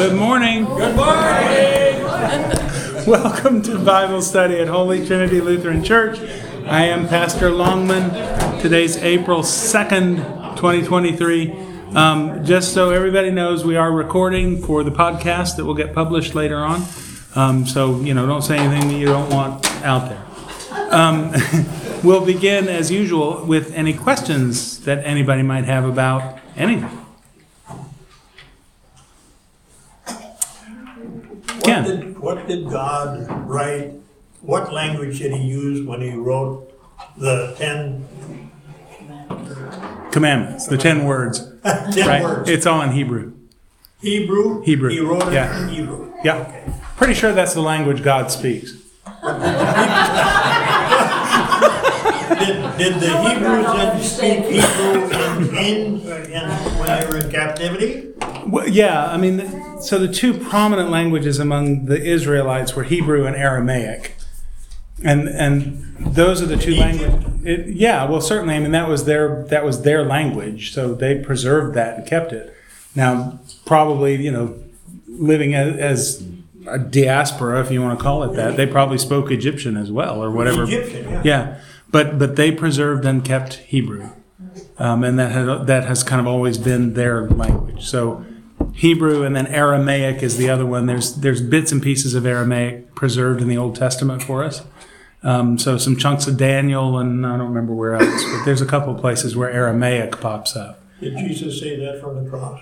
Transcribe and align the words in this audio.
Good 0.00 0.16
morning. 0.16 0.64
Good 0.64 0.96
morning. 0.96 2.00
Welcome 3.06 3.60
to 3.64 3.78
Bible 3.78 4.22
study 4.22 4.58
at 4.58 4.66
Holy 4.66 5.06
Trinity 5.06 5.42
Lutheran 5.42 5.84
Church. 5.84 6.18
I 6.64 6.86
am 6.86 7.06
Pastor 7.06 7.50
Longman. 7.50 8.62
Today's 8.62 8.96
April 8.96 9.40
2nd, 9.40 10.56
2023. 10.56 11.52
Um, 11.94 12.42
just 12.46 12.72
so 12.72 12.88
everybody 12.88 13.30
knows, 13.30 13.62
we 13.62 13.76
are 13.76 13.92
recording 13.92 14.62
for 14.62 14.82
the 14.84 14.90
podcast 14.90 15.56
that 15.56 15.66
will 15.66 15.74
get 15.74 15.92
published 15.92 16.34
later 16.34 16.56
on. 16.56 16.82
Um, 17.34 17.66
so, 17.66 18.00
you 18.00 18.14
know, 18.14 18.26
don't 18.26 18.40
say 18.40 18.56
anything 18.56 18.88
that 18.88 18.98
you 18.98 19.04
don't 19.04 19.28
want 19.28 19.70
out 19.84 20.08
there. 20.08 20.24
Um, 20.90 21.34
we'll 22.02 22.24
begin, 22.24 22.68
as 22.68 22.90
usual, 22.90 23.44
with 23.44 23.74
any 23.74 23.92
questions 23.92 24.80
that 24.86 25.04
anybody 25.04 25.42
might 25.42 25.66
have 25.66 25.84
about 25.84 26.38
anything. 26.56 26.99
What 31.64 31.84
did, 31.84 32.18
what 32.18 32.46
did 32.46 32.68
God 32.70 33.26
write? 33.48 33.92
What 34.40 34.72
language 34.72 35.18
did 35.18 35.32
he 35.32 35.42
use 35.42 35.86
when 35.86 36.00
he 36.00 36.10
wrote 36.12 36.66
the 37.16 37.54
ten, 37.58 38.06
Commandments, 40.10 40.66
the 40.66 40.76
10 40.78 41.04
words. 41.04 41.46
ten 41.92 42.06
Right? 42.08 42.22
words? 42.22 42.48
It's 42.48 42.66
all 42.66 42.80
in 42.82 42.90
Hebrew. 42.92 43.32
Hebrew? 44.00 44.62
Hebrew, 44.62 44.88
He 44.90 45.00
wrote 45.00 45.28
it 45.28 45.34
yeah. 45.34 45.62
in 45.62 45.68
Hebrew. 45.68 46.12
Yeah. 46.24 46.50
Pretty 46.96 47.14
sure 47.14 47.32
that's 47.32 47.54
the 47.54 47.60
language 47.60 48.02
God 48.02 48.30
speaks. 48.30 48.72
Did, 52.40 52.78
did 52.78 52.94
the 53.00 53.28
Hebrews 53.28 53.66
then 53.66 54.02
speak 54.02 54.44
Hebrew 54.46 55.10
in, 55.10 55.56
in, 55.56 56.32
in, 56.32 56.48
when 56.78 56.86
they 57.00 57.06
were 57.06 57.18
in 57.18 57.30
captivity? 57.30 58.09
Well, 58.50 58.68
yeah, 58.68 59.06
I 59.06 59.16
mean, 59.16 59.80
so 59.80 59.98
the 59.98 60.12
two 60.12 60.34
prominent 60.34 60.90
languages 60.90 61.38
among 61.38 61.86
the 61.86 62.02
Israelites 62.02 62.74
were 62.74 62.84
Hebrew 62.84 63.26
and 63.26 63.36
Aramaic. 63.36 64.16
And 65.02 65.28
and 65.28 65.96
those 66.14 66.42
are 66.42 66.46
the 66.46 66.58
two 66.58 66.74
languages. 66.74 67.24
Yeah, 67.74 68.04
well, 68.04 68.20
certainly. 68.20 68.54
I 68.54 68.58
mean, 68.58 68.72
that 68.72 68.86
was 68.86 69.06
their 69.06 69.44
that 69.44 69.64
was 69.64 69.80
their 69.80 70.04
language, 70.04 70.74
so 70.74 70.94
they 70.94 71.18
preserved 71.18 71.74
that 71.74 71.96
and 71.96 72.06
kept 72.06 72.34
it. 72.34 72.54
Now, 72.94 73.40
probably, 73.64 74.16
you 74.16 74.30
know, 74.30 74.62
living 75.08 75.54
as, 75.54 75.76
as 75.78 76.28
a 76.68 76.78
diaspora, 76.78 77.60
if 77.62 77.70
you 77.70 77.80
want 77.80 77.98
to 77.98 78.02
call 78.02 78.24
it 78.24 78.36
that, 78.36 78.56
they 78.56 78.66
probably 78.66 78.98
spoke 78.98 79.30
Egyptian 79.30 79.78
as 79.78 79.90
well, 79.90 80.22
or 80.22 80.30
whatever. 80.30 80.64
Egyptian, 80.64 81.08
yeah. 81.08 81.22
Yeah, 81.24 81.60
but 81.90 82.18
but 82.18 82.36
they 82.36 82.52
preserved 82.52 83.06
and 83.06 83.24
kept 83.24 83.54
Hebrew, 83.54 84.10
um, 84.76 85.02
and 85.02 85.18
that 85.18 85.32
had, 85.32 85.66
that 85.66 85.84
has 85.84 86.02
kind 86.02 86.20
of 86.20 86.26
always 86.26 86.58
been 86.58 86.92
their 86.92 87.26
language. 87.26 87.86
So 87.86 88.26
Hebrew 88.74 89.22
and 89.22 89.34
then 89.34 89.46
Aramaic 89.46 90.22
is 90.22 90.36
the 90.36 90.50
other 90.50 90.66
one. 90.66 90.86
There's 90.86 91.16
there's 91.16 91.40
bits 91.42 91.72
and 91.72 91.82
pieces 91.82 92.14
of 92.14 92.26
Aramaic 92.26 92.94
preserved 92.94 93.40
in 93.40 93.48
the 93.48 93.56
Old 93.56 93.76
Testament 93.76 94.22
for 94.22 94.44
us. 94.44 94.62
Um, 95.22 95.58
so 95.58 95.76
some 95.76 95.96
chunks 95.96 96.26
of 96.26 96.36
Daniel 96.36 96.98
and 96.98 97.26
I 97.26 97.36
don't 97.36 97.48
remember 97.48 97.74
where 97.74 97.94
else, 97.94 98.24
but 98.24 98.44
there's 98.44 98.62
a 98.62 98.66
couple 98.66 98.94
of 98.94 99.00
places 99.00 99.36
where 99.36 99.50
Aramaic 99.50 100.20
pops 100.20 100.56
up. 100.56 100.82
Did 101.00 101.16
Jesus 101.16 101.58
say 101.60 101.76
that 101.76 102.00
from 102.00 102.22
the 102.22 102.30
cross? 102.30 102.60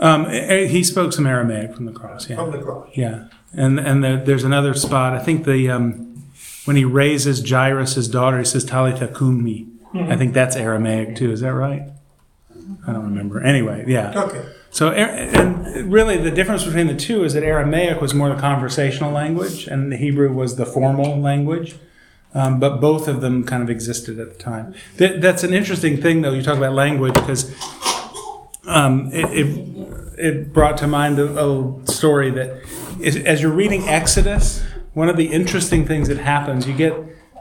Um, 0.00 0.26
eh, 0.26 0.66
he 0.66 0.84
spoke 0.84 1.12
some 1.12 1.26
Aramaic 1.26 1.74
from 1.74 1.86
the 1.86 1.92
cross. 1.92 2.30
Yeah. 2.30 2.36
From 2.36 2.52
the 2.52 2.58
cross. 2.58 2.88
Yeah, 2.94 3.24
and 3.52 3.80
and 3.80 4.04
there, 4.04 4.24
there's 4.24 4.44
another 4.44 4.74
spot. 4.74 5.12
I 5.12 5.18
think 5.18 5.44
the 5.44 5.68
um, 5.68 6.22
when 6.66 6.76
he 6.76 6.84
raises 6.84 7.48
Jairus' 7.48 8.06
daughter, 8.06 8.38
he 8.38 8.44
says 8.44 8.64
Talitha 8.64 9.08
kumi. 9.08 9.66
I 9.94 10.16
think 10.16 10.34
that's 10.34 10.54
Aramaic 10.54 11.16
too. 11.16 11.32
Is 11.32 11.40
that 11.40 11.52
right? 11.54 11.82
I 12.86 12.92
don't 12.92 13.04
remember. 13.04 13.42
Anyway, 13.42 13.84
yeah. 13.88 14.12
Okay. 14.24 14.44
So, 14.70 14.90
and 14.92 15.90
really, 15.92 16.18
the 16.18 16.30
difference 16.30 16.64
between 16.64 16.86
the 16.86 16.96
two 16.96 17.24
is 17.24 17.32
that 17.34 17.42
Aramaic 17.42 18.00
was 18.00 18.14
more 18.14 18.28
the 18.28 18.40
conversational 18.40 19.12
language, 19.12 19.66
and 19.66 19.90
the 19.90 19.96
Hebrew 19.96 20.32
was 20.32 20.56
the 20.56 20.66
formal 20.66 21.18
language. 21.18 21.76
Um, 22.34 22.60
but 22.60 22.78
both 22.78 23.08
of 23.08 23.22
them 23.22 23.44
kind 23.44 23.62
of 23.62 23.70
existed 23.70 24.20
at 24.20 24.36
the 24.36 24.38
time. 24.38 24.74
That, 24.98 25.22
that's 25.22 25.42
an 25.44 25.54
interesting 25.54 26.00
thing, 26.00 26.20
though. 26.20 26.34
You 26.34 26.42
talk 26.42 26.58
about 26.58 26.74
language 26.74 27.14
because 27.14 27.50
um, 28.66 29.10
it, 29.12 29.24
it 29.32 29.88
it 30.18 30.52
brought 30.52 30.76
to 30.78 30.86
mind 30.86 31.18
a, 31.18 31.42
a 31.42 31.86
story 31.86 32.30
that 32.30 32.62
is, 33.00 33.16
as 33.16 33.40
you're 33.40 33.52
reading 33.52 33.88
Exodus, 33.88 34.62
one 34.92 35.08
of 35.08 35.16
the 35.16 35.26
interesting 35.26 35.86
things 35.86 36.08
that 36.08 36.18
happens, 36.18 36.66
you 36.66 36.74
get 36.74 36.94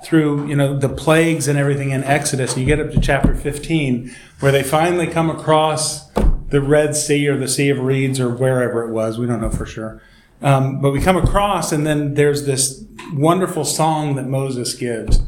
through 0.03 0.47
you 0.47 0.55
know 0.55 0.77
the 0.77 0.89
plagues 0.89 1.47
and 1.47 1.57
everything 1.57 1.89
in 1.89 2.03
Exodus, 2.03 2.53
and 2.53 2.61
you 2.61 2.67
get 2.67 2.79
up 2.79 2.93
to 2.93 3.01
chapter 3.01 3.35
15, 3.35 4.15
where 4.39 4.51
they 4.51 4.63
finally 4.63 5.07
come 5.07 5.29
across 5.29 6.09
the 6.49 6.61
Red 6.61 6.95
Sea 6.95 7.27
or 7.27 7.37
the 7.37 7.47
Sea 7.47 7.69
of 7.69 7.79
Reeds 7.79 8.19
or 8.19 8.29
wherever 8.29 8.83
it 8.87 8.91
was. 8.91 9.17
We 9.17 9.27
don't 9.27 9.41
know 9.41 9.49
for 9.49 9.65
sure. 9.65 10.01
Um, 10.41 10.81
but 10.81 10.91
we 10.91 11.01
come 11.01 11.17
across, 11.17 11.71
and 11.71 11.85
then 11.85 12.13
there's 12.13 12.45
this 12.45 12.85
wonderful 13.13 13.65
song 13.65 14.15
that 14.15 14.27
Moses 14.27 14.73
gives, 14.75 15.21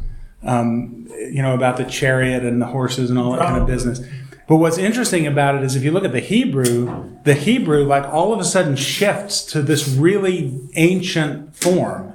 um, 0.44 1.08
you 1.10 1.42
know, 1.42 1.56
about 1.56 1.78
the 1.78 1.86
chariot 1.86 2.44
and 2.44 2.62
the 2.62 2.68
horses 2.68 3.10
and 3.10 3.18
all 3.18 3.32
that 3.32 3.42
kind 3.42 3.58
of 3.58 3.68
business. 3.68 4.02
But 4.48 4.58
what's 4.58 4.78
interesting 4.78 5.28
about 5.28 5.56
it 5.56 5.64
is 5.64 5.76
if 5.76 5.84
you 5.84 5.92
look 5.92 6.04
at 6.04 6.12
the 6.12 6.20
Hebrew, 6.20 7.18
the 7.24 7.34
Hebrew, 7.34 7.84
like 7.84 8.04
all 8.06 8.34
of 8.34 8.40
a 8.40 8.44
sudden 8.44 8.76
shifts 8.76 9.44
to 9.46 9.62
this 9.62 9.88
really 9.88 10.60
ancient 10.76 11.56
form. 11.56 12.14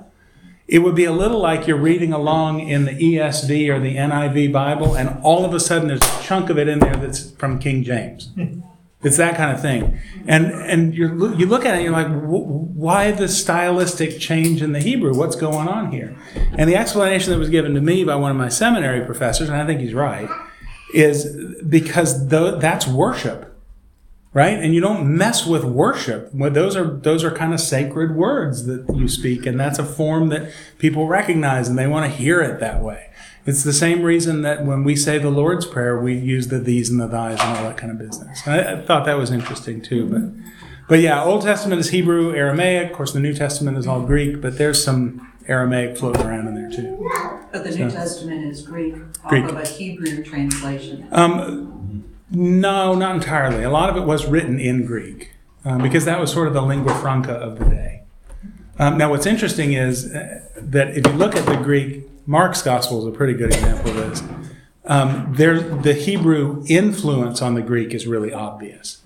It 0.67 0.79
would 0.79 0.95
be 0.95 1.05
a 1.05 1.13
little 1.13 1.41
like 1.41 1.67
you're 1.67 1.77
reading 1.77 2.13
along 2.13 2.61
in 2.61 2.87
the 2.87 2.93
ESV 2.93 3.69
or 3.69 3.79
the 3.79 3.97
NIV 3.97 4.51
Bible, 4.51 4.97
and 4.97 5.21
all 5.23 5.45
of 5.45 5.53
a 5.53 5.61
sudden 5.61 5.89
there's 5.89 6.01
a 6.01 6.23
chunk 6.23 6.49
of 6.49 6.59
it 6.59 6.69
in 6.69 6.79
there 6.79 6.97
that's 6.97 7.33
from 7.33 7.59
King 7.59 7.85
James. 7.85 8.31
It's 9.05 9.19
that 9.19 9.37
kind 9.37 9.55
of 9.55 9.61
thing, 9.61 9.99
and 10.27 10.47
and 10.47 10.95
you 10.95 11.35
you 11.37 11.47
look 11.47 11.67
at 11.67 11.75
it, 11.75 11.77
and 11.77 11.85
you're 11.85 11.93
like, 11.93 12.09
"Wh- 12.09 12.75
why 12.77 13.11
the 13.13 13.29
stylistic 13.29 14.19
change 14.19 14.63
in 14.63 14.73
the 14.73 14.81
Hebrew? 14.81 15.15
What's 15.15 15.37
going 15.37 15.69
on 15.69 15.93
here? 15.93 16.17
And 16.57 16.69
the 16.69 16.77
explanation 16.77 17.31
that 17.33 17.39
was 17.39 17.51
given 17.51 17.75
to 17.75 17.81
me 17.81 18.05
by 18.05 18.17
one 18.17 18.31
of 18.31 18.37
my 18.37 18.49
seminary 18.49 19.05
professors, 19.05 19.49
and 19.49 19.61
I 19.61 19.67
think 19.67 19.81
he's 19.81 19.95
right, 19.95 20.29
is 20.95 21.37
because 21.69 22.29
that's 22.29 22.87
worship, 22.87 23.55
right? 24.33 24.59
And 24.59 24.75
you 24.75 24.81
don't 24.81 25.17
mess 25.17 25.47
with 25.47 25.65
worship. 25.65 26.31
Those 26.33 26.75
are 26.75 26.87
those 26.87 27.25
are 27.25 27.31
kind 27.31 27.53
of 27.53 27.61
sacred 27.61 28.17
words 28.17 28.65
that 28.67 28.87
you 28.95 29.09
speak, 29.09 29.45
and 29.45 29.61
that's 29.61 29.79
a 29.79 29.85
form 29.85 30.31
that 30.31 30.51
people 30.79 31.07
recognize, 31.09 31.69
and 31.69 31.79
they 31.79 31.87
want 31.87 32.11
to 32.11 32.17
hear 32.17 32.41
it 32.41 32.59
that 32.61 32.83
way. 32.83 33.11
It's 33.47 33.63
the 33.63 33.73
same 33.73 34.03
reason 34.03 34.43
that 34.43 34.65
when 34.65 34.85
we 34.85 34.97
say 34.97 35.19
the 35.19 35.31
Lord's 35.31 35.67
Prayer, 35.67 36.01
we 36.01 36.15
use 36.15 36.49
the 36.49 36.59
these 36.59 36.89
and 36.89 36.99
the 36.99 37.09
thys 37.09 37.41
and 37.41 37.59
all 37.59 37.65
that 37.65 37.77
kind 37.77 37.93
of 37.93 37.99
business. 37.99 38.47
I, 38.47 38.73
I 38.73 38.83
thought 38.83 39.05
that 39.05 39.19
was 39.19 39.31
interesting 39.31 39.83
too, 39.83 40.07
but 40.07 40.55
but 40.89 41.01
yeah, 41.01 41.23
Old 41.23 41.43
Testament 41.43 41.81
is 41.81 41.91
Hebrew, 41.91 42.35
Aramaic. 42.35 42.91
Of 42.91 42.97
course, 42.97 43.13
the 43.13 43.21
New 43.21 43.35
Testament 43.35 43.79
is 43.79 43.87
all 43.87 44.03
Greek, 44.03 44.41
but 44.41 44.59
there's 44.59 44.83
some 44.83 45.33
Aramaic 45.47 45.97
floating 45.97 46.23
around 46.27 46.49
in 46.49 46.55
there 46.55 46.71
too. 46.71 47.11
But 47.53 47.65
the 47.65 47.71
New 47.71 47.91
Testament 47.91 48.47
is 48.47 48.63
Greek, 48.63 48.95
off 49.23 49.31
Greek. 49.31 49.45
of 49.45 49.57
a 49.57 49.67
Hebrew 49.67 50.23
translation. 50.23 51.07
Um, 51.13 52.05
no, 52.31 52.95
not 52.95 53.15
entirely. 53.15 53.63
A 53.63 53.71
lot 53.71 53.91
of 53.91 53.97
it 53.97 54.07
was 54.07 54.27
written 54.27 54.59
in 54.59 54.85
Greek 54.85 55.35
um, 55.65 55.83
because 55.83 56.05
that 56.05 56.21
was 56.21 56.33
sort 56.33 56.49
of 56.49 56.55
the 56.55 56.63
lingua 56.63 56.95
franca 56.95 57.33
of 57.33 57.59
the 57.59 57.65
day. 57.67 58.03
Um, 58.79 58.99
now, 58.99 59.11
what's 59.11 59.27
interesting 59.27 59.75
is 59.75 60.13
uh, 60.13 60.41
that 60.57 60.97
if 60.97 61.07
you 61.07 61.13
look 61.13 61.37
at 61.37 61.47
the 61.47 61.57
Greek, 61.57 62.04
Mark's 62.27 62.63
gospel 62.63 63.01
is 63.01 63.07
a 63.07 63.17
pretty 63.17 63.35
good 63.35 63.53
example 63.53 63.91
of 63.91 63.97
this. 63.97 64.23
Um, 64.87 65.35
there, 65.35 65.61
the 65.61 65.95
Hebrew 65.95 66.65
influence 66.69 67.41
on 67.41 67.55
the 67.55 67.63
Greek 67.63 67.95
is 67.95 68.07
really 68.07 68.33
obvious 68.33 69.03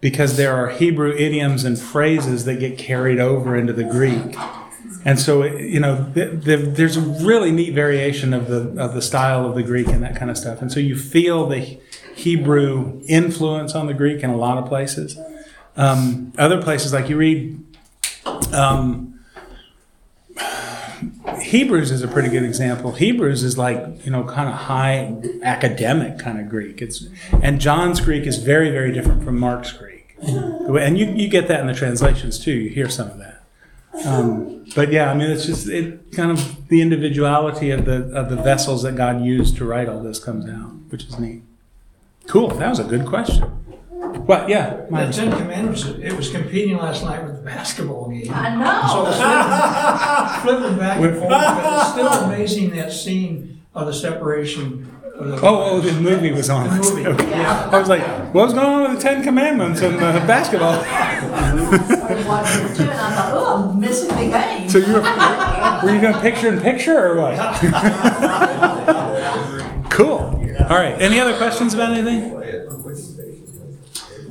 because 0.00 0.36
there 0.36 0.54
are 0.54 0.70
Hebrew 0.70 1.12
idioms 1.12 1.64
and 1.64 1.78
phrases 1.78 2.44
that 2.46 2.58
get 2.58 2.78
carried 2.78 3.20
over 3.20 3.56
into 3.56 3.72
the 3.72 3.84
Greek. 3.84 4.36
And 5.04 5.18
so, 5.18 5.44
you 5.44 5.80
know, 5.80 6.10
th- 6.14 6.44
th- 6.44 6.76
there's 6.76 6.96
a 6.96 7.00
really 7.00 7.52
neat 7.52 7.74
variation 7.74 8.34
of 8.34 8.48
the 8.48 8.82
of 8.82 8.94
the 8.94 9.00
style 9.00 9.46
of 9.46 9.54
the 9.54 9.62
Greek 9.62 9.86
and 9.86 10.02
that 10.02 10.16
kind 10.16 10.30
of 10.30 10.36
stuff. 10.36 10.60
And 10.60 10.70
so 10.70 10.80
you 10.80 10.96
feel 10.96 11.46
the 11.46 11.78
Hebrew 12.14 13.00
influence 13.06 13.74
on 13.74 13.86
the 13.86 13.94
Greek 13.94 14.22
in 14.22 14.30
a 14.30 14.36
lot 14.36 14.58
of 14.58 14.66
places. 14.66 15.18
Um, 15.76 16.32
other 16.36 16.60
places, 16.60 16.92
like 16.92 17.08
you 17.08 17.16
read, 17.16 17.64
um, 18.52 19.09
Hebrews 21.50 21.90
is 21.90 22.02
a 22.02 22.06
pretty 22.06 22.28
good 22.28 22.44
example. 22.44 22.92
Hebrews 22.92 23.42
is 23.42 23.58
like 23.58 24.04
you 24.04 24.12
know 24.12 24.22
kind 24.22 24.48
of 24.48 24.54
high 24.54 25.20
academic 25.42 26.16
kind 26.16 26.38
of 26.38 26.48
Greek. 26.48 26.80
It's 26.80 27.08
and 27.42 27.60
John's 27.60 28.00
Greek 28.00 28.24
is 28.24 28.38
very 28.38 28.70
very 28.70 28.92
different 28.92 29.24
from 29.24 29.36
Mark's 29.36 29.72
Greek, 29.72 30.14
and 30.20 30.96
you 30.96 31.06
you 31.06 31.28
get 31.28 31.48
that 31.48 31.58
in 31.58 31.66
the 31.66 31.74
translations 31.74 32.38
too. 32.38 32.52
You 32.52 32.70
hear 32.70 32.88
some 32.88 33.10
of 33.10 33.18
that. 33.18 33.42
Um, 34.06 34.64
but 34.76 34.92
yeah, 34.92 35.10
I 35.10 35.14
mean, 35.14 35.28
it's 35.28 35.44
just 35.44 35.68
it 35.68 36.12
kind 36.12 36.30
of 36.30 36.68
the 36.68 36.80
individuality 36.80 37.72
of 37.72 37.84
the 37.84 38.04
of 38.14 38.30
the 38.30 38.36
vessels 38.36 38.84
that 38.84 38.94
God 38.94 39.20
used 39.20 39.56
to 39.56 39.64
write 39.64 39.88
all 39.88 40.00
this 40.00 40.22
comes 40.22 40.48
out, 40.48 40.70
which 40.90 41.02
is 41.02 41.18
neat. 41.18 41.42
Cool. 42.28 42.50
That 42.50 42.68
was 42.68 42.78
a 42.78 42.84
good 42.84 43.06
question. 43.06 43.50
What? 44.00 44.48
Yeah. 44.48 44.86
The 44.90 45.10
Ten 45.12 45.30
Commandments, 45.30 45.84
it 45.84 46.12
was 46.16 46.30
competing 46.30 46.76
last 46.78 47.04
night 47.04 47.22
with 47.24 47.36
the 47.36 47.42
basketball 47.42 48.08
game. 48.08 48.30
I 48.32 48.50
So 48.88 49.02
know. 49.04 49.10
it's 49.10 49.18
flipping, 50.42 50.60
flipping 50.60 50.78
back 50.78 51.00
and 51.00 51.16
forth, 51.18 51.28
but 51.30 51.80
it's 51.82 51.90
still 51.92 52.08
amazing 52.24 52.70
that 52.76 52.92
scene 52.92 53.60
of 53.74 53.86
the 53.86 53.94
separation 53.94 54.86
Oh, 55.22 55.38
oh, 55.42 55.80
the 55.82 55.92
movie 56.00 56.32
was 56.32 56.48
on. 56.48 56.66
The 56.70 56.76
movie, 56.76 57.06
Okay. 57.06 57.28
yeah. 57.28 57.68
I 57.70 57.78
was 57.78 57.90
like, 57.90 58.02
what's 58.32 58.54
going 58.54 58.64
on 58.66 58.82
with 58.84 58.92
the 59.02 59.02
Ten 59.06 59.22
Commandments 59.22 59.82
and 59.82 59.96
uh, 59.96 60.12
basketball? 60.26 60.82
I 60.82 61.52
was 62.14 62.24
watching 62.24 62.64
it 62.66 62.74
too, 62.74 62.82
and 62.84 62.92
I 62.92 63.14
thought, 63.16 63.30
oh, 63.34 63.68
I'm 63.70 63.78
missing 63.78 64.08
the 64.08 64.14
game. 64.30 64.70
So 64.70 64.78
you 64.78 64.94
were, 64.94 65.02
were 65.84 65.94
you 65.94 66.00
going 66.00 66.14
picture 66.22 66.48
in 66.48 66.58
picture 66.62 66.96
or 66.98 67.16
what? 67.20 67.36
cool. 69.90 70.20
All 70.70 70.76
right. 70.78 70.98
Any 70.98 71.20
other 71.20 71.36
questions 71.36 71.74
about 71.74 71.92
anything? 71.92 72.30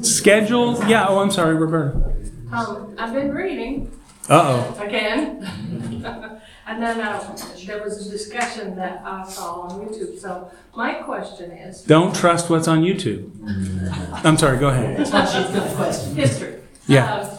Schedule? 0.01 0.84
Yeah. 0.88 1.07
Oh, 1.07 1.19
I'm 1.19 1.31
sorry, 1.31 1.56
Roberta. 1.56 2.13
Um, 2.51 2.96
I've 2.98 3.13
been 3.13 3.34
reading 3.34 3.92
Uh 4.30 4.74
oh. 4.78 4.84
again. 4.84 5.46
And 6.69 6.84
then, 6.84 7.01
uh, 7.01 7.36
there 7.66 7.81
was 7.81 8.06
a 8.06 8.12
discussion 8.12 8.75
that 8.75 9.01
I 9.04 9.28
saw 9.28 9.62
on 9.62 9.80
YouTube, 9.88 10.19
so 10.19 10.51
my 10.75 10.94
question 11.01 11.50
is. 11.50 11.81
Don't 11.81 12.16
trust 12.16 12.48
what's 12.51 12.68
on 12.68 12.84
YouTube. 12.84 13.31
I'm 14.24 14.38
sorry. 14.38 14.60
Go 14.60 14.68
ahead. 14.69 14.98
That's 15.07 15.34
a 15.34 15.75
question. 15.75 16.16
history. 16.16 16.56
Yeah. 16.86 17.22
Um, 17.22 17.30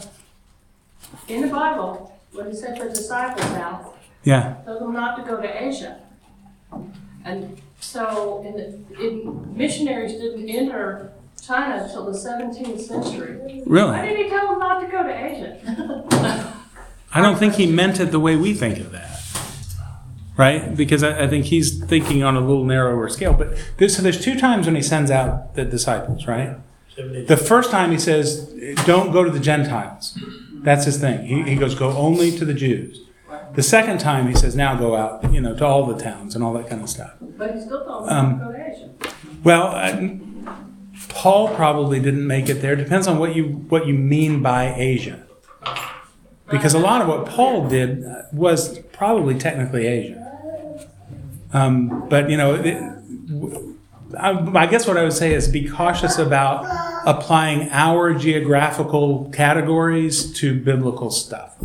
In 1.29 1.43
the 1.43 1.47
Bible, 1.47 2.13
what 2.33 2.49
he 2.49 2.55
said 2.55 2.77
for 2.77 2.89
disciples 2.89 3.49
now, 3.53 3.93
Yeah. 4.25 4.57
told 4.67 4.83
them 4.83 4.95
not 4.95 5.17
to 5.19 5.23
go 5.23 5.41
to 5.41 5.63
Asia. 5.65 6.01
And 7.25 7.57
so, 7.79 8.43
in, 8.45 8.57
the- 8.57 9.07
in, 9.07 9.57
missionaries 9.57 10.15
didn't 10.15 10.49
enter 10.49 11.13
China 11.47 11.83
until 11.85 12.05
the 12.07 12.15
seventeenth 12.19 12.81
century. 12.81 13.37
Really? 13.67 13.91
Why 13.91 14.03
Really? 14.03 14.17
did 14.17 14.25
he 14.27 14.31
tell 14.31 14.49
them 14.49 14.59
not 14.59 14.81
to 14.81 14.87
go 14.89 15.03
to 15.03 15.13
Asia? 15.13 16.57
I 17.13 17.21
don't 17.21 17.39
think 17.39 17.55
he 17.55 17.67
meant 17.67 17.99
it 18.01 18.07
the 18.07 18.21
way 18.21 18.37
we 18.37 18.55
think 18.55 18.79
of 18.79 18.93
that. 18.93 19.09
Right? 20.37 20.75
Because 20.75 21.03
I, 21.03 21.25
I 21.25 21.29
think 21.29 21.47
he's 21.47 21.83
thinking 21.85 22.23
on 22.23 22.37
a 22.37 22.41
little 22.41 22.65
narrower 22.65 23.09
scale. 23.09 23.35
But 23.35 23.59
there's, 23.77 23.97
so 23.97 24.03
there's 24.03 24.23
two 24.23 24.39
times 24.39 24.67
when 24.67 24.75
he 24.75 24.81
sends 24.83 25.11
out 25.11 25.55
the 25.55 25.65
disciples, 25.65 26.27
right? 26.27 26.57
The 26.97 27.37
first 27.37 27.71
time 27.71 27.91
he 27.91 27.99
says, 27.99 28.47
don't 28.87 29.11
go 29.13 29.23
to 29.25 29.31
the 29.31 29.41
Gentiles. 29.41 30.19
That's 30.63 30.85
his 30.85 30.99
thing. 30.99 31.27
He, 31.27 31.43
he 31.43 31.57
goes, 31.57 31.75
go 31.75 31.91
only 31.97 32.31
to 32.39 32.45
the 32.45 32.55
Jews. 32.55 33.01
The 33.55 33.63
second 33.63 33.99
time 34.01 34.29
he 34.29 34.35
says, 34.35 34.55
now 34.55 34.77
go 34.77 34.95
out, 34.97 35.31
you 35.33 35.41
know, 35.41 35.55
to 35.57 35.67
all 35.67 35.85
the 35.87 36.01
towns 36.01 36.35
and 36.35 36.45
all 36.45 36.53
that 36.55 36.69
kind 36.69 36.83
of 36.83 36.89
stuff. 36.89 37.13
But 37.21 37.55
he 37.55 37.61
still 37.61 37.85
told 37.85 38.09
them 38.09 38.39
not 38.39 38.45
to 38.47 38.53
go 38.53 38.53
to 38.53 38.71
Asia. 38.71 38.91
Well, 39.43 39.67
uh, 39.69 39.97
Paul 41.11 41.55
probably 41.55 42.01
didn't 42.01 42.27
make 42.27 42.49
it 42.49 42.55
there. 42.55 42.75
Depends 42.77 43.07
on 43.07 43.19
what 43.19 43.35
you 43.35 43.45
what 43.69 43.87
you 43.87 43.95
mean 43.95 44.43
by 44.43 44.75
Asia. 44.75 45.27
Because 46.51 46.75
a 46.75 46.79
lot 46.79 47.01
of 47.01 47.09
what 47.09 47.27
Paul 47.27 47.69
did 47.69 48.05
uh, 48.05 48.23
was 48.33 48.79
probably 48.93 49.39
technically 49.39 49.87
Asia. 49.87 50.79
Um, 51.53 52.09
but 52.09 52.31
you 52.31 52.37
know, 52.37 52.55
it, 52.55 52.83
I, 54.19 54.31
I 54.57 54.67
guess 54.67 54.87
what 54.87 54.97
I 54.97 55.05
would 55.05 55.13
say 55.13 55.35
is 55.35 55.49
be 55.49 55.69
cautious 55.69 56.19
about 56.19 56.67
applying 57.07 57.69
our 57.71 58.15
geographical 58.15 59.31
categories 59.31 60.33
to 60.35 60.59
biblical 60.59 61.11
stuff, 61.11 61.57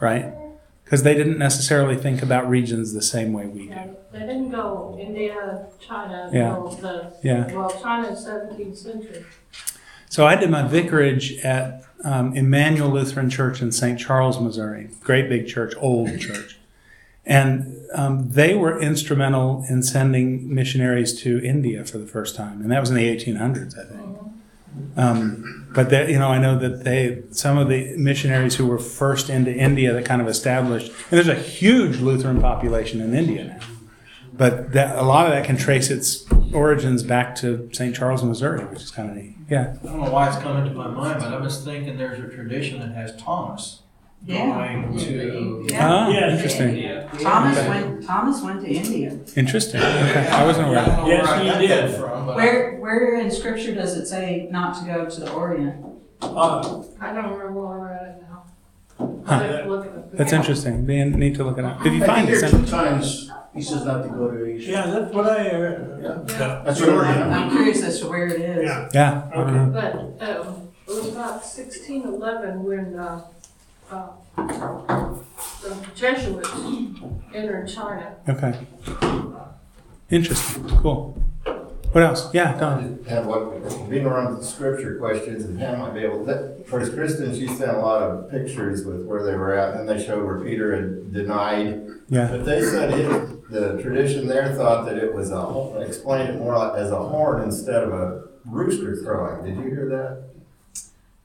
right? 0.00 0.32
Because 0.84 1.02
they 1.02 1.14
didn't 1.14 1.38
necessarily 1.38 1.96
think 1.96 2.22
about 2.22 2.48
regions 2.48 2.92
the 2.92 3.02
same 3.02 3.32
way 3.32 3.46
we 3.46 3.68
do. 3.68 3.96
They 4.14 4.20
didn't 4.20 4.50
go 4.50 4.96
India, 5.00 5.66
China, 5.80 6.30
Yeah. 6.32 6.56
until 6.56 6.68
the, 6.76 7.12
Yeah. 7.22 7.52
well, 7.52 7.70
China's 7.82 8.24
seventeenth 8.24 8.78
century. 8.78 9.24
So 10.08 10.24
I 10.26 10.36
did 10.36 10.50
my 10.50 10.62
vicarage 10.62 11.38
at 11.44 11.82
um, 12.04 12.36
Immanuel 12.36 12.90
Lutheran 12.90 13.28
Church 13.28 13.60
in 13.60 13.72
St. 13.72 13.98
Charles, 13.98 14.38
Missouri. 14.40 14.88
Great 15.02 15.28
big 15.28 15.48
church, 15.48 15.74
old 15.78 16.18
church. 16.26 16.58
And 17.26 17.80
um, 17.94 18.30
they 18.30 18.54
were 18.54 18.78
instrumental 18.80 19.64
in 19.68 19.82
sending 19.82 20.54
missionaries 20.54 21.18
to 21.22 21.42
India 21.42 21.82
for 21.84 21.98
the 21.98 22.06
first 22.06 22.36
time. 22.36 22.60
And 22.60 22.70
that 22.70 22.80
was 22.80 22.90
in 22.90 22.96
the 22.96 23.08
1800s, 23.16 23.76
I 23.78 23.84
think. 23.90 24.04
Um, 24.96 25.66
but 25.74 25.90
that, 25.90 26.08
you 26.10 26.18
know, 26.18 26.28
I 26.28 26.38
know 26.38 26.58
that 26.58 26.84
they, 26.84 27.22
some 27.30 27.56
of 27.58 27.68
the 27.68 27.96
missionaries 27.96 28.56
who 28.56 28.66
were 28.66 28.78
first 28.78 29.30
into 29.30 29.52
India 29.52 29.92
that 29.92 30.04
kind 30.04 30.20
of 30.20 30.28
established, 30.28 30.88
and 30.88 31.10
there's 31.10 31.28
a 31.28 31.34
huge 31.34 31.98
Lutheran 32.00 32.40
population 32.40 33.00
in 33.00 33.14
India 33.14 33.44
now. 33.44 33.58
But 34.36 34.72
that, 34.72 34.98
a 34.98 35.02
lot 35.02 35.26
of 35.26 35.32
that 35.32 35.44
can 35.44 35.56
trace 35.56 35.90
its 35.90 36.24
origins 36.52 37.02
back 37.04 37.36
to 37.36 37.68
St. 37.72 37.94
Charles, 37.94 38.24
Missouri, 38.24 38.64
which 38.64 38.82
is 38.82 38.90
kind 38.90 39.10
of 39.10 39.16
neat. 39.16 39.36
Yeah. 39.48 39.76
I 39.82 39.86
don't 39.86 40.00
know 40.02 40.10
why 40.10 40.28
it's 40.28 40.38
coming 40.38 40.64
to 40.64 40.74
my 40.76 40.88
mind, 40.88 41.20
but 41.20 41.32
I 41.32 41.38
was 41.38 41.64
thinking 41.64 41.96
there's 41.96 42.18
a 42.18 42.28
tradition 42.34 42.80
that 42.80 42.92
has 42.94 43.14
Thomas 43.16 43.82
Yeah. 44.26 44.46
going 44.46 44.98
to. 44.98 45.66
Yeah. 45.70 45.88
Ah, 45.88 46.08
Yeah. 46.08 46.30
interesting. 46.34 46.76
Yeah. 46.78 47.06
Thomas 47.20 47.58
went, 47.68 48.04
Thomas 48.04 48.42
went 48.42 48.60
to 48.62 48.68
India. 48.68 49.16
Interesting. 49.36 49.80
Okay. 49.80 50.26
I 50.28 50.44
wasn't 50.44 50.66
aware. 50.68 50.80
I 50.80 51.06
Yes, 51.06 51.26
where 51.26 51.34
I 51.54 51.60
he 51.60 51.66
did. 51.68 51.94
from. 51.94 52.26
Where, 52.34 52.76
where 52.78 53.20
in 53.20 53.30
scripture 53.30 53.74
does 53.74 53.96
it 53.96 54.06
say 54.06 54.48
not 54.50 54.76
to 54.80 54.84
go 54.86 55.04
to 55.08 55.20
the 55.20 55.30
Orient? 55.32 55.76
Uh, 56.22 56.82
I 57.00 57.12
don't 57.12 57.32
remember 57.32 57.52
where 57.52 57.78
we're 57.78 57.92
at 57.92 58.22
now. 58.22 58.44
Huh. 58.98 59.34
I 59.34 59.34
have 59.44 59.64
to 59.64 59.78
at 59.78 59.86
it. 59.86 60.16
That's 60.16 60.32
interesting. 60.32 60.86
Be 60.86 61.04
need 61.04 61.34
to 61.36 61.44
look 61.44 61.58
it 61.58 61.64
up. 61.64 61.84
If 61.86 61.92
you 61.92 62.02
find 62.04 62.28
it, 62.28 62.40
there's 62.40 62.50
two 62.50 62.64
times 62.66 63.30
he 63.54 63.62
says 63.62 63.84
not 63.84 64.02
to 64.02 64.08
go 64.08 64.30
to 64.30 64.44
Asia. 64.44 64.70
Yeah, 64.72 64.86
that's 64.86 65.14
what 65.14 65.26
I 65.28 65.44
heard. 65.44 66.02
Yeah. 66.02 66.22
That's 66.64 66.80
what 66.80 66.88
I 66.90 67.12
heard. 67.12 67.32
I'm 67.32 67.50
curious 67.50 67.82
as 67.82 68.00
to 68.00 68.08
where 68.08 68.26
it 68.26 68.40
is. 68.40 68.64
Yeah. 68.64 68.88
Yeah. 68.92 69.30
I 69.32 69.36
don't 69.36 69.54
know. 69.54 69.70
But, 70.18 70.28
um, 70.28 70.68
it 70.86 70.90
was 70.90 71.08
about 71.08 71.44
sixteen 71.44 72.02
eleven 72.02 72.62
when, 72.64 72.98
uh, 72.98 73.24
uh, 73.90 74.08
the 74.36 75.76
Jesuits 75.94 76.50
entered 77.32 77.68
China. 77.68 78.16
Okay. 78.28 78.58
Interesting. 80.10 80.68
Cool. 80.78 81.16
What 81.94 82.02
else? 82.02 82.34
Yeah, 82.34 82.58
Don. 82.58 83.04
have 83.04 83.24
what, 83.24 83.88
being 83.88 84.04
around 84.04 84.36
the 84.36 84.42
scripture 84.42 84.98
questions, 84.98 85.44
and 85.44 85.56
Pam 85.56 85.78
might 85.78 85.94
be 85.94 86.00
able, 86.00 86.24
that, 86.24 86.66
for 86.66 86.84
Kristen, 86.90 87.32
she 87.32 87.46
sent 87.46 87.70
a 87.70 87.78
lot 87.78 88.02
of 88.02 88.28
pictures 88.32 88.84
with 88.84 89.06
where 89.06 89.22
they 89.22 89.36
were 89.36 89.54
at, 89.54 89.76
and 89.76 89.88
they 89.88 90.04
showed 90.04 90.24
where 90.24 90.40
Peter 90.40 90.74
had 90.74 91.12
denied. 91.12 91.86
Yeah. 92.08 92.26
But 92.32 92.46
they 92.46 92.62
said 92.62 92.98
it, 92.98 93.48
the 93.48 93.80
tradition 93.80 94.26
there 94.26 94.52
thought 94.56 94.86
that 94.86 94.98
it 94.98 95.14
was 95.14 95.30
a, 95.30 95.40
ho- 95.40 95.80
explained 95.86 96.30
it 96.30 96.38
more 96.40 96.58
like 96.58 96.76
as 96.76 96.90
a 96.90 96.98
horn 96.98 97.44
instead 97.44 97.84
of 97.84 97.92
a 97.92 98.24
rooster 98.44 99.00
crowing. 99.04 99.44
Did 99.44 99.64
you 99.64 99.70
hear 99.70 99.88
that? 99.90 100.24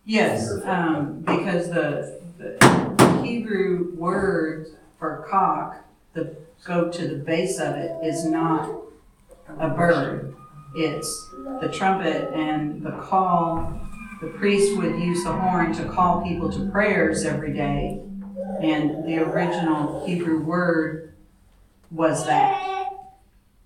Yes, 0.06 0.51
um, 0.66 1.21
because 1.21 1.69
the, 1.69 2.21
the 2.38 3.21
Hebrew 3.24 3.92
word 3.95 4.68
for 5.00 5.25
cock, 5.27 5.83
the, 6.13 6.36
go 6.63 6.92
to 6.92 7.07
the 7.07 7.16
base 7.16 7.60
of 7.60 7.74
it 7.75 8.06
is 8.06 8.24
not 8.24 8.69
a 9.57 9.69
bird. 9.69 10.36
It's 10.75 11.30
the 11.62 11.69
trumpet 11.71 12.31
and 12.33 12.83
the 12.83 12.92
call, 12.92 13.80
the 14.21 14.27
priest 14.27 14.77
would 14.77 15.00
use 15.00 15.24
the 15.24 15.31
horn 15.31 15.74
to 15.74 15.86
call 15.86 16.21
people 16.21 16.51
to 16.51 16.69
prayers 16.69 17.25
every 17.25 17.54
day. 17.54 18.02
And 18.61 19.06
the 19.06 19.19
original 19.19 20.06
Hebrew 20.06 20.42
word 20.44 21.14
was 21.92 22.26
that. 22.26 22.90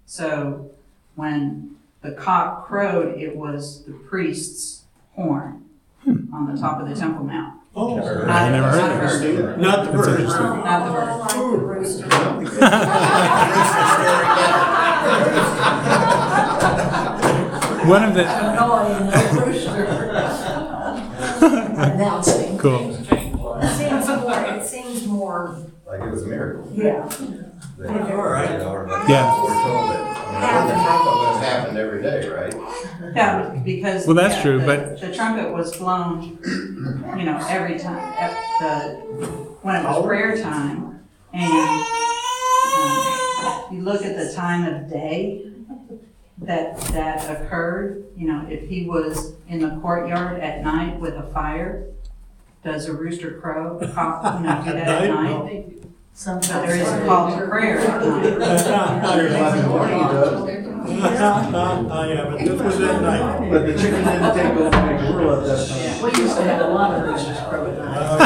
So 0.05 0.71
when 1.15 1.75
the 2.01 2.11
cock 2.11 2.67
crowed, 2.67 3.17
it 3.19 3.35
was 3.35 3.83
the 3.85 3.93
priest's 3.93 4.83
horn 5.15 5.65
hmm. 6.03 6.33
on 6.33 6.53
the 6.53 6.59
top 6.59 6.79
of 6.81 6.87
the 6.87 6.95
Temple 6.95 7.25
Mount. 7.25 7.59
Oh, 7.75 7.95
Not- 7.95 8.29
I 8.29 8.49
never 8.49 8.69
heard 8.69 9.03
of 9.03 9.21
a 9.21 9.41
bird. 9.41 9.59
not 9.59 9.85
the 9.85 9.91
That's 9.91 10.07
bird. 10.07 10.19
interesting. 10.19 10.43
Not 10.43 10.85
the 10.85 10.91
bird. 10.93 11.09
I 11.09 11.15
like 11.17 11.33
the 11.33 11.57
rooster. 11.57 12.09
One 17.85 18.03
of 18.03 18.13
the 18.15 18.23
Annoying, 18.23 19.07
the 19.07 19.43
rooster. 19.45 19.85
Announcing. 21.77 22.57
cool. 22.57 22.95
It 22.95 23.05
seems 23.75 24.07
more, 24.07 24.39
it 24.45 24.65
seems 24.65 25.05
more, 25.07 25.57
Like 25.85 26.01
it 26.01 26.09
was 26.11 26.23
a 26.23 26.27
miracle. 26.27 26.69
yeah. 26.73 27.07
They- 27.77 27.87
All 27.87 28.27
right. 28.27 28.51
you 28.51 28.57
know, 28.59 28.69
or- 28.71 28.87
Yeah. 29.09 29.43
We're 29.43 29.61
told 29.63 29.89
that, 29.89 30.17
I 30.17 30.59
mean, 30.59 30.67
the 30.67 30.73
trumpet 30.83 31.13
would 31.19 31.27
have 31.35 31.43
happened 31.43 31.77
every 31.77 32.01
day, 32.01 32.27
right? 32.29 32.53
Yeah, 33.15 33.61
because. 33.63 34.05
Well, 34.07 34.15
that's 34.15 34.35
yeah, 34.35 34.41
true, 34.43 34.59
the- 34.59 34.65
but- 34.65 35.01
The 35.01 35.11
trumpet 35.13 35.51
was 35.53 35.75
blown, 35.77 36.37
you 37.17 37.23
know, 37.25 37.37
every 37.49 37.77
time, 37.79 37.97
at 38.17 38.31
the, 38.61 38.95
when 39.61 39.75
it 39.75 39.83
was 39.83 40.05
prayer 40.05 40.37
time. 40.41 40.99
And, 41.33 41.51
um, 41.51 41.83
you 43.71 43.81
look 43.81 44.03
at 44.05 44.15
the 44.15 44.31
time 44.33 44.65
of 44.73 44.89
day 44.89 45.45
that, 46.39 46.77
that 46.93 47.29
occurred, 47.29 48.05
you 48.17 48.27
know, 48.27 48.45
if 48.49 48.67
he 48.67 48.85
was 48.87 49.33
in 49.47 49.59
the 49.59 49.75
courtyard 49.81 50.39
at 50.41 50.63
night 50.63 50.99
with 50.99 51.13
a 51.15 51.23
fire, 51.31 51.87
does 52.63 52.87
a 52.87 52.93
rooster 52.93 53.39
crow, 53.39 53.77
a 53.79 53.87
cock, 53.89 54.39
you 54.39 54.45
know, 54.45 54.61
do 54.65 54.71
that 54.71 55.03
at 55.03 55.09
night? 55.09 55.69
So 56.15 56.37
there 56.39 56.75
is 56.75 56.87
a 56.87 57.05
call 57.05 57.37
to 57.37 57.47
prayer 57.47 57.79
at 57.79 58.01
night. 58.03 58.23
Sure, 59.13 59.29
Sunday 59.29 59.67
morning 59.67 59.97
he 59.97 60.03
does. 60.03 60.49
Yeah, 60.99 62.25
but 62.29 62.39
this 62.39 62.61
was 62.61 62.81
at 62.81 63.01
night. 63.01 63.49
But 63.49 63.65
the 63.65 63.73
chicken 63.73 64.03
didn't 64.03 64.33
take 64.35 64.45
over 64.45 64.63
the 64.63 65.13
world 65.13 65.43
at 65.43 65.57
that 65.57 65.67
time. 65.67 66.01
We 66.03 66.09
used 66.21 66.35
to 66.37 66.43
have 66.43 66.61
a 66.61 66.67
lot 66.67 66.93
of 66.93 67.03
roosters 67.07 67.39
crow 67.47 67.65
at 67.71 67.77
night. 67.79 68.21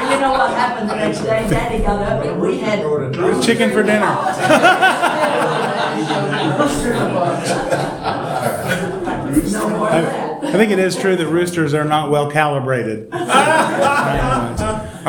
And 0.00 0.10
you 0.10 0.18
know 0.20 0.32
what 0.32 0.50
happened 0.54 0.90
the 0.90 0.94
next 0.96 1.20
day? 1.20 1.46
Daddy 1.48 1.78
got 1.84 2.02
up 2.02 2.24
and 2.24 2.40
we 2.40 2.58
had. 2.58 2.80
Chicken 3.42 3.70
for 3.70 3.82
dinner. 3.82 4.06
No 9.52 9.68
more 9.68 9.88
of 9.88 9.92
that. 9.92 10.44
I 10.44 10.52
think 10.52 10.72
it 10.72 10.78
is 10.78 10.96
true 10.96 11.16
that 11.16 11.26
roosters 11.26 11.74
are 11.74 11.84
not 11.84 12.10
well 12.10 12.30
calibrated. 12.30 13.12
All 13.12 13.18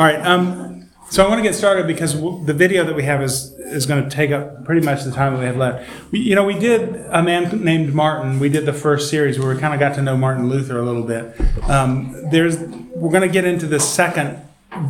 right. 0.04 0.20
Um, 0.24 0.88
so 1.10 1.24
I 1.24 1.28
want 1.28 1.38
to 1.38 1.42
get 1.42 1.54
started 1.54 1.86
because 1.86 2.14
w- 2.14 2.44
the 2.44 2.54
video 2.54 2.84
that 2.84 2.94
we 2.96 3.02
have 3.04 3.22
is 3.22 3.52
is 3.58 3.86
going 3.86 4.02
to 4.04 4.10
take 4.10 4.30
up 4.30 4.64
pretty 4.64 4.84
much 4.84 5.04
the 5.04 5.10
time 5.10 5.34
that 5.34 5.40
we 5.40 5.46
have 5.46 5.56
left. 5.56 5.88
We, 6.12 6.20
you 6.20 6.34
know, 6.34 6.44
we 6.44 6.58
did 6.58 6.96
a 7.10 7.22
man 7.22 7.62
named 7.64 7.94
Martin. 7.94 8.38
We 8.40 8.48
did 8.48 8.66
the 8.66 8.72
first 8.72 9.10
series 9.10 9.38
where 9.38 9.52
we 9.54 9.60
kind 9.60 9.74
of 9.74 9.80
got 9.80 9.94
to 9.96 10.02
know 10.02 10.16
Martin 10.16 10.48
Luther 10.48 10.78
a 10.78 10.82
little 10.82 11.02
bit. 11.02 11.34
Um, 11.68 12.14
there's 12.30 12.58
we're 12.58 13.10
going 13.10 13.22
to 13.22 13.28
get 13.28 13.44
into 13.44 13.66
the 13.66 13.80
second 13.80 14.38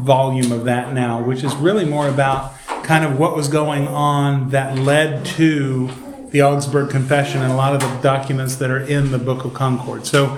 volume 0.02 0.52
of 0.52 0.64
that 0.64 0.92
now, 0.94 1.20
which 1.22 1.42
is 1.44 1.54
really 1.56 1.84
more 1.84 2.08
about 2.08 2.52
kind 2.84 3.04
of 3.04 3.18
what 3.18 3.34
was 3.34 3.48
going 3.48 3.88
on 3.88 4.50
that 4.50 4.78
led 4.78 5.24
to 5.24 5.88
the 6.34 6.42
Augsburg 6.42 6.90
Confession 6.90 7.42
and 7.42 7.52
a 7.52 7.54
lot 7.54 7.74
of 7.76 7.80
the 7.80 8.00
documents 8.02 8.56
that 8.56 8.68
are 8.68 8.80
in 8.80 9.12
the 9.12 9.18
Book 9.18 9.44
of 9.44 9.54
Concord. 9.54 10.04
So 10.04 10.36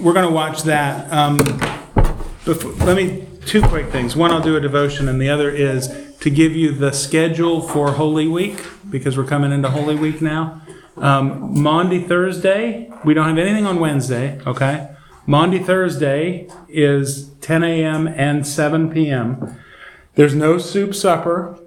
we're 0.00 0.14
going 0.14 0.26
to 0.26 0.32
watch 0.32 0.62
that. 0.62 1.12
Um, 1.12 1.36
before, 2.46 2.72
let 2.86 2.96
me 2.96 3.26
two 3.44 3.60
quick 3.60 3.90
things. 3.90 4.16
One, 4.16 4.30
I'll 4.30 4.40
do 4.40 4.56
a 4.56 4.60
devotion, 4.62 5.10
and 5.10 5.20
the 5.20 5.28
other 5.28 5.50
is 5.50 5.94
to 6.20 6.30
give 6.30 6.56
you 6.56 6.72
the 6.72 6.90
schedule 6.90 7.60
for 7.60 7.92
Holy 7.92 8.26
Week 8.26 8.64
because 8.88 9.18
we're 9.18 9.26
coming 9.26 9.52
into 9.52 9.68
Holy 9.68 9.94
Week 9.94 10.22
now. 10.22 10.62
Um, 10.96 11.60
Maundy 11.60 12.02
Thursday, 12.02 12.90
we 13.04 13.12
don't 13.12 13.28
have 13.28 13.36
anything 13.36 13.66
on 13.66 13.78
Wednesday. 13.78 14.40
Okay, 14.46 14.88
Maundy 15.26 15.58
Thursday 15.58 16.48
is 16.66 17.28
10 17.42 17.62
a.m. 17.62 18.08
and 18.08 18.46
7 18.46 18.90
p.m. 18.90 19.54
There's 20.14 20.34
no 20.34 20.56
soup 20.56 20.94
supper 20.94 21.58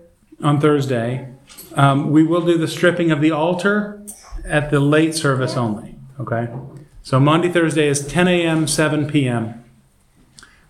on 0.41 0.59
Thursday. 0.59 1.35
Um, 1.75 2.11
we 2.11 2.23
will 2.23 2.45
do 2.45 2.57
the 2.57 2.67
stripping 2.67 3.11
of 3.11 3.21
the 3.21 3.31
altar 3.31 4.05
at 4.45 4.71
the 4.71 4.79
late 4.79 5.15
service 5.15 5.55
only. 5.55 5.95
Okay, 6.19 6.49
so 7.03 7.19
Maundy, 7.19 7.49
Thursday 7.49 7.87
is 7.87 8.05
10 8.05 8.27
a.m. 8.27 8.67
7 8.67 9.07
p.m. 9.07 9.63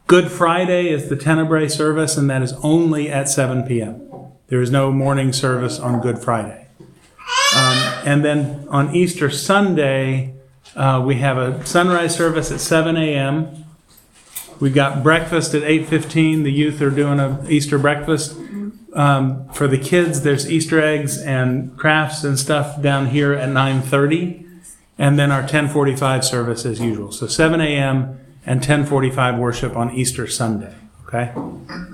Good 0.08 0.32
Friday 0.32 0.90
is 0.90 1.10
the 1.10 1.16
Tenebrae 1.16 1.68
service, 1.68 2.18
and 2.18 2.30
that 2.30 2.42
is 2.42 2.54
only 2.64 3.10
at 3.10 3.30
7 3.30 3.64
p.m. 3.64 4.02
There 4.48 4.62
is 4.62 4.72
no 4.72 4.92
morning 4.92 5.32
service 5.32 5.80
on 5.80 6.02
Good 6.02 6.20
Friday. 6.20 6.68
Um, 7.56 7.78
and 8.06 8.26
then 8.26 8.68
on 8.70 8.96
Easter 8.96 9.30
Sunday, 9.30 10.34
uh, 10.76 11.04
we 11.06 11.16
have 11.16 11.38
a 11.38 11.66
sunrise 11.66 12.16
service 12.16 12.52
at 12.52 12.60
7 12.60 12.96
a.m. 12.98 13.66
We've 14.60 14.74
got 14.74 15.04
breakfast 15.04 15.54
at 15.54 15.64
8:15. 15.64 16.44
The 16.44 16.52
youth 16.52 16.82
are 16.82 16.90
doing 16.90 17.20
a 17.20 17.44
Easter 17.48 17.78
breakfast. 17.78 18.36
Um, 18.94 19.48
for 19.54 19.68
the 19.68 19.78
kids, 19.78 20.22
there's 20.22 20.50
Easter 20.52 20.82
eggs 20.82 21.18
and 21.20 21.78
crafts 21.78 22.24
and 22.24 22.40
stuff 22.40 22.82
down 22.82 23.08
here 23.08 23.34
at 23.34 23.50
9:30, 23.50 24.46
and 24.98 25.18
then 25.20 25.32
our 25.32 25.44
10:45 25.44 26.24
service 26.24 26.66
as 26.66 26.80
usual. 26.80 27.12
So 27.12 27.28
7 27.28 27.62
a.m. 27.62 28.20
and 28.46 28.62
10:45 28.62 29.38
worship 29.38 29.76
on 29.76 29.92
Easter 29.92 30.26
Sunday. 30.28 30.74
Okay. 31.08 31.32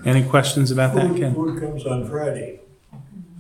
Any 0.06 0.24
questions 0.24 0.72
about 0.72 0.94
that, 0.96 1.16
Ken? 1.16 1.34
Food 1.34 1.60
comes 1.62 1.86
on 1.86 2.08
Friday. 2.10 2.60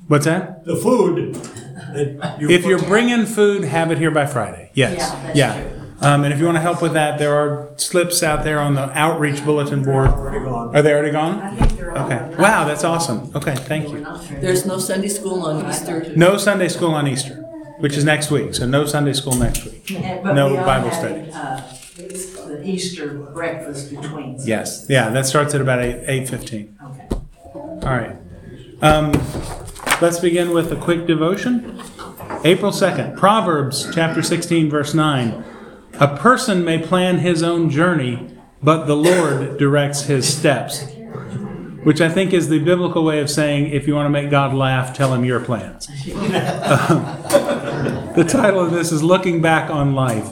What's 0.07 0.25
that? 0.25 0.63
The 0.65 0.75
food 0.75 1.35
that 1.35 2.37
you. 2.39 2.49
If 2.49 2.61
put- 2.63 2.69
you're 2.69 2.79
bringing 2.79 3.25
food, 3.25 3.63
have 3.63 3.91
it 3.91 3.97
here 3.97 4.11
by 4.11 4.25
Friday. 4.25 4.69
Yes. 4.73 4.97
Yeah, 4.97 5.21
that's 5.23 5.37
Yeah. 5.37 5.63
Um, 6.01 6.23
and 6.23 6.33
if 6.33 6.39
you 6.39 6.45
want 6.45 6.57
to 6.57 6.61
help 6.61 6.81
with 6.81 6.93
that, 6.93 7.17
there 7.19 7.33
are 7.35 7.69
slips 7.77 8.21
out 8.21 8.43
there 8.43 8.59
on 8.59 8.75
the 8.75 8.89
outreach 8.97 9.43
bulletin 9.45 9.81
board. 9.83 10.09
Are 10.09 10.81
they 10.81 10.93
already 10.93 11.11
gone? 11.11 11.39
I 11.41 11.55
think 11.55 11.71
they're 11.77 11.95
all. 11.97 12.07
Gone. 12.09 12.11
Okay. 12.31 12.35
Wow, 12.41 12.65
that's 12.65 12.83
awesome. 12.83 13.31
Okay, 13.33 13.55
thank 13.55 13.89
you. 13.89 14.05
There's 14.41 14.65
no 14.65 14.77
Sunday 14.77 15.07
school 15.07 15.43
on 15.45 15.69
Easter. 15.69 16.13
No 16.15 16.37
Sunday 16.37 16.67
school 16.67 16.93
on 16.93 17.07
Easter, 17.07 17.35
which 17.79 17.95
is 17.95 18.03
next 18.03 18.29
week. 18.29 18.53
So 18.55 18.67
no 18.67 18.85
Sunday 18.85 19.13
school 19.13 19.35
next 19.35 19.63
week. 19.65 19.91
And- 19.91 20.21
but 20.23 20.33
No 20.33 20.51
we 20.51 20.57
are 20.57 20.65
Bible 20.65 20.89
having, 20.89 21.33
uh, 21.33 21.61
The 21.95 22.61
Easter 22.63 23.07
breakfast 23.33 23.89
between. 23.89 24.37
Yes. 24.43 24.85
Yeah, 24.89 25.09
that 25.09 25.25
starts 25.25 25.55
at 25.55 25.61
about 25.61 25.79
eight 25.81 26.03
eight 26.07 26.27
fifteen. 26.29 26.75
Okay. 26.91 27.07
All 27.55 27.79
right. 27.97 28.15
Um, 28.81 29.13
let's 30.01 30.19
begin 30.19 30.51
with 30.51 30.71
a 30.71 30.75
quick 30.75 31.07
devotion. 31.07 31.81
April 32.43 32.71
2nd, 32.71 33.17
Proverbs 33.17 33.87
chapter 33.95 34.21
16, 34.21 34.69
verse 34.69 34.93
9. 34.93 35.43
A 35.99 36.17
person 36.17 36.65
may 36.65 36.77
plan 36.79 37.19
his 37.19 37.41
own 37.41 37.69
journey, 37.69 38.27
but 38.61 38.83
the 38.85 38.97
Lord 38.97 39.57
directs 39.57 40.01
his 40.03 40.27
steps. 40.27 40.85
Which 41.83 42.01
I 42.01 42.09
think 42.09 42.33
is 42.33 42.49
the 42.49 42.59
biblical 42.59 43.05
way 43.05 43.21
of 43.21 43.29
saying 43.29 43.67
if 43.67 43.87
you 43.87 43.95
want 43.95 44.07
to 44.07 44.09
make 44.09 44.29
God 44.29 44.53
laugh, 44.53 44.93
tell 44.93 45.13
him 45.13 45.23
your 45.23 45.39
plans. 45.39 45.87
the 46.05 46.25
title 48.27 48.59
of 48.59 48.71
this 48.71 48.91
is 48.91 49.03
Looking 49.03 49.41
Back 49.41 49.69
on 49.69 49.93
Life. 49.93 50.29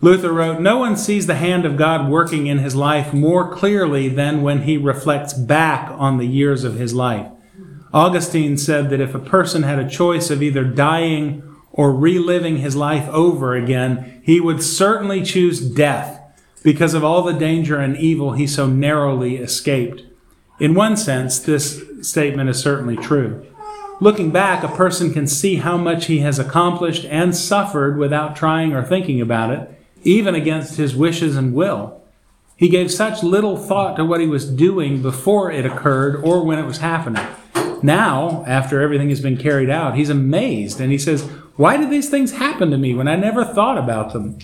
Luther 0.00 0.32
wrote, 0.32 0.60
No 0.60 0.78
one 0.78 0.96
sees 0.96 1.26
the 1.26 1.34
hand 1.34 1.64
of 1.64 1.76
God 1.76 2.08
working 2.08 2.46
in 2.46 2.58
his 2.58 2.76
life 2.76 3.12
more 3.12 3.52
clearly 3.52 4.08
than 4.08 4.42
when 4.42 4.62
he 4.62 4.76
reflects 4.76 5.34
back 5.34 5.90
on 5.90 6.18
the 6.18 6.26
years 6.26 6.62
of 6.62 6.74
his 6.74 6.94
life. 6.94 7.26
Augustine 7.92 8.56
said 8.56 8.90
that 8.90 9.00
if 9.00 9.14
a 9.14 9.18
person 9.18 9.64
had 9.64 9.78
a 9.80 9.88
choice 9.88 10.30
of 10.30 10.42
either 10.42 10.62
dying 10.62 11.42
or 11.78 11.92
reliving 11.92 12.56
his 12.56 12.74
life 12.74 13.08
over 13.10 13.54
again, 13.54 14.20
he 14.24 14.40
would 14.40 14.60
certainly 14.60 15.22
choose 15.22 15.60
death 15.60 16.20
because 16.64 16.92
of 16.92 17.04
all 17.04 17.22
the 17.22 17.32
danger 17.32 17.78
and 17.78 17.96
evil 17.96 18.32
he 18.32 18.48
so 18.48 18.66
narrowly 18.66 19.36
escaped. 19.36 20.02
In 20.58 20.74
one 20.74 20.96
sense, 20.96 21.38
this 21.38 21.80
statement 22.02 22.50
is 22.50 22.58
certainly 22.58 22.96
true. 22.96 23.46
Looking 24.00 24.32
back, 24.32 24.64
a 24.64 24.68
person 24.68 25.12
can 25.12 25.28
see 25.28 25.56
how 25.56 25.76
much 25.76 26.06
he 26.06 26.18
has 26.18 26.40
accomplished 26.40 27.04
and 27.04 27.34
suffered 27.34 27.96
without 27.96 28.34
trying 28.34 28.72
or 28.72 28.82
thinking 28.82 29.20
about 29.20 29.50
it, 29.50 29.70
even 30.02 30.34
against 30.34 30.78
his 30.78 30.96
wishes 30.96 31.36
and 31.36 31.54
will. 31.54 32.02
He 32.56 32.68
gave 32.68 32.90
such 32.90 33.22
little 33.22 33.56
thought 33.56 33.94
to 33.96 34.04
what 34.04 34.20
he 34.20 34.26
was 34.26 34.50
doing 34.50 35.00
before 35.00 35.52
it 35.52 35.64
occurred 35.64 36.24
or 36.24 36.44
when 36.44 36.58
it 36.58 36.66
was 36.66 36.78
happening. 36.78 37.24
Now, 37.84 38.42
after 38.48 38.80
everything 38.80 39.10
has 39.10 39.20
been 39.20 39.36
carried 39.36 39.70
out, 39.70 39.94
he's 39.94 40.10
amazed 40.10 40.80
and 40.80 40.90
he 40.90 40.98
says, 40.98 41.28
Why 41.58 41.76
did 41.76 41.90
these 41.90 42.08
things 42.08 42.34
happen 42.34 42.70
to 42.70 42.78
me 42.78 42.94
when 42.94 43.08
I 43.08 43.16
never 43.16 43.44
thought 43.44 43.78
about 43.78 44.12
them 44.12 44.38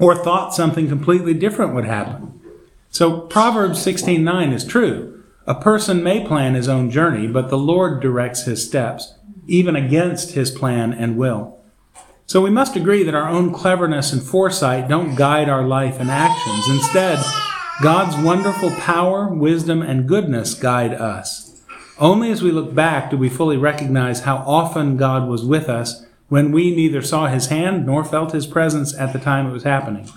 or 0.00 0.16
thought 0.16 0.54
something 0.54 0.88
completely 0.88 1.34
different 1.34 1.74
would 1.74 1.84
happen? 1.84 2.40
So 2.88 3.20
Proverbs 3.20 3.78
16:9 3.80 4.50
is 4.50 4.64
true. 4.64 5.12
A 5.46 5.54
person 5.54 6.02
may 6.02 6.26
plan 6.26 6.54
his 6.54 6.66
own 6.66 6.90
journey, 6.90 7.26
but 7.26 7.50
the 7.50 7.58
Lord 7.58 8.00
directs 8.00 8.44
his 8.44 8.64
steps, 8.64 9.12
even 9.46 9.76
against 9.76 10.30
his 10.30 10.50
plan 10.50 10.94
and 10.94 11.18
will. 11.18 11.58
So 12.24 12.40
we 12.40 12.48
must 12.48 12.76
agree 12.76 13.02
that 13.02 13.14
our 13.14 13.28
own 13.28 13.52
cleverness 13.52 14.14
and 14.14 14.22
foresight 14.22 14.88
don't 14.88 15.16
guide 15.16 15.50
our 15.50 15.64
life 15.64 16.00
and 16.00 16.10
actions. 16.10 16.66
Instead, 16.70 17.22
God's 17.82 18.16
wonderful 18.16 18.70
power, 18.70 19.28
wisdom, 19.28 19.82
and 19.82 20.08
goodness 20.08 20.54
guide 20.54 20.94
us. 20.94 21.60
Only 22.00 22.30
as 22.30 22.42
we 22.42 22.52
look 22.52 22.74
back 22.74 23.10
do 23.10 23.18
we 23.18 23.28
fully 23.28 23.58
recognize 23.58 24.20
how 24.20 24.36
often 24.46 24.96
God 24.96 25.28
was 25.28 25.44
with 25.44 25.68
us 25.68 26.06
when 26.28 26.52
we 26.52 26.74
neither 26.74 27.02
saw 27.02 27.26
his 27.26 27.46
hand 27.46 27.86
nor 27.86 28.04
felt 28.04 28.32
his 28.32 28.46
presence 28.46 28.94
at 28.94 29.12
the 29.12 29.18
time 29.18 29.46
it 29.46 29.52
was 29.52 29.64
happening. 29.64 30.08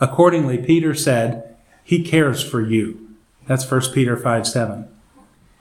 Accordingly, 0.00 0.58
Peter 0.58 0.94
said, 0.94 1.56
He 1.82 2.02
cares 2.02 2.42
for 2.42 2.60
you. 2.60 3.16
That's 3.46 3.68
1 3.68 3.92
Peter 3.92 4.16
5 4.16 4.46
7. 4.46 4.88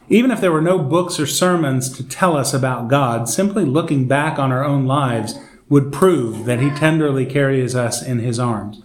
Even 0.10 0.32
if 0.32 0.40
there 0.40 0.52
were 0.52 0.62
no 0.62 0.80
books 0.80 1.20
or 1.20 1.26
sermons 1.26 1.90
to 1.98 2.08
tell 2.08 2.38
us 2.38 2.54
about 2.54 2.88
God, 2.88 3.28
simply 3.28 3.66
looking 3.66 4.08
back 4.08 4.40
on 4.40 4.52
our 4.52 4.64
own 4.64 4.86
lives 4.86 5.36
would 5.70 5.92
prove 5.92 6.46
that 6.46 6.62
He 6.62 6.70
tenderly 6.70 7.26
carries 7.26 7.76
us 7.76 8.02
in 8.02 8.20
His 8.20 8.40
arms. 8.40 8.82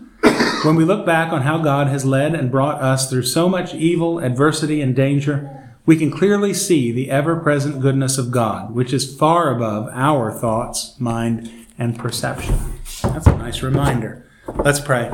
When 0.65 0.77
we 0.77 0.85
look 0.85 1.05
back 1.05 1.33
on 1.33 1.43
how 1.43 1.59
God 1.59 1.89
has 1.89 2.05
led 2.05 2.35
and 2.35 2.51
brought 2.51 2.81
us 2.81 3.11
through 3.11 3.25
so 3.25 3.49
much 3.49 3.75
evil, 3.75 4.19
adversity, 4.21 4.81
and 4.81 4.95
danger, 4.95 5.62
we 5.85 5.97
can 5.97 6.11
clearly 6.11 6.55
see 6.55 6.93
the 6.93 7.11
ever 7.11 7.37
present 7.37 7.81
goodness 7.81 8.19
of 8.19 8.31
God, 8.31 8.75
which 8.75 8.93
is 8.93 9.17
far 9.17 9.51
above 9.51 9.89
our 9.93 10.33
thoughts, 10.33 10.95
mind, 11.01 11.51
and 11.79 11.99
perception. 11.99 12.57
That's 13.03 13.27
a 13.27 13.37
nice 13.37 13.63
reminder. 13.63 14.27
Let's 14.47 14.81
pray. 14.81 15.11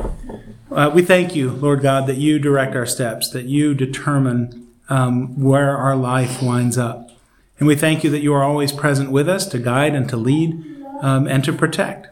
Uh, 0.70 0.90
we 0.94 1.02
thank 1.02 1.34
you, 1.34 1.50
Lord 1.50 1.80
God, 1.80 2.06
that 2.06 2.18
you 2.18 2.38
direct 2.38 2.76
our 2.76 2.84
steps, 2.84 3.30
that 3.30 3.46
you 3.46 3.74
determine 3.74 4.68
um, 4.90 5.42
where 5.42 5.76
our 5.76 5.96
life 5.96 6.42
winds 6.42 6.76
up. 6.76 7.10
And 7.58 7.66
we 7.66 7.74
thank 7.74 8.04
you 8.04 8.10
that 8.10 8.20
you 8.20 8.34
are 8.34 8.44
always 8.44 8.70
present 8.70 9.10
with 9.10 9.28
us 9.28 9.46
to 9.46 9.58
guide 9.58 9.94
and 9.94 10.08
to 10.10 10.16
lead 10.16 10.64
um, 11.00 11.26
and 11.26 11.42
to 11.44 11.52
protect. 11.52 12.08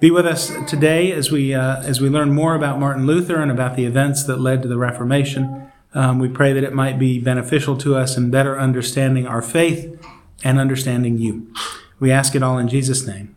Be 0.00 0.10
with 0.10 0.26
us 0.26 0.52
today 0.66 1.12
as 1.12 1.30
we 1.30 1.54
uh, 1.54 1.82
as 1.82 2.00
we 2.00 2.10
learn 2.10 2.32
more 2.32 2.54
about 2.54 2.78
Martin 2.78 3.06
Luther 3.06 3.40
and 3.40 3.50
about 3.50 3.76
the 3.76 3.86
events 3.86 4.24
that 4.24 4.40
led 4.40 4.60
to 4.62 4.68
the 4.68 4.76
Reformation. 4.76 5.63
Um, 5.94 6.18
we 6.18 6.28
pray 6.28 6.52
that 6.52 6.64
it 6.64 6.72
might 6.74 6.98
be 6.98 7.18
beneficial 7.20 7.76
to 7.78 7.94
us 7.96 8.16
in 8.16 8.30
better 8.30 8.58
understanding 8.58 9.26
our 9.26 9.40
faith 9.40 10.04
and 10.42 10.58
understanding 10.58 11.18
you. 11.18 11.52
We 12.00 12.10
ask 12.10 12.34
it 12.34 12.42
all 12.42 12.58
in 12.58 12.68
Jesus' 12.68 13.06
name. 13.06 13.36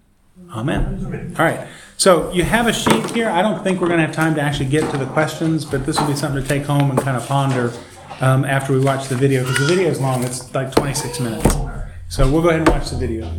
Amen. 0.51 1.35
All 1.37 1.45
right. 1.45 1.67
So 1.97 2.31
you 2.31 2.43
have 2.43 2.67
a 2.67 2.73
sheet 2.73 3.11
here. 3.11 3.29
I 3.29 3.41
don't 3.41 3.63
think 3.63 3.79
we're 3.79 3.87
going 3.87 3.99
to 3.99 4.05
have 4.05 4.15
time 4.15 4.35
to 4.35 4.41
actually 4.41 4.69
get 4.69 4.89
to 4.91 4.97
the 4.97 5.05
questions, 5.05 5.65
but 5.65 5.85
this 5.85 5.99
will 5.99 6.07
be 6.07 6.15
something 6.15 6.41
to 6.41 6.47
take 6.47 6.63
home 6.63 6.89
and 6.89 6.99
kind 6.99 7.15
of 7.15 7.25
ponder 7.27 7.73
um, 8.21 8.45
after 8.45 8.73
we 8.73 8.79
watch 8.79 9.07
the 9.07 9.15
video 9.15 9.43
because 9.43 9.59
the 9.59 9.65
video 9.65 9.89
is 9.89 9.99
long. 9.99 10.23
It's 10.23 10.53
like 10.53 10.71
26 10.71 11.19
minutes. 11.19 11.55
So 12.09 12.31
we'll 12.31 12.41
go 12.41 12.49
ahead 12.49 12.61
and 12.61 12.69
watch 12.69 12.89
the 12.89 12.97
video. 12.97 13.29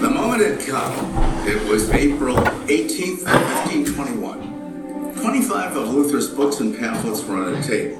The 0.00 0.10
moment 0.10 0.42
had 0.42 0.60
come 0.60 1.19
it 1.46 1.66
was 1.68 1.90
April 1.90 2.36
18th, 2.36 3.24
1521. 3.24 5.14
25 5.20 5.76
of 5.76 5.88
Luther's 5.88 6.28
books 6.28 6.60
and 6.60 6.78
pamphlets 6.78 7.24
were 7.24 7.36
on 7.36 7.54
a 7.54 7.62
table. 7.62 7.96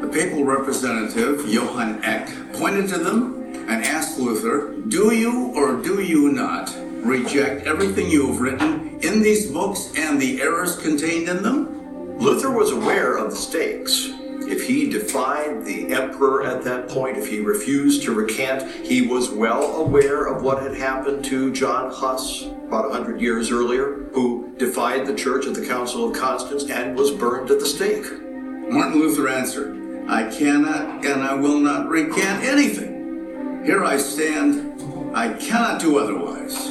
The 0.00 0.08
papal 0.08 0.44
representative, 0.44 1.48
Johann 1.48 2.04
Eck, 2.04 2.28
pointed 2.54 2.88
to 2.88 2.98
them 2.98 3.54
and 3.68 3.84
asked 3.84 4.18
Luther, 4.18 4.74
Do 4.88 5.14
you 5.14 5.52
or 5.54 5.76
do 5.76 6.02
you 6.02 6.32
not 6.32 6.74
reject 7.04 7.64
everything 7.64 8.10
you 8.10 8.26
have 8.26 8.40
written 8.40 8.98
in 9.02 9.22
these 9.22 9.48
books 9.50 9.92
and 9.96 10.20
the 10.20 10.42
errors 10.42 10.76
contained 10.76 11.28
in 11.28 11.44
them? 11.44 12.18
Luther 12.18 12.50
was 12.50 12.72
aware 12.72 13.16
of 13.16 13.30
the 13.30 13.36
stakes. 13.36 14.10
If 14.48 14.66
he 14.66 14.88
defied 14.88 15.66
the 15.66 15.92
emperor 15.92 16.42
at 16.42 16.64
that 16.64 16.88
point, 16.88 17.18
if 17.18 17.28
he 17.28 17.40
refused 17.40 18.02
to 18.04 18.14
recant, 18.14 18.70
he 18.86 19.06
was 19.06 19.28
well 19.28 19.76
aware 19.76 20.24
of 20.26 20.42
what 20.42 20.62
had 20.62 20.74
happened 20.74 21.22
to 21.26 21.52
John 21.52 21.92
Huss 21.92 22.44
about 22.44 22.90
a 22.90 22.92
hundred 22.94 23.20
years 23.20 23.50
earlier, 23.50 24.08
who 24.14 24.54
defied 24.56 25.06
the 25.06 25.14
church 25.14 25.46
at 25.46 25.52
the 25.52 25.66
Council 25.66 26.08
of 26.10 26.16
Constance 26.16 26.64
and 26.70 26.96
was 26.96 27.10
burned 27.10 27.50
at 27.50 27.60
the 27.60 27.66
stake. 27.66 28.04
Martin 28.70 29.00
Luther 29.00 29.28
answered, 29.28 30.08
I 30.08 30.30
cannot 30.30 31.04
and 31.04 31.22
I 31.22 31.34
will 31.34 31.60
not 31.60 31.88
recant 31.88 32.42
anything. 32.42 33.62
Here 33.66 33.84
I 33.84 33.98
stand, 33.98 35.14
I 35.14 35.34
cannot 35.34 35.78
do 35.78 35.98
otherwise. 35.98 36.70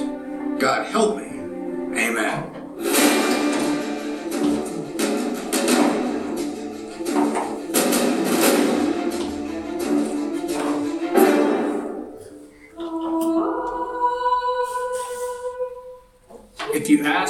God 0.60 0.88
help 0.88 1.18
me. 1.18 1.28
Amen. 1.96 2.57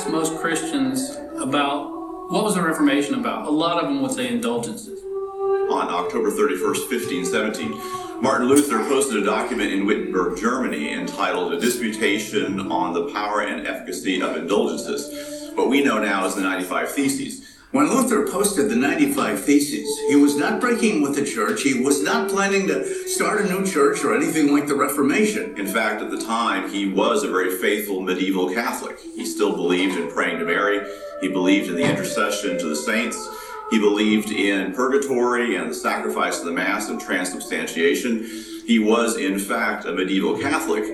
Most 0.10 0.38
Christians 0.38 1.16
about 1.40 1.92
what 2.32 2.44
was 2.44 2.56
the 2.56 2.62
Reformation 2.62 3.16
about, 3.16 3.48
a 3.48 3.50
lot 3.50 3.82
of 3.82 3.90
them 3.90 4.02
would 4.02 4.12
say 4.12 4.28
indulgences. 4.28 5.04
On 5.04 5.88
October 5.90 6.32
31st, 6.32 6.90
1517, 6.90 8.22
Martin 8.22 8.48
Luther 8.48 8.80
posted 8.80 9.22
a 9.22 9.26
document 9.26 9.72
in 9.72 9.86
Wittenberg, 9.86 10.38
Germany, 10.38 10.94
entitled 10.94 11.54
A 11.54 11.60
Disputation 11.60 12.72
on 12.72 12.94
the 12.94 13.12
Power 13.12 13.42
and 13.42 13.68
Efficacy 13.68 14.22
of 14.22 14.36
Indulgences, 14.36 15.54
what 15.56 15.70
we 15.70 15.84
know 15.84 16.00
now 16.00 16.26
as 16.26 16.36
the 16.36 16.42
95 16.42 16.92
Theses. 16.92 17.57
When 17.72 17.90
Luther 17.90 18.26
posted 18.26 18.70
the 18.70 18.78
95 18.78 19.44
Theses, 19.44 19.90
he 20.08 20.16
was 20.16 20.38
not 20.38 20.62
breaking 20.62 21.02
with 21.02 21.16
the 21.16 21.26
church. 21.26 21.64
He 21.64 21.82
was 21.82 22.02
not 22.02 22.30
planning 22.30 22.66
to 22.68 22.86
start 23.10 23.42
a 23.42 23.44
new 23.44 23.66
church 23.66 24.06
or 24.06 24.16
anything 24.16 24.54
like 24.54 24.68
the 24.68 24.76
Reformation. 24.76 25.60
In 25.60 25.68
fact, 25.68 26.02
at 26.02 26.10
the 26.10 26.18
time, 26.18 26.72
he 26.72 26.88
was 26.90 27.24
a 27.24 27.30
very 27.30 27.58
faithful 27.58 28.00
medieval 28.00 28.54
Catholic. 28.54 28.98
He 28.98 29.26
still 29.26 29.54
believed 29.54 29.98
in 29.98 30.10
praying 30.10 30.40
to 30.40 30.46
Mary, 30.46 30.80
he 31.20 31.28
believed 31.28 31.68
in 31.68 31.76
the 31.76 31.84
intercession 31.84 32.58
to 32.58 32.70
the 32.70 32.76
saints, 32.76 33.28
he 33.70 33.80
believed 33.80 34.32
in 34.32 34.72
purgatory 34.72 35.58
and 35.58 35.70
the 35.70 35.76
sacrifice 35.76 36.40
of 36.40 36.46
the 36.46 36.54
Mass 36.54 36.88
and 36.88 37.02
transubstantiation. 37.02 38.24
He 38.66 38.80
was, 38.80 39.18
in 39.18 39.38
fact, 39.38 39.84
a 39.84 39.92
medieval 39.92 40.40
Catholic. 40.40 40.86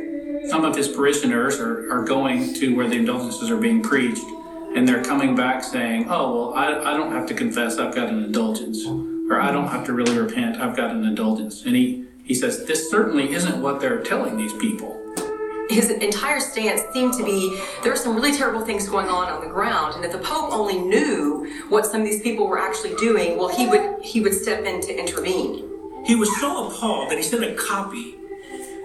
Some 0.50 0.66
of 0.66 0.76
his 0.76 0.88
parishioners 0.88 1.60
are, 1.60 1.92
are 1.92 2.04
going 2.04 2.56
to 2.56 2.76
where 2.76 2.88
the 2.90 2.96
indulgences 2.96 3.52
are 3.52 3.58
being 3.58 3.84
preached, 3.84 4.26
and 4.76 4.88
they're 4.88 5.04
coming 5.04 5.36
back 5.36 5.64
saying, 5.64 6.08
Oh, 6.10 6.52
well, 6.52 6.54
I, 6.54 6.94
I 6.94 6.98
don't 6.98 7.12
have 7.12 7.28
to 7.28 7.34
confess, 7.34 7.78
I've 7.78 7.94
got 7.96 8.10
an 8.10 8.24
indulgence. 8.24 8.86
Or 9.30 9.40
I 9.40 9.52
don't 9.52 9.68
have 9.68 9.86
to 9.86 9.94
really 9.94 10.18
repent, 10.18 10.58
I've 10.58 10.76
got 10.76 10.92
an 10.92 11.06
indulgence. 11.06 11.64
And 11.66 11.76
he, 11.76 12.06
he 12.24 12.34
says, 12.34 12.66
This 12.66 12.90
certainly 12.90 13.32
isn't 13.34 13.62
what 13.62 13.80
they're 13.80 14.02
telling 14.02 14.38
these 14.38 14.54
people. 14.54 15.00
his 15.70 15.90
entire 15.90 16.40
stance 16.42 16.82
seemed 16.94 17.14
to 17.14 17.24
be 17.24 17.58
there 17.84 17.94
are 17.94 17.96
some 18.06 18.14
really 18.16 18.36
terrible 18.38 18.64
things 18.66 18.88
going 18.90 19.08
on 19.08 19.30
on 19.30 19.40
the 19.42 19.50
ground 19.50 19.96
and 19.96 20.04
if 20.04 20.12
the 20.12 20.18
pope 20.20 20.52
only 20.52 20.78
knew 20.78 21.48
what 21.70 21.86
some 21.86 22.02
of 22.02 22.06
these 22.06 22.22
people 22.22 22.46
were 22.48 22.60
actually 22.60 22.94
doing 22.96 23.38
well 23.38 23.48
he 23.48 23.66
would 23.66 23.86
he 24.04 24.20
would 24.20 24.34
step 24.34 24.66
in 24.66 24.82
to 24.82 24.92
intervene 25.04 25.54
He 26.06 26.16
was 26.16 26.30
so 26.42 26.68
appalled 26.68 27.10
that 27.10 27.18
he 27.18 27.24
sent 27.24 27.46
a 27.46 27.56
copy 27.56 28.16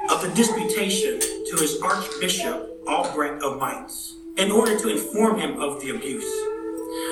of 0.09 0.23
the 0.23 0.31
disputation 0.37 1.19
to 1.49 1.57
his 1.63 1.83
Archbishop 1.83 2.57
Albrecht 2.87 3.43
of 3.43 3.59
Mainz 3.61 4.15
in 4.39 4.51
order 4.51 4.79
to 4.79 4.89
inform 4.89 5.39
him 5.39 5.61
of 5.61 5.81
the 5.81 5.91
abuse. 5.91 6.25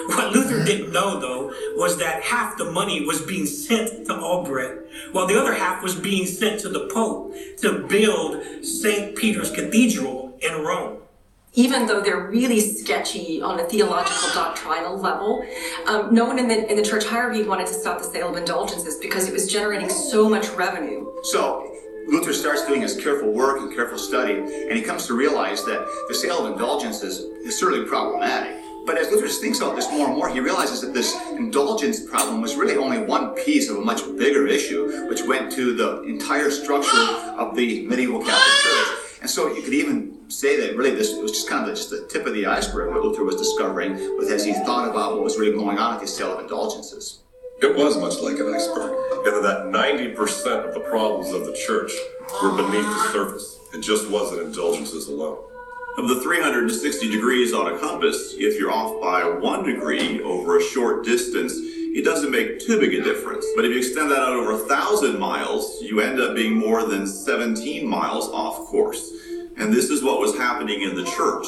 What 0.09 0.33
Luther 0.33 0.65
didn't 0.65 0.93
know, 0.93 1.21
though, 1.21 1.53
was 1.77 1.99
that 1.99 2.23
half 2.23 2.57
the 2.57 2.71
money 2.73 3.05
was 3.05 3.21
being 3.21 3.47
sent 3.47 4.07
to 4.07 4.15
Albrecht, 4.15 4.89
while 5.13 5.27
the 5.27 5.39
other 5.39 5.53
half 5.53 5.83
was 5.83 5.95
being 5.95 6.27
sent 6.27 6.61
to 6.61 6.69
the 6.69 6.89
Pope 6.93 7.35
to 7.59 7.87
build 7.89 8.43
St. 8.65 9.17
Peter's 9.17 9.51
Cathedral 9.51 10.39
in 10.41 10.63
Rome. 10.65 10.99
even 11.55 11.87
though 11.87 12.01
they're 12.03 12.27
really 12.29 12.61
sketchy 12.61 13.41
on 13.41 13.59
a 13.59 13.65
theological 13.65 14.29
doctrinal 14.35 14.95
level 14.99 15.43
um, 15.87 16.13
no 16.13 16.25
one 16.27 16.39
in 16.39 16.49
the 16.49 16.59
in 16.71 16.77
the 16.77 16.83
church 16.91 17.05
hierarchy 17.07 17.43
wanted 17.43 17.67
to 17.67 17.73
stop 17.73 17.97
the 17.99 18.05
sale 18.05 18.29
of 18.29 18.37
indulgences 18.37 18.97
because 19.07 19.27
it 19.29 19.33
was 19.33 19.47
generating 19.57 19.89
so 19.89 20.29
much 20.29 20.47
revenue 20.51 21.01
So, 21.33 21.43
Luther 22.07 22.33
starts 22.33 22.65
doing 22.67 22.83
his 22.83 22.97
careful 22.97 23.33
work 23.33 23.61
and 23.61 23.75
careful 23.75 23.99
study, 23.99 24.35
and 24.35 24.73
he 24.73 24.83
comes 24.83 25.07
to 25.09 25.15
realize 25.15 25.65
that 25.65 25.87
the 26.07 26.15
sale 26.15 26.47
of 26.47 26.53
indulgences 26.53 27.19
is 27.45 27.59
certainly 27.59 27.85
problematic. 27.85 28.63
But 28.87 28.97
as 28.97 29.11
Luther 29.11 29.29
thinks 29.29 29.59
about 29.59 29.75
this 29.75 29.91
more 29.91 30.07
and 30.07 30.17
more, 30.17 30.29
he 30.29 30.39
realizes 30.39 30.81
that 30.83 30.95
this 30.95 31.17
indulgence 31.33 32.09
problem 32.09 32.41
was 32.41 32.55
really 32.55 32.77
only 32.77 33.01
one 33.01 33.35
piece 33.35 33.69
of 33.69 33.79
a 33.79 33.81
much 33.81 34.03
bigger 34.17 34.47
issue, 34.47 35.09
which 35.09 35.23
went 35.25 35.51
to 35.53 35.75
the 35.75 36.03
entire 36.03 36.53
structure 36.53 36.97
of 37.37 37.57
the 37.57 37.85
medieval 37.87 38.21
Catholic 38.21 38.63
Church. 38.63 39.21
And 39.23 39.29
so 39.29 39.53
you 39.53 39.63
could 39.63 39.75
even 39.75 40.31
say 40.31 40.61
that 40.61 40.77
really 40.77 40.95
this 40.95 41.13
was 41.17 41.33
just 41.33 41.49
kind 41.49 41.69
of 41.69 41.75
just 41.75 41.91
the 41.91 42.07
tip 42.07 42.27
of 42.27 42.35
the 42.35 42.47
iceberg 42.47 42.93
what 42.95 43.03
Luther 43.03 43.25
was 43.25 43.37
discovering 43.37 43.95
as 44.31 44.45
he 44.45 44.53
thought 44.53 44.89
about 44.89 45.15
what 45.15 45.25
was 45.25 45.39
really 45.39 45.57
going 45.57 45.79
on 45.79 45.95
at 45.95 46.01
the 46.01 46.07
sale 46.07 46.35
of 46.35 46.41
indulgences. 46.41 47.23
It 47.63 47.75
was 47.75 47.97
much 47.97 48.21
like 48.21 48.39
an 48.39 48.55
iceberg, 48.55 48.93
in 49.27 49.43
that 49.43 49.71
90% 49.73 50.69
of 50.69 50.75
the 50.75 50.81
problems 50.81 51.33
of 51.33 51.47
the 51.47 51.55
church 51.55 51.91
were 52.43 52.55
beneath 52.55 52.85
the 52.85 53.09
surface. 53.13 53.59
It 53.73 53.81
just 53.81 54.11
wasn't 54.11 54.43
indulgences 54.43 55.09
alone. 55.09 55.39
Of 55.97 56.09
the 56.09 56.21
360 56.21 57.11
degrees 57.11 57.55
on 57.55 57.73
a 57.73 57.79
compass, 57.79 58.35
if 58.37 58.59
you're 58.59 58.71
off 58.71 59.01
by 59.01 59.25
one 59.25 59.65
degree 59.65 60.23
over 60.23 60.59
a 60.59 60.63
short 60.63 61.07
distance, 61.07 61.55
it 61.55 62.05
doesn't 62.05 62.31
make 62.31 62.61
too 62.61 62.79
big 62.79 62.93
a 62.93 63.03
difference. 63.03 63.47
But 63.57 63.65
if 63.65 63.71
you 63.71 63.79
extend 63.79 64.11
that 64.11 64.19
out 64.19 64.35
over 64.35 64.53
a 64.53 64.69
thousand 64.69 65.19
miles, 65.19 65.81
you 65.81 66.01
end 66.01 66.21
up 66.21 66.35
being 66.35 66.59
more 66.59 66.85
than 66.85 67.07
17 67.07 67.87
miles 67.89 68.29
off 68.29 68.67
course. 68.67 69.11
And 69.57 69.73
this 69.73 69.89
is 69.89 70.05
what 70.05 70.21
was 70.21 70.37
happening 70.37 70.83
in 70.83 70.95
the 70.95 71.05
church, 71.05 71.47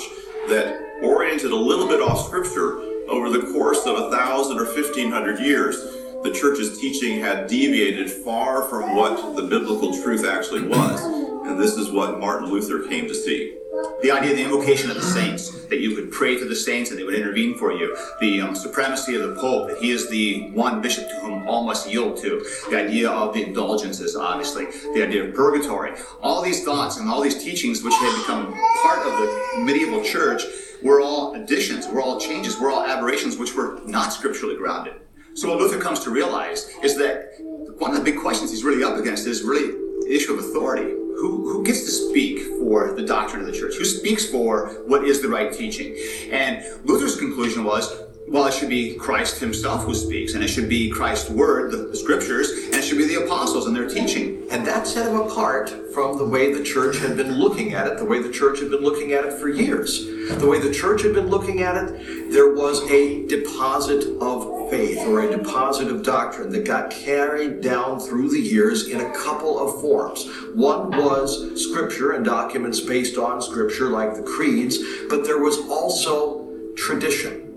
that 0.48 1.02
oriented 1.02 1.52
a 1.52 1.56
little 1.56 1.86
bit 1.86 2.00
off 2.00 2.26
scripture 2.26 2.80
over 3.08 3.28
the 3.30 3.52
course 3.52 3.84
of 3.86 3.96
a 3.96 4.10
thousand 4.10 4.58
or 4.58 4.64
1500 4.64 5.40
years, 5.40 5.76
the 6.22 6.32
church's 6.32 6.80
teaching 6.80 7.20
had 7.20 7.46
deviated 7.46 8.10
far 8.10 8.62
from 8.62 8.96
what 8.96 9.36
the 9.36 9.42
biblical 9.42 9.92
truth 10.02 10.24
actually 10.24 10.66
was. 10.66 11.02
And 11.46 11.58
this 11.58 11.76
is 11.76 11.90
what 11.90 12.18
Martin 12.18 12.48
Luther 12.48 12.88
came 12.88 13.06
to 13.06 13.14
see. 13.14 13.56
The 14.02 14.10
idea 14.10 14.32
of 14.32 14.36
the 14.36 14.44
invocation 14.44 14.90
of 14.90 14.96
the 14.96 15.02
saints, 15.02 15.66
that 15.66 15.80
you 15.80 15.94
could 15.94 16.10
pray 16.10 16.36
to 16.36 16.44
the 16.44 16.56
saints 16.56 16.90
and 16.90 16.98
they 16.98 17.04
would 17.04 17.14
intervene 17.14 17.56
for 17.56 17.72
you. 17.72 17.96
The 18.20 18.40
um, 18.40 18.54
supremacy 18.54 19.14
of 19.14 19.22
the 19.22 19.40
Pope, 19.40 19.68
that 19.68 19.78
he 19.78 19.90
is 19.90 20.10
the 20.10 20.50
one 20.50 20.80
bishop 20.80 21.08
to 21.08 21.14
whom 21.20 21.46
all 21.46 21.64
must 21.64 21.88
yield 21.88 22.16
to. 22.18 22.44
The 22.70 22.76
idea 22.76 23.10
of 23.10 23.34
the 23.34 23.44
indulgences, 23.44 24.16
obviously. 24.16 24.66
The 24.94 25.04
idea 25.06 25.24
of 25.24 25.34
purgatory. 25.34 25.92
All 26.20 26.42
these 26.42 26.64
thoughts 26.64 26.96
and 26.96 27.08
all 27.08 27.20
these 27.20 27.42
teachings 27.42 27.82
which 27.82 27.94
had 27.94 28.18
become 28.20 28.52
part 28.82 29.06
of 29.06 29.12
the 29.18 29.64
medieval 29.64 30.02
church 30.02 30.42
were 30.82 31.00
all 31.00 31.34
additions, 31.34 31.86
were 31.86 32.00
all 32.00 32.20
changes, 32.20 32.58
were 32.58 32.70
all 32.70 32.84
aberrations 32.84 33.36
which 33.36 33.54
were 33.54 33.80
not 33.84 34.12
scripturally 34.12 34.56
grounded. 34.56 34.94
So 35.38 35.48
what 35.50 35.58
Luther 35.58 35.78
comes 35.78 36.00
to 36.00 36.10
realize 36.10 36.68
is 36.82 36.96
that 36.96 37.34
one 37.78 37.92
of 37.92 37.96
the 37.96 38.02
big 38.02 38.20
questions 38.20 38.50
he's 38.50 38.64
really 38.64 38.82
up 38.82 38.96
against 38.96 39.24
is 39.24 39.44
really 39.44 39.70
the 39.70 40.12
issue 40.12 40.32
of 40.32 40.40
authority. 40.40 40.90
Who, 40.90 41.48
who 41.52 41.62
gets 41.62 41.84
to 41.84 41.92
speak 41.92 42.40
for 42.58 42.92
the 42.94 43.04
doctrine 43.04 43.42
of 43.42 43.46
the 43.46 43.52
church? 43.52 43.76
Who 43.76 43.84
speaks 43.84 44.26
for 44.26 44.82
what 44.88 45.04
is 45.04 45.22
the 45.22 45.28
right 45.28 45.52
teaching? 45.52 45.96
And 46.32 46.64
Luther's 46.84 47.16
conclusion 47.16 47.62
was, 47.62 47.88
well, 48.30 48.46
it 48.46 48.52
should 48.52 48.68
be 48.68 48.94
Christ 48.94 49.40
himself 49.40 49.84
who 49.84 49.94
speaks, 49.94 50.34
and 50.34 50.44
it 50.44 50.48
should 50.48 50.68
be 50.68 50.90
Christ's 50.90 51.30
word, 51.30 51.72
the, 51.72 51.78
the 51.78 51.96
scriptures, 51.96 52.50
and 52.50 52.74
it 52.74 52.82
should 52.82 52.98
be 52.98 53.06
the 53.06 53.24
apostles 53.24 53.66
and 53.66 53.74
their 53.74 53.88
teaching. 53.88 54.46
And 54.50 54.66
that 54.66 54.86
set 54.86 55.10
him 55.10 55.18
apart 55.18 55.70
from 55.94 56.18
the 56.18 56.26
way 56.26 56.52
the 56.52 56.62
church 56.62 56.98
had 56.98 57.16
been 57.16 57.32
looking 57.32 57.72
at 57.72 57.86
it, 57.86 57.96
the 57.96 58.04
way 58.04 58.20
the 58.20 58.30
church 58.30 58.60
had 58.60 58.70
been 58.70 58.82
looking 58.82 59.12
at 59.12 59.24
it 59.24 59.32
for 59.32 59.48
years. 59.48 60.04
The 60.38 60.46
way 60.46 60.60
the 60.60 60.72
church 60.72 61.02
had 61.02 61.14
been 61.14 61.28
looking 61.28 61.62
at 61.62 61.76
it, 61.76 62.30
there 62.30 62.52
was 62.52 62.82
a 62.90 63.26
deposit 63.28 64.04
of 64.20 64.70
faith 64.70 64.98
or 65.06 65.22
a 65.22 65.30
deposit 65.34 65.88
of 65.88 66.02
doctrine 66.02 66.50
that 66.50 66.66
got 66.66 66.90
carried 66.90 67.62
down 67.62 67.98
through 67.98 68.28
the 68.28 68.40
years 68.40 68.88
in 68.88 69.00
a 69.00 69.10
couple 69.14 69.58
of 69.58 69.80
forms. 69.80 70.28
One 70.54 70.90
was 70.90 71.64
scripture 71.70 72.12
and 72.12 72.26
documents 72.26 72.80
based 72.80 73.16
on 73.16 73.40
scripture, 73.40 73.88
like 73.88 74.14
the 74.14 74.22
creeds, 74.22 74.78
but 75.08 75.24
there 75.24 75.38
was 75.38 75.58
also 75.70 76.46
tradition 76.76 77.47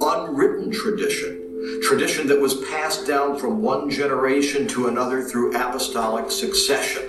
unwritten 0.00 0.70
tradition, 0.70 1.80
tradition 1.82 2.26
that 2.28 2.40
was 2.40 2.62
passed 2.66 3.06
down 3.06 3.38
from 3.38 3.62
one 3.62 3.90
generation 3.90 4.66
to 4.68 4.88
another 4.88 5.22
through 5.22 5.54
apostolic 5.54 6.30
succession. 6.30 7.02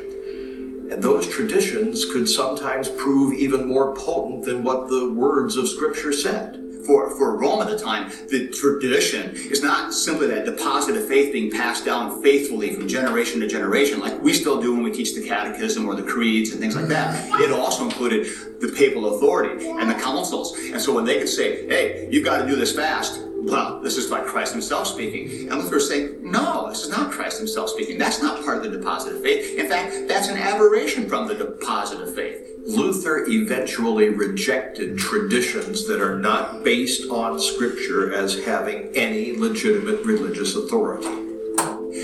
And 0.92 1.04
those 1.04 1.28
traditions 1.28 2.06
could 2.06 2.30
sometimes 2.30 2.90
prove 2.90 3.34
even 3.34 3.68
more 3.68 3.94
potent 3.96 4.46
than 4.46 4.64
what 4.64 4.88
the 4.88 5.14
words 5.14 5.58
of 5.58 5.68
Scripture 5.68 6.14
said. 6.14 6.67
For, 6.88 7.10
for 7.18 7.38
Rome 7.38 7.62
at 7.62 7.68
the 7.68 7.78
time, 7.78 8.10
the 8.30 8.48
tradition 8.48 9.32
is 9.36 9.62
not 9.62 9.94
simply 9.94 10.28
that 10.28 10.46
deposit 10.46 10.96
of 10.96 11.06
faith 11.06 11.34
being 11.34 11.52
passed 11.52 11.84
down 11.84 12.24
faithfully 12.24 12.74
from 12.74 12.88
generation 12.88 13.42
to 13.42 13.48
generation, 13.48 14.00
like 14.00 14.22
we 14.22 14.32
still 14.34 14.62
do 14.62 14.74
when 14.74 14.84
we 14.84 14.92
teach 14.92 15.14
the 15.14 15.28
catechism 15.28 15.86
or 15.86 15.96
the 15.96 16.04
creeds 16.04 16.52
and 16.52 16.62
things 16.62 16.78
like 16.78 16.88
that. 16.88 17.42
It 17.42 17.52
also 17.52 17.84
included 17.84 18.62
the 18.62 18.70
papal 18.70 19.16
authority 19.16 19.68
and 19.68 19.90
the 19.90 19.96
councils. 19.96 20.58
And 20.58 20.82
so 20.82 20.94
when 20.96 21.04
they 21.04 21.20
could 21.20 21.28
say, 21.28 21.68
hey, 21.68 22.08
you've 22.10 22.24
got 22.24 22.38
to 22.38 22.48
do 22.48 22.56
this 22.56 22.74
fast, 22.74 23.20
well, 23.46 23.80
this 23.80 23.98
is 23.98 24.10
by 24.10 24.22
Christ 24.22 24.54
himself 24.54 24.88
speaking. 24.88 25.50
And 25.50 25.62
Luther 25.62 25.78
is 25.78 25.88
saying, 25.88 26.20
no, 26.22 26.70
this 26.70 26.84
is 26.84 26.90
not 26.90 27.12
Christ 27.12 27.38
himself 27.38 27.70
speaking. 27.70 27.98
That's 27.98 28.22
not 28.22 28.44
part 28.44 28.58
of 28.58 28.64
the 28.64 28.78
deposit 28.78 29.16
of 29.16 29.22
faith. 29.22 29.58
In 29.58 29.70
fact, 29.70 30.08
that's 30.08 30.28
an 30.28 30.38
aberration 30.38 31.08
from 31.08 31.28
the 31.28 31.36
deposit 31.36 32.02
of 32.02 32.14
faith. 32.16 32.44
Luther 32.66 33.26
eventually 33.30 34.10
rejected 34.10 34.98
traditions 34.98 35.88
that 35.88 36.02
are 36.02 36.20
not 36.20 36.64
based 36.64 37.10
on 37.10 37.40
Scripture 37.40 38.14
as 38.14 38.44
having 38.44 38.90
any 38.94 39.38
legitimate 39.38 40.04
religious 40.06 40.56
authority. 40.56 41.27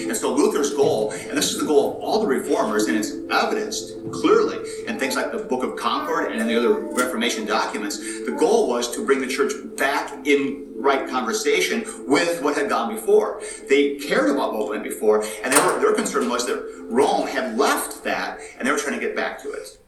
And 0.03 0.15
so 0.15 0.33
Luther's 0.33 0.73
goal, 0.73 1.11
and 1.11 1.37
this 1.37 1.51
is 1.51 1.59
the 1.59 1.65
goal 1.65 1.91
of 1.91 2.03
all 2.03 2.19
the 2.19 2.27
reformers, 2.27 2.85
and 2.85 2.97
it's 2.97 3.11
evidenced 3.29 3.93
clearly 4.11 4.59
in 4.87 4.99
things 4.99 5.15
like 5.15 5.31
the 5.31 5.39
Book 5.39 5.63
of 5.63 5.75
Concord 5.75 6.31
and 6.31 6.41
in 6.41 6.47
the 6.47 6.57
other 6.57 6.73
Reformation 6.73 7.45
documents, 7.45 7.97
the 7.97 8.35
goal 8.37 8.67
was 8.67 8.93
to 8.95 9.05
bring 9.05 9.21
the 9.21 9.27
church 9.27 9.53
back 9.77 10.27
in 10.27 10.71
right 10.75 11.09
conversation 11.09 11.85
with 12.07 12.41
what 12.41 12.57
had 12.57 12.69
gone 12.69 12.93
before. 12.93 13.41
They 13.69 13.95
cared 13.95 14.29
about 14.29 14.53
what 14.53 14.69
went 14.69 14.83
before, 14.83 15.23
and 15.43 15.53
were, 15.53 15.79
their 15.79 15.93
concern 15.93 16.29
was 16.29 16.45
that 16.45 16.85
Rome 16.89 17.27
had 17.27 17.57
left 17.57 18.03
that, 18.03 18.39
and 18.57 18.67
they 18.67 18.71
were 18.71 18.77
trying 18.77 18.99
to 18.99 19.05
get 19.05 19.15
back 19.15 19.41
to 19.43 19.51
it. 19.51 19.82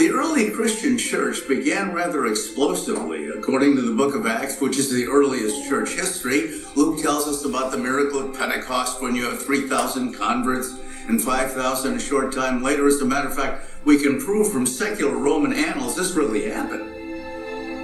The 0.00 0.12
early 0.12 0.48
Christian 0.48 0.96
church 0.96 1.46
began 1.46 1.92
rather 1.92 2.24
explosively. 2.24 3.28
According 3.28 3.76
to 3.76 3.82
the 3.82 3.94
book 3.94 4.14
of 4.14 4.26
Acts, 4.26 4.58
which 4.58 4.78
is 4.78 4.90
the 4.90 5.06
earliest 5.06 5.68
church 5.68 5.90
history, 5.90 6.62
Luke 6.74 7.02
tells 7.02 7.28
us 7.28 7.44
about 7.44 7.70
the 7.70 7.76
miracle 7.76 8.18
of 8.18 8.34
Pentecost 8.34 9.02
when 9.02 9.14
you 9.14 9.26
have 9.26 9.44
3,000 9.44 10.14
converts 10.14 10.74
and 11.06 11.22
5,000 11.22 11.96
a 11.96 12.00
short 12.00 12.32
time 12.32 12.62
later. 12.62 12.86
As 12.86 13.02
a 13.02 13.04
matter 13.04 13.28
of 13.28 13.36
fact, 13.36 13.66
we 13.84 14.02
can 14.02 14.18
prove 14.18 14.50
from 14.50 14.64
secular 14.64 15.14
Roman 15.14 15.52
annals 15.52 15.96
this 15.96 16.12
really 16.12 16.48
happened. 16.48 16.99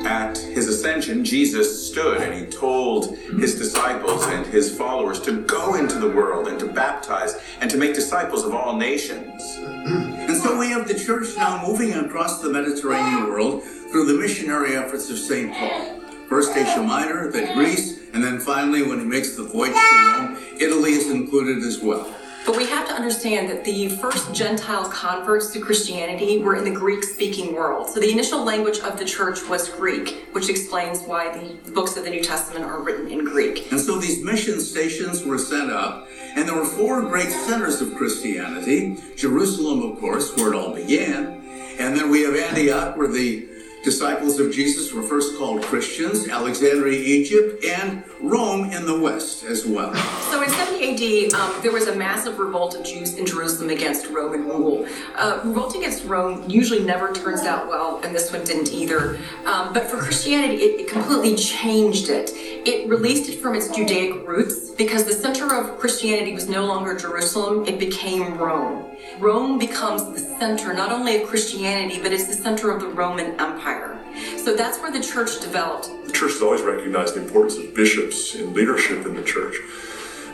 At 0.06 0.38
his 0.38 0.68
ascension, 0.68 1.24
Jesus 1.24 1.88
stood 1.88 2.18
and 2.22 2.32
he 2.32 2.46
told 2.46 3.18
his 3.18 3.58
disciples 3.58 4.24
and 4.26 4.46
his 4.46 4.72
followers 4.78 5.18
to 5.22 5.42
go 5.42 5.74
into 5.74 5.98
the 5.98 6.08
world 6.08 6.46
and 6.46 6.60
to 6.60 6.66
baptize 6.68 7.34
and 7.60 7.68
to 7.72 7.76
make 7.76 7.92
disciples 7.92 8.44
of 8.44 8.54
all 8.54 8.76
nations. 8.76 9.56
And 9.58 10.36
so 10.36 10.56
we 10.56 10.68
have 10.70 10.86
the 10.86 10.94
church 10.94 11.36
now 11.36 11.60
moving 11.66 11.92
across 11.92 12.40
the 12.40 12.48
Mediterranean 12.48 13.24
world 13.24 13.64
through 13.64 14.06
the 14.06 14.14
missionary 14.14 14.76
efforts 14.76 15.10
of 15.10 15.18
St. 15.18 15.52
Paul. 15.52 16.00
First 16.28 16.56
Asia 16.56 16.84
Minor, 16.84 17.32
then 17.32 17.56
Greece, 17.56 17.98
and 18.14 18.22
then 18.22 18.38
finally, 18.38 18.84
when 18.84 19.00
he 19.00 19.04
makes 19.04 19.34
the 19.34 19.42
voyage 19.42 19.74
to 19.74 20.04
Rome, 20.06 20.38
Italy 20.60 20.92
is 20.92 21.10
included 21.10 21.64
as 21.64 21.80
well. 21.80 22.14
But 22.46 22.56
we 22.56 22.66
have 22.66 22.86
to 22.86 22.94
understand 22.94 23.50
that 23.50 23.64
the 23.64 23.88
first 23.88 24.32
Gentile 24.32 24.88
converts 24.88 25.50
to 25.50 25.60
Christianity 25.60 26.38
were 26.38 26.54
in 26.54 26.62
the 26.62 26.70
Greek 26.70 27.02
speaking 27.02 27.52
world. 27.52 27.90
So 27.90 27.98
the 27.98 28.12
initial 28.12 28.44
language 28.44 28.78
of 28.78 29.00
the 29.00 29.04
church 29.04 29.40
was 29.48 29.68
Greek, 29.68 30.28
which 30.30 30.48
explains 30.48 31.02
why 31.02 31.36
the 31.36 31.72
books 31.72 31.96
of 31.96 32.04
the 32.04 32.10
New 32.10 32.22
Testament 32.22 32.64
are 32.64 32.80
written 32.80 33.10
in 33.10 33.24
Greek. 33.24 33.72
And 33.72 33.80
so 33.80 33.98
these 33.98 34.22
mission 34.22 34.60
stations 34.60 35.24
were 35.24 35.38
set 35.38 35.70
up, 35.70 36.08
and 36.36 36.48
there 36.48 36.54
were 36.54 36.64
four 36.64 37.02
great 37.02 37.30
centers 37.30 37.80
of 37.80 37.96
Christianity 37.96 38.96
Jerusalem, 39.16 39.82
of 39.90 39.98
course, 39.98 40.36
where 40.36 40.52
it 40.52 40.56
all 40.56 40.72
began. 40.72 41.42
And 41.80 41.96
then 41.96 42.10
we 42.10 42.22
have 42.22 42.36
Antioch, 42.36 42.96
where 42.96 43.08
the 43.08 43.48
disciples 43.86 44.40
of 44.40 44.52
Jesus 44.52 44.92
were 44.92 45.02
first 45.04 45.38
called 45.38 45.62
Christians, 45.62 46.28
Alexandria, 46.28 46.98
Egypt, 46.98 47.64
and 47.64 48.02
Rome 48.20 48.72
in 48.72 48.84
the 48.84 48.98
west 48.98 49.44
as 49.44 49.64
well. 49.64 49.94
So 50.28 50.42
in 50.42 50.50
70 50.50 51.30
AD, 51.30 51.34
um, 51.34 51.62
there 51.62 51.70
was 51.70 51.86
a 51.86 51.94
massive 51.94 52.40
revolt 52.40 52.74
of 52.74 52.84
Jews 52.84 53.14
in 53.14 53.24
Jerusalem 53.24 53.70
against 53.70 54.08
Roman 54.08 54.44
rule. 54.44 54.88
Uh, 55.14 55.40
revolt 55.44 55.76
against 55.76 56.04
Rome 56.04 56.50
usually 56.50 56.82
never 56.82 57.12
turns 57.12 57.42
out 57.42 57.68
well, 57.68 58.00
and 58.02 58.12
this 58.12 58.32
one 58.32 58.42
didn't 58.42 58.72
either. 58.72 59.20
Um, 59.44 59.72
but 59.72 59.84
for 59.84 59.98
Christianity, 59.98 60.56
it, 60.56 60.80
it 60.80 60.88
completely 60.88 61.36
changed 61.36 62.08
it. 62.08 62.32
It 62.34 62.88
released 62.88 63.30
it 63.30 63.36
from 63.36 63.54
its 63.54 63.68
Judaic 63.68 64.26
roots 64.26 64.70
because 64.70 65.04
the 65.04 65.12
center 65.12 65.54
of 65.54 65.78
Christianity 65.78 66.34
was 66.34 66.48
no 66.48 66.66
longer 66.66 66.96
Jerusalem, 66.96 67.64
it 67.68 67.78
became 67.78 68.36
Rome. 68.36 68.85
Rome 69.18 69.58
becomes 69.58 70.04
the 70.12 70.18
center 70.18 70.74
not 70.74 70.92
only 70.92 71.22
of 71.22 71.28
Christianity, 71.28 72.00
but 72.02 72.12
it's 72.12 72.26
the 72.26 72.34
center 72.34 72.70
of 72.70 72.80
the 72.82 72.88
Roman 72.88 73.38
Empire. 73.40 73.98
So 74.36 74.54
that's 74.54 74.78
where 74.78 74.92
the 74.92 75.00
church 75.00 75.40
developed. 75.40 75.90
The 76.04 76.12
church 76.12 76.32
has 76.32 76.42
always 76.42 76.62
recognized 76.62 77.14
the 77.14 77.22
importance 77.22 77.56
of 77.56 77.74
bishops 77.74 78.34
in 78.34 78.52
leadership 78.52 79.06
in 79.06 79.14
the 79.14 79.22
church. 79.22 79.56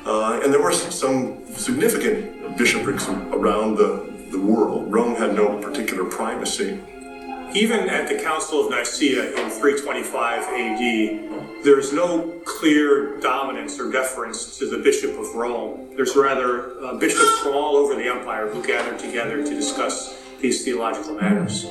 Uh, 0.04 0.40
and 0.42 0.52
there 0.52 0.60
were 0.60 0.72
some, 0.72 0.90
some 0.90 1.46
significant 1.46 2.56
bishoprics 2.56 3.08
around 3.08 3.76
the, 3.76 4.12
the 4.30 4.40
world. 4.40 4.92
Rome 4.92 5.14
had 5.14 5.34
no 5.34 5.58
particular 5.60 6.04
primacy. 6.04 6.80
Even 7.54 7.88
at 7.88 8.08
the 8.08 8.20
Council 8.22 8.64
of 8.64 8.70
Nicaea 8.70 9.28
in 9.36 9.50
325 9.50 10.42
AD, 10.42 11.64
there 11.64 11.78
is 11.78 11.92
no 11.92 12.40
clear 12.44 13.20
dominance 13.20 13.78
or 13.78 13.92
deference 13.92 14.58
to 14.58 14.68
the 14.68 14.78
Bishop 14.78 15.18
of 15.18 15.34
Rome. 15.34 15.90
There's 15.94 16.16
rather 16.16 16.82
uh, 16.82 16.94
bishops 16.94 17.38
from 17.40 17.54
all 17.54 17.76
over 17.76 17.94
the 17.94 18.08
empire 18.08 18.21
who 18.48 18.64
gathered 18.64 18.98
together 18.98 19.44
to 19.44 19.54
discuss 19.54 20.18
these 20.40 20.64
theological 20.64 21.14
matters. 21.14 21.70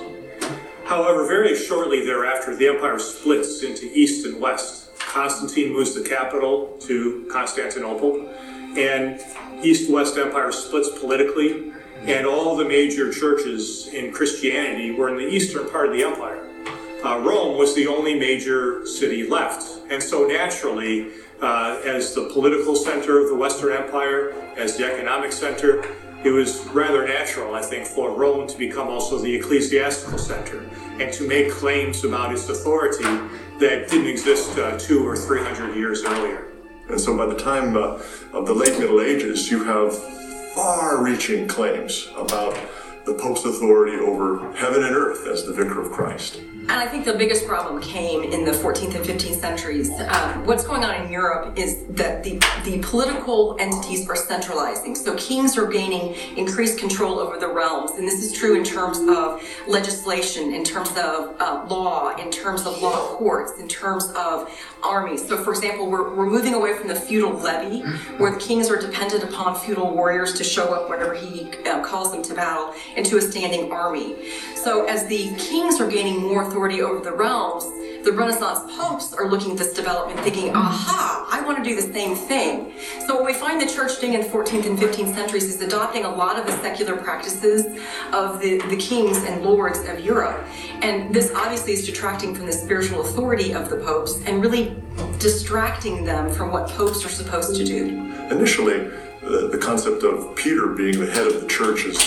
However, 0.85 1.25
very 1.25 1.55
shortly 1.55 2.05
thereafter, 2.05 2.55
the 2.55 2.67
empire 2.67 2.99
splits 2.99 3.63
into 3.63 3.89
east 3.93 4.25
and 4.25 4.41
west. 4.41 4.97
Constantine 4.97 5.73
moves 5.73 5.93
the 5.93 6.07
capital 6.07 6.77
to 6.81 7.27
Constantinople, 7.31 8.29
and 8.77 9.19
east-west 9.63 10.17
empire 10.17 10.51
splits 10.51 10.89
politically, 10.99 11.73
and 12.03 12.25
all 12.25 12.55
the 12.55 12.65
major 12.65 13.11
churches 13.11 13.87
in 13.93 14.11
Christianity 14.11 14.91
were 14.91 15.09
in 15.09 15.17
the 15.17 15.27
eastern 15.27 15.69
part 15.69 15.87
of 15.87 15.93
the 15.93 16.03
empire. 16.03 16.47
Uh, 17.03 17.19
Rome 17.19 17.57
was 17.57 17.75
the 17.75 17.87
only 17.87 18.17
major 18.17 18.85
city 18.85 19.27
left, 19.27 19.63
and 19.89 20.01
so 20.01 20.25
naturally, 20.25 21.11
uh, 21.41 21.81
as 21.83 22.13
the 22.13 22.29
political 22.31 22.75
center 22.75 23.19
of 23.19 23.27
the 23.27 23.35
Western 23.35 23.73
Empire, 23.73 24.33
as 24.55 24.77
the 24.77 24.85
economic 24.85 25.31
center, 25.31 25.83
it 26.23 26.31
was 26.31 26.65
rather 26.67 27.07
natural, 27.07 27.55
I 27.55 27.61
think, 27.61 27.85
for 27.85 28.11
Rome 28.11 28.47
to 28.47 28.57
become 28.57 28.87
also 28.87 29.17
the 29.17 29.33
ecclesiastical 29.33 30.17
center 30.17 30.69
and 30.99 31.11
to 31.13 31.27
make 31.27 31.51
claims 31.51 32.03
about 32.03 32.31
its 32.31 32.47
authority 32.47 33.03
that 33.59 33.89
didn't 33.89 34.07
exist 34.07 34.57
uh, 34.57 34.77
two 34.77 35.07
or 35.07 35.15
three 35.15 35.43
hundred 35.43 35.75
years 35.75 36.03
earlier. 36.03 36.47
And 36.89 36.99
so 36.99 37.17
by 37.17 37.25
the 37.25 37.39
time 37.39 37.75
uh, 37.75 38.01
of 38.33 38.45
the 38.45 38.53
late 38.53 38.77
Middle 38.77 39.01
Ages, 39.01 39.49
you 39.49 39.63
have 39.63 39.97
far 40.53 41.03
reaching 41.03 41.47
claims 41.47 42.09
about 42.17 42.57
the 43.05 43.13
Pope's 43.15 43.45
authority 43.45 43.97
over 43.97 44.53
heaven 44.53 44.83
and 44.83 44.95
earth 44.95 45.25
as 45.25 45.45
the 45.45 45.53
vicar 45.53 45.81
of 45.81 45.91
Christ. 45.91 46.39
And 46.71 46.79
I 46.79 46.87
think 46.87 47.03
the 47.03 47.13
biggest 47.13 47.45
problem 47.45 47.81
came 47.81 48.23
in 48.23 48.45
the 48.45 48.53
14th 48.53 48.95
and 48.95 49.05
15th 49.05 49.41
centuries. 49.41 49.89
Um, 49.91 50.45
what's 50.45 50.63
going 50.63 50.85
on 50.85 51.03
in 51.03 51.11
Europe 51.11 51.59
is 51.59 51.83
that 51.89 52.23
the, 52.23 52.41
the 52.63 52.79
political 52.81 53.57
entities 53.59 54.07
are 54.07 54.15
centralizing. 54.15 54.95
So 54.95 55.13
kings 55.17 55.57
are 55.57 55.67
gaining 55.67 56.15
increased 56.37 56.79
control 56.79 57.19
over 57.19 57.37
the 57.37 57.49
realms. 57.49 57.91
And 57.91 58.07
this 58.07 58.23
is 58.23 58.31
true 58.31 58.55
in 58.55 58.63
terms 58.63 58.99
of 59.09 59.43
legislation, 59.67 60.53
in 60.53 60.63
terms 60.63 60.91
of 60.91 61.35
uh, 61.41 61.65
law, 61.69 62.15
in 62.15 62.31
terms 62.31 62.65
of 62.65 62.81
law 62.81 63.17
courts, 63.17 63.59
in 63.59 63.67
terms 63.67 64.09
of 64.15 64.49
armies. 64.81 65.27
So, 65.27 65.43
for 65.43 65.51
example, 65.51 65.91
we're, 65.91 66.15
we're 66.15 66.29
moving 66.29 66.53
away 66.53 66.77
from 66.77 66.87
the 66.87 66.95
feudal 66.95 67.33
levy, 67.33 67.81
where 68.15 68.31
the 68.31 68.39
kings 68.39 68.69
are 68.69 68.79
dependent 68.79 69.25
upon 69.25 69.59
feudal 69.59 69.93
warriors 69.93 70.31
to 70.35 70.45
show 70.45 70.73
up 70.73 70.89
whenever 70.89 71.15
he 71.15 71.51
uh, 71.65 71.83
calls 71.83 72.13
them 72.13 72.23
to 72.23 72.33
battle, 72.33 72.73
into 72.95 73.17
a 73.17 73.21
standing 73.21 73.73
army. 73.73 74.15
So, 74.63 74.85
as 74.85 75.07
the 75.07 75.33
kings 75.37 75.81
are 75.81 75.89
gaining 75.89 76.21
more 76.21 76.43
authority 76.43 76.83
over 76.83 77.03
the 77.03 77.11
realms, 77.11 77.63
the 78.05 78.11
Renaissance 78.11 78.59
popes 78.77 79.11
are 79.11 79.27
looking 79.27 79.53
at 79.53 79.57
this 79.57 79.73
development 79.73 80.19
thinking, 80.19 80.55
aha, 80.55 81.27
I 81.31 81.43
want 81.43 81.57
to 81.57 81.63
do 81.63 81.75
the 81.75 81.91
same 81.93 82.15
thing. 82.15 82.71
So, 83.07 83.15
what 83.15 83.25
we 83.25 83.33
find 83.33 83.59
the 83.59 83.65
church 83.65 83.99
doing 83.99 84.13
in 84.13 84.21
the 84.21 84.27
14th 84.27 84.67
and 84.67 84.77
15th 84.77 85.15
centuries 85.15 85.45
is 85.45 85.61
adopting 85.61 86.05
a 86.05 86.09
lot 86.09 86.37
of 86.37 86.45
the 86.45 86.51
secular 86.61 86.95
practices 86.95 87.65
of 88.13 88.39
the, 88.39 88.59
the 88.69 88.77
kings 88.77 89.17
and 89.23 89.43
lords 89.43 89.79
of 89.89 89.99
Europe. 89.99 90.45
And 90.83 91.11
this 91.11 91.31
obviously 91.33 91.73
is 91.73 91.83
detracting 91.83 92.35
from 92.35 92.45
the 92.45 92.53
spiritual 92.53 93.01
authority 93.01 93.55
of 93.55 93.67
the 93.67 93.77
popes 93.77 94.21
and 94.27 94.43
really 94.43 94.75
distracting 95.17 96.05
them 96.05 96.31
from 96.31 96.51
what 96.51 96.69
popes 96.69 97.03
are 97.03 97.09
supposed 97.09 97.55
to 97.55 97.65
do. 97.65 97.87
Initially, 98.29 98.91
the, 99.23 99.49
the 99.51 99.57
concept 99.57 100.03
of 100.03 100.35
Peter 100.35 100.67
being 100.67 100.99
the 100.99 101.11
head 101.11 101.25
of 101.25 101.41
the 101.41 101.47
church 101.47 101.85
is 101.85 101.97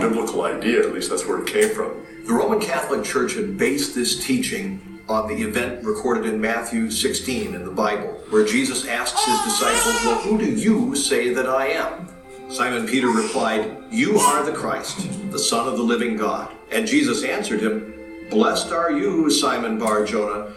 biblical 0.00 0.42
idea, 0.42 0.80
at 0.80 0.92
least 0.92 1.10
that's 1.10 1.26
where 1.26 1.40
it 1.40 1.46
came 1.46 1.70
from. 1.70 2.04
The 2.26 2.32
Roman 2.32 2.60
Catholic 2.60 3.04
Church 3.04 3.34
had 3.34 3.56
based 3.56 3.94
this 3.94 4.24
teaching 4.24 5.00
on 5.08 5.28
the 5.28 5.42
event 5.42 5.84
recorded 5.84 6.26
in 6.26 6.40
Matthew 6.40 6.90
16 6.90 7.54
in 7.54 7.64
the 7.64 7.70
Bible, 7.70 8.08
where 8.30 8.44
Jesus 8.44 8.86
asks 8.86 9.24
his 9.24 9.40
disciples, 9.42 10.04
Well, 10.04 10.20
who 10.22 10.38
do 10.38 10.46
you 10.46 10.96
say 10.96 11.32
that 11.32 11.46
I 11.46 11.68
am? 11.68 12.08
Simon 12.48 12.86
Peter 12.86 13.08
replied, 13.08 13.76
You 13.90 14.18
are 14.18 14.44
the 14.44 14.52
Christ, 14.52 15.08
the 15.30 15.38
Son 15.38 15.68
of 15.68 15.76
the 15.76 15.82
living 15.82 16.16
God. 16.16 16.52
And 16.70 16.86
Jesus 16.86 17.22
answered 17.24 17.60
him, 17.60 17.92
Blessed 18.30 18.72
are 18.72 18.90
you, 18.90 19.30
Simon 19.30 19.78
Bar 19.78 20.04
Jonah, 20.04 20.52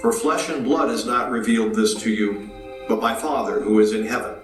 for 0.00 0.12
flesh 0.12 0.50
and 0.50 0.64
blood 0.64 0.90
has 0.90 1.06
not 1.06 1.30
revealed 1.30 1.74
this 1.74 1.94
to 2.02 2.10
you, 2.10 2.50
but 2.88 3.00
my 3.00 3.14
Father 3.14 3.60
who 3.60 3.80
is 3.80 3.92
in 3.92 4.06
heaven. 4.06 4.35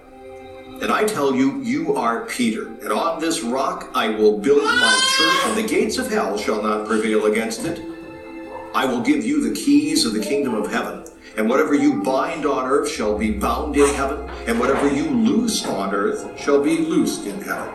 And 0.81 0.91
I 0.91 1.05
tell 1.05 1.33
you, 1.33 1.61
you 1.61 1.95
are 1.95 2.25
Peter, 2.25 2.67
and 2.67 2.91
on 2.91 3.19
this 3.21 3.41
rock 3.41 3.89
I 3.93 4.09
will 4.09 4.37
build 4.37 4.63
my 4.63 5.13
church, 5.17 5.45
and 5.45 5.57
the 5.57 5.67
gates 5.67 5.97
of 5.97 6.09
hell 6.09 6.37
shall 6.37 6.61
not 6.61 6.87
prevail 6.87 7.25
against 7.25 7.65
it. 7.65 7.81
I 8.73 8.85
will 8.85 9.01
give 9.01 9.23
you 9.23 9.47
the 9.47 9.55
keys 9.55 10.05
of 10.05 10.13
the 10.13 10.19
kingdom 10.19 10.55
of 10.55 10.71
heaven, 10.71 11.05
and 11.37 11.47
whatever 11.47 11.73
you 11.73 12.01
bind 12.01 12.45
on 12.45 12.65
earth 12.65 12.89
shall 12.89 13.17
be 13.17 13.31
bound 13.31 13.77
in 13.77 13.93
heaven, 13.95 14.29
and 14.47 14.59
whatever 14.59 14.93
you 14.93 15.05
loose 15.05 15.65
on 15.65 15.93
earth 15.93 16.39
shall 16.39 16.61
be 16.61 16.77
loosed 16.79 17.25
in 17.27 17.39
heaven. 17.41 17.73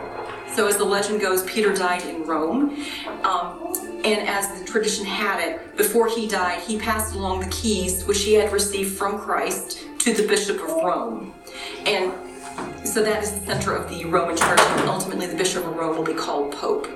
So, 0.55 0.67
as 0.67 0.77
the 0.77 0.85
legend 0.85 1.21
goes, 1.21 1.45
Peter 1.45 1.73
died 1.73 2.03
in 2.03 2.25
Rome. 2.25 2.85
Um, 3.23 3.75
and 4.05 4.29
as 4.29 4.59
the 4.59 4.65
tradition 4.65 5.05
had 5.05 5.41
it, 5.41 5.77
before 5.77 6.09
he 6.09 6.27
died, 6.27 6.61
he 6.63 6.79
passed 6.79 7.15
along 7.15 7.41
the 7.41 7.51
keys 7.51 8.05
which 8.05 8.23
he 8.23 8.35
had 8.35 8.53
received 8.53 8.97
from 8.97 9.19
Christ 9.19 9.85
to 10.01 10.13
the 10.13 10.27
Bishop 10.27 10.57
of 10.57 10.71
Rome. 10.83 11.35
And 11.87 12.13
so 12.85 13.03
that 13.03 13.23
is 13.23 13.33
the 13.33 13.47
center 13.47 13.75
of 13.75 13.89
the 13.89 14.05
Roman 14.05 14.37
Church, 14.37 14.61
and 14.61 14.89
ultimately 14.89 15.27
the 15.27 15.37
Bishop 15.37 15.65
of 15.65 15.77
Rome 15.77 15.97
will 15.97 16.05
be 16.05 16.15
called 16.15 16.53
Pope. 16.53 16.87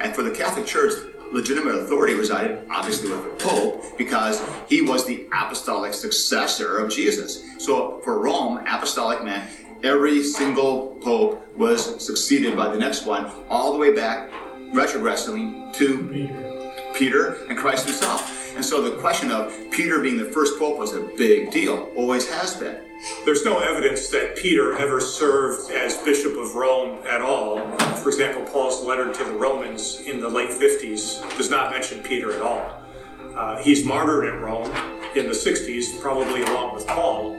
And 0.00 0.14
for 0.14 0.22
the 0.22 0.30
Catholic 0.30 0.66
Church, 0.66 0.92
legitimate 1.32 1.74
authority 1.74 2.14
resided 2.14 2.66
obviously 2.70 3.10
with 3.10 3.22
the 3.22 3.44
Pope 3.44 3.98
because 3.98 4.42
he 4.68 4.82
was 4.82 5.04
the 5.06 5.26
apostolic 5.32 5.92
successor 5.92 6.78
of 6.78 6.90
Jesus. 6.90 7.44
So 7.58 8.00
for 8.04 8.18
Rome, 8.18 8.58
apostolic 8.66 9.24
meant 9.24 9.50
every 9.82 10.22
single 10.22 10.96
pope 11.02 11.46
was 11.56 12.04
succeeded 12.04 12.56
by 12.56 12.68
the 12.68 12.78
next 12.78 13.06
one, 13.06 13.30
all 13.48 13.72
the 13.72 13.78
way 13.78 13.94
back 13.94 14.30
retrogradingly 14.72 15.72
to 15.74 16.92
Peter 16.94 17.44
and 17.48 17.56
Christ 17.56 17.86
himself. 17.86 18.54
And 18.54 18.64
so 18.64 18.82
the 18.82 18.96
question 19.00 19.30
of 19.30 19.54
Peter 19.70 20.00
being 20.00 20.16
the 20.16 20.24
first 20.24 20.58
pope 20.58 20.78
was 20.78 20.94
a 20.94 21.02
big 21.16 21.50
deal, 21.50 21.90
always 21.96 22.28
has 22.28 22.54
been. 22.54 22.87
There's 23.24 23.44
no 23.44 23.60
evidence 23.60 24.08
that 24.08 24.36
Peter 24.36 24.76
ever 24.76 25.00
served 25.00 25.70
as 25.70 25.96
Bishop 25.98 26.36
of 26.36 26.56
Rome 26.56 26.98
at 27.06 27.20
all. 27.20 27.60
For 27.98 28.08
example, 28.08 28.44
Paul's 28.44 28.84
letter 28.84 29.12
to 29.12 29.24
the 29.24 29.32
Romans 29.32 30.00
in 30.00 30.18
the 30.18 30.28
late 30.28 30.50
50s 30.50 31.36
does 31.36 31.48
not 31.48 31.70
mention 31.70 32.02
Peter 32.02 32.34
at 32.34 32.42
all. 32.42 32.82
Uh, 33.36 33.62
he's 33.62 33.84
martyred 33.84 34.34
in 34.34 34.40
Rome 34.40 34.70
in 35.14 35.26
the 35.26 35.32
60s, 35.32 36.00
probably 36.00 36.42
along 36.42 36.74
with 36.74 36.88
Paul, 36.88 37.36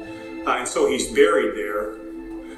uh, 0.47 0.59
and 0.59 0.67
so 0.67 0.89
he's 0.89 1.11
buried 1.11 1.57
there. 1.57 1.97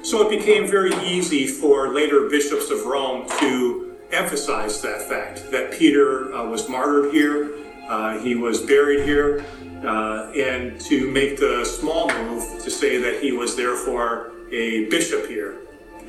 So 0.04 0.28
it 0.28 0.38
became 0.38 0.68
very 0.68 0.94
easy 1.04 1.48
for 1.48 1.92
later 1.92 2.28
bishops 2.28 2.70
of 2.70 2.86
Rome 2.86 3.28
to 3.40 3.96
emphasize 4.12 4.80
that 4.82 5.02
fact 5.02 5.50
that 5.50 5.72
Peter 5.72 6.32
uh, 6.34 6.44
was 6.48 6.68
martyred 6.68 7.12
here, 7.12 7.50
uh, 7.88 8.18
he 8.18 8.36
was 8.36 8.60
buried 8.60 9.04
here, 9.04 9.44
uh, 9.84 10.30
and 10.36 10.80
to 10.80 11.10
make 11.10 11.38
the 11.38 11.64
small 11.64 12.08
move 12.24 12.62
to 12.62 12.70
say 12.70 12.98
that 12.98 13.22
he 13.22 13.32
was 13.32 13.56
therefore 13.56 14.32
a 14.50 14.86
bishop 14.86 15.26
here, 15.26 15.58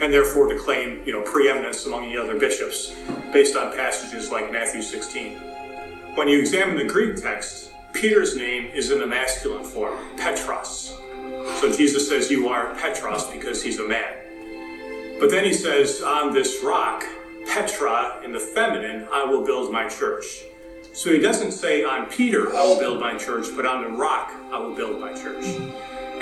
and 0.01 0.13
therefore 0.13 0.47
to 0.47 0.59
claim 0.59 1.01
you 1.05 1.13
know 1.13 1.21
preeminence 1.21 1.85
among 1.85 2.11
the 2.11 2.17
other 2.21 2.37
bishops 2.39 2.95
based 3.31 3.55
on 3.55 3.71
passages 3.75 4.31
like 4.31 4.51
Matthew 4.51 4.81
16. 4.81 5.37
When 6.15 6.27
you 6.27 6.39
examine 6.39 6.77
the 6.77 6.85
Greek 6.85 7.21
text, 7.21 7.71
Peter's 7.93 8.35
name 8.35 8.65
is 8.73 8.91
in 8.91 8.99
the 8.99 9.07
masculine 9.07 9.63
form, 9.63 9.97
Petros. 10.17 10.97
So 11.59 11.71
Jesus 11.71 12.07
says, 12.07 12.29
You 12.29 12.49
are 12.49 12.75
Petros 12.75 13.25
because 13.27 13.63
he's 13.63 13.79
a 13.79 13.87
man. 13.87 15.17
But 15.19 15.29
then 15.29 15.43
he 15.45 15.53
says, 15.53 16.01
On 16.01 16.33
this 16.33 16.63
rock, 16.63 17.03
Petra, 17.47 18.21
in 18.23 18.31
the 18.31 18.39
feminine, 18.39 19.07
I 19.11 19.25
will 19.25 19.45
build 19.45 19.71
my 19.71 19.87
church. 19.87 20.43
So 20.93 21.11
he 21.11 21.17
doesn't 21.19 21.53
say, 21.53 21.83
On 21.83 22.05
Peter 22.05 22.55
I 22.55 22.63
will 22.63 22.77
build 22.77 22.99
my 22.99 23.17
church, 23.17 23.47
but 23.55 23.65
on 23.65 23.83
the 23.83 23.89
rock 23.89 24.31
I 24.51 24.59
will 24.59 24.75
build 24.75 25.01
my 25.01 25.11
church. 25.13 25.43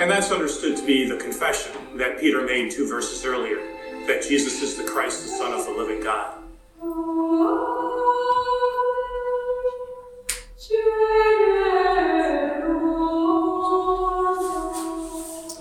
And 0.00 0.10
that's 0.10 0.32
understood 0.32 0.78
to 0.78 0.86
be 0.86 1.06
the 1.06 1.18
confession 1.18 1.72
that 1.96 2.18
Peter 2.18 2.44
made 2.46 2.70
two 2.70 2.88
verses 2.88 3.24
earlier 3.26 3.58
that 4.06 4.22
Jesus 4.26 4.62
is 4.62 4.76
the 4.76 4.84
Christ, 4.84 5.22
the 5.22 5.28
Son 5.28 5.52
of 5.52 5.66
the 5.66 5.72
living 5.72 6.02
God. 6.02 6.38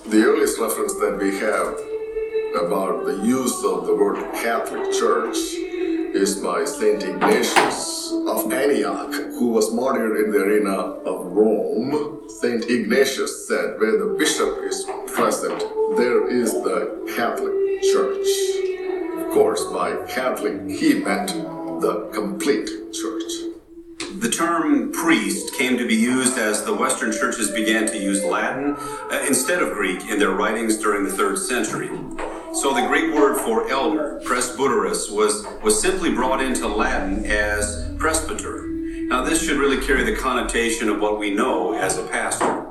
The 0.10 0.24
earliest 0.24 0.58
reference 0.58 0.94
that 0.96 1.18
we 1.22 1.38
have 1.40 2.66
about 2.66 3.06
the 3.06 3.22
use 3.24 3.64
of 3.64 3.86
the 3.86 3.96
word 3.96 4.18
Catholic 4.34 4.92
Church 4.94 5.71
is 6.14 6.36
by 6.36 6.66
Saint 6.66 7.04
Ignatius 7.04 8.12
of 8.12 8.52
Antioch, 8.52 9.14
who 9.14 9.48
was 9.48 9.74
martyred 9.74 10.26
in 10.26 10.32
the 10.32 10.40
arena 10.40 10.72
of 10.72 11.26
Rome. 11.28 12.28
Saint 12.28 12.66
Ignatius 12.70 13.48
said, 13.48 13.80
Where 13.80 13.98
the 13.98 14.16
bishop 14.18 14.58
is 14.64 14.86
present, 15.08 15.60
there 15.96 16.28
is 16.30 16.52
the 16.52 17.12
Catholic 17.16 17.82
Church. 17.82 18.28
Of 19.22 19.34
course, 19.34 19.64
by 19.72 19.96
Catholic, 20.08 20.70
he 20.70 20.96
meant 20.96 21.30
the 21.82 22.10
complete 22.14 22.68
church. 22.94 23.32
The 24.20 24.30
term 24.30 24.92
priest 24.92 25.54
came 25.54 25.78
to 25.78 25.88
be 25.88 25.96
used 25.96 26.38
as 26.38 26.66
the 26.66 26.76
Western 26.76 27.14
churches 27.14 27.50
began 27.50 27.88
to 27.88 27.98
use 27.98 28.24
Latin 28.24 28.76
uh, 28.78 29.24
instead 29.28 29.64
of 29.64 29.74
Greek 29.74 30.02
in 30.10 30.20
their 30.20 30.32
writings 30.32 30.78
during 30.78 31.06
the 31.06 31.12
third 31.12 31.38
century. 31.40 31.90
So 32.54 32.74
the 32.74 32.86
Greek 32.86 33.14
word 33.14 33.40
for 33.40 33.70
elder, 33.70 34.20
presbyteros, 34.26 35.10
was, 35.10 35.46
was 35.64 35.82
simply 35.82 36.14
brought 36.14 36.42
into 36.42 36.68
Latin 36.68 37.26
as 37.26 37.90
presbyter. 37.98 38.68
Now, 38.68 39.24
this 39.24 39.42
should 39.42 39.58
really 39.58 39.84
carry 39.86 40.04
the 40.04 40.18
connotation 40.18 40.90
of 40.90 41.00
what 41.00 41.18
we 41.18 41.34
know 41.34 41.74
as 41.74 41.98
a 41.98 42.04
pastor. 42.08 42.68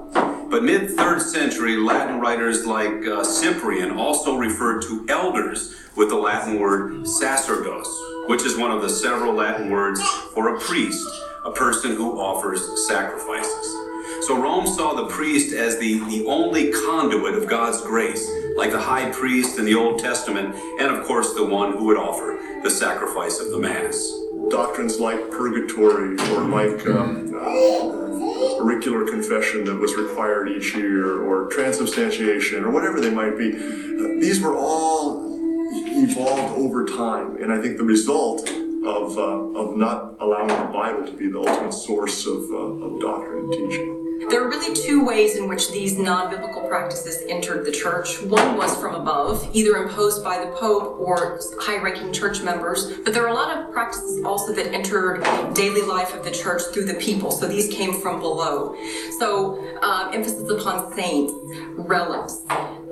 But 0.50 0.64
mid 0.64 0.90
third 0.90 1.22
century, 1.22 1.78
Latin 1.78 2.20
writers 2.20 2.66
like 2.66 3.06
uh, 3.06 3.24
Cyprian 3.24 3.92
also 3.92 4.36
referred 4.36 4.82
to 4.82 5.06
elders 5.08 5.74
with 5.96 6.10
the 6.10 6.16
Latin 6.16 6.60
word 6.60 7.04
sacerdos, 7.04 8.28
which 8.28 8.44
is 8.44 8.58
one 8.58 8.70
of 8.70 8.82
the 8.82 8.90
several 8.90 9.32
Latin 9.32 9.70
words 9.70 10.02
for 10.34 10.54
a 10.54 10.60
priest, 10.60 11.08
a 11.46 11.52
person 11.52 11.96
who 11.96 12.20
offers 12.20 12.86
sacrifices. 12.86 13.79
So 14.22 14.40
Rome 14.40 14.66
saw 14.66 14.94
the 14.94 15.06
priest 15.06 15.54
as 15.54 15.78
the, 15.78 15.98
the 16.00 16.26
only 16.26 16.70
conduit 16.70 17.34
of 17.34 17.48
God's 17.48 17.80
grace, 17.80 18.30
like 18.54 18.70
the 18.70 18.78
high 18.78 19.10
priest 19.10 19.58
in 19.58 19.64
the 19.64 19.74
Old 19.74 19.98
Testament, 19.98 20.54
and 20.78 20.94
of 20.94 21.06
course 21.06 21.32
the 21.32 21.44
one 21.44 21.72
who 21.72 21.84
would 21.86 21.96
offer 21.96 22.38
the 22.62 22.70
sacrifice 22.70 23.40
of 23.40 23.50
the 23.50 23.58
Mass. 23.58 24.12
Doctrines 24.50 25.00
like 25.00 25.30
purgatory 25.30 26.16
or 26.32 26.42
like 26.44 26.86
um, 26.86 27.32
uh, 27.34 28.60
auricular 28.60 29.06
confession 29.06 29.64
that 29.64 29.76
was 29.76 29.94
required 29.94 30.50
each 30.50 30.74
year 30.74 31.22
or 31.22 31.48
transubstantiation 31.48 32.62
or 32.64 32.70
whatever 32.70 33.00
they 33.00 33.10
might 33.10 33.38
be, 33.38 33.52
uh, 33.52 34.20
these 34.20 34.40
were 34.40 34.56
all 34.56 35.30
evolved 35.72 36.58
over 36.58 36.84
time. 36.84 37.36
And 37.42 37.50
I 37.52 37.60
think 37.62 37.78
the 37.78 37.84
result 37.84 38.50
of, 38.50 39.16
uh, 39.16 39.58
of 39.58 39.76
not 39.76 40.16
allowing 40.20 40.48
the 40.48 40.70
Bible 40.72 41.06
to 41.06 41.12
be 41.12 41.28
the 41.30 41.38
ultimate 41.38 41.72
source 41.72 42.26
of, 42.26 42.50
uh, 42.50 42.84
of 42.84 43.00
doctrine 43.00 43.44
and 43.44 43.52
teaching. 43.52 43.99
There 44.28 44.44
are 44.44 44.48
really 44.50 44.76
two 44.76 45.02
ways 45.02 45.36
in 45.36 45.48
which 45.48 45.70
these 45.70 45.96
non 45.96 46.28
biblical 46.28 46.68
practices 46.68 47.22
entered 47.28 47.64
the 47.64 47.72
church. 47.72 48.20
One 48.20 48.56
was 48.58 48.76
from 48.76 48.94
above, 48.94 49.48
either 49.54 49.76
imposed 49.76 50.22
by 50.22 50.44
the 50.44 50.50
Pope 50.52 51.00
or 51.00 51.40
high 51.58 51.80
ranking 51.80 52.12
church 52.12 52.42
members, 52.42 52.98
but 52.98 53.14
there 53.14 53.24
are 53.24 53.30
a 53.30 53.34
lot 53.34 53.56
of 53.56 53.72
practices 53.72 54.22
also 54.22 54.52
that 54.52 54.74
entered 54.74 55.22
daily 55.54 55.80
life 55.80 56.14
of 56.14 56.22
the 56.22 56.30
church 56.30 56.60
through 56.72 56.84
the 56.84 56.94
people. 56.94 57.30
So 57.30 57.48
these 57.48 57.68
came 57.68 57.94
from 57.94 58.20
below. 58.20 58.76
So, 59.18 59.58
um, 59.80 60.12
emphasis 60.12 60.50
upon 60.50 60.92
saints, 60.94 61.32
relics, 61.78 62.42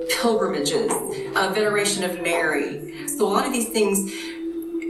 pilgrimages, 0.09 0.91
uh, 1.35 1.51
veneration 1.53 2.03
of 2.03 2.21
Mary. 2.23 3.07
So, 3.07 3.27
a 3.27 3.29
lot 3.29 3.45
of 3.45 3.53
these 3.53 3.69
things 3.69 4.11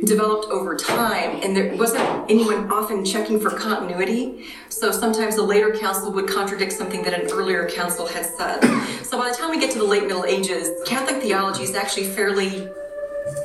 developed 0.06 0.48
over 0.50 0.76
time 0.76 1.40
and 1.44 1.56
there 1.56 1.76
wasn't 1.76 2.02
anyone 2.30 2.72
often 2.72 3.04
checking 3.04 3.40
for 3.40 3.50
continuity. 3.50 4.46
So 4.70 4.92
sometimes 4.92 5.36
the 5.36 5.44
later 5.44 5.76
council 5.76 6.12
would 6.14 6.28
contradict 6.28 6.74
something 6.74 7.04
that 7.04 7.14
an 7.14 7.30
earlier 7.32 7.70
council 7.70 8.08
had 8.08 8.26
said. 8.26 8.62
So 9.04 9.18
by 9.18 9.30
the 9.30 9.36
time 9.36 9.52
we 9.52 9.60
get 9.60 9.72
to 9.72 9.80
the 9.80 9.86
late 9.86 10.04
middle 10.04 10.26
ages 10.26 10.70
catholic 10.86 11.22
theology 11.22 11.64
is 11.64 11.76
actually 11.76 12.08
fairly 12.08 12.68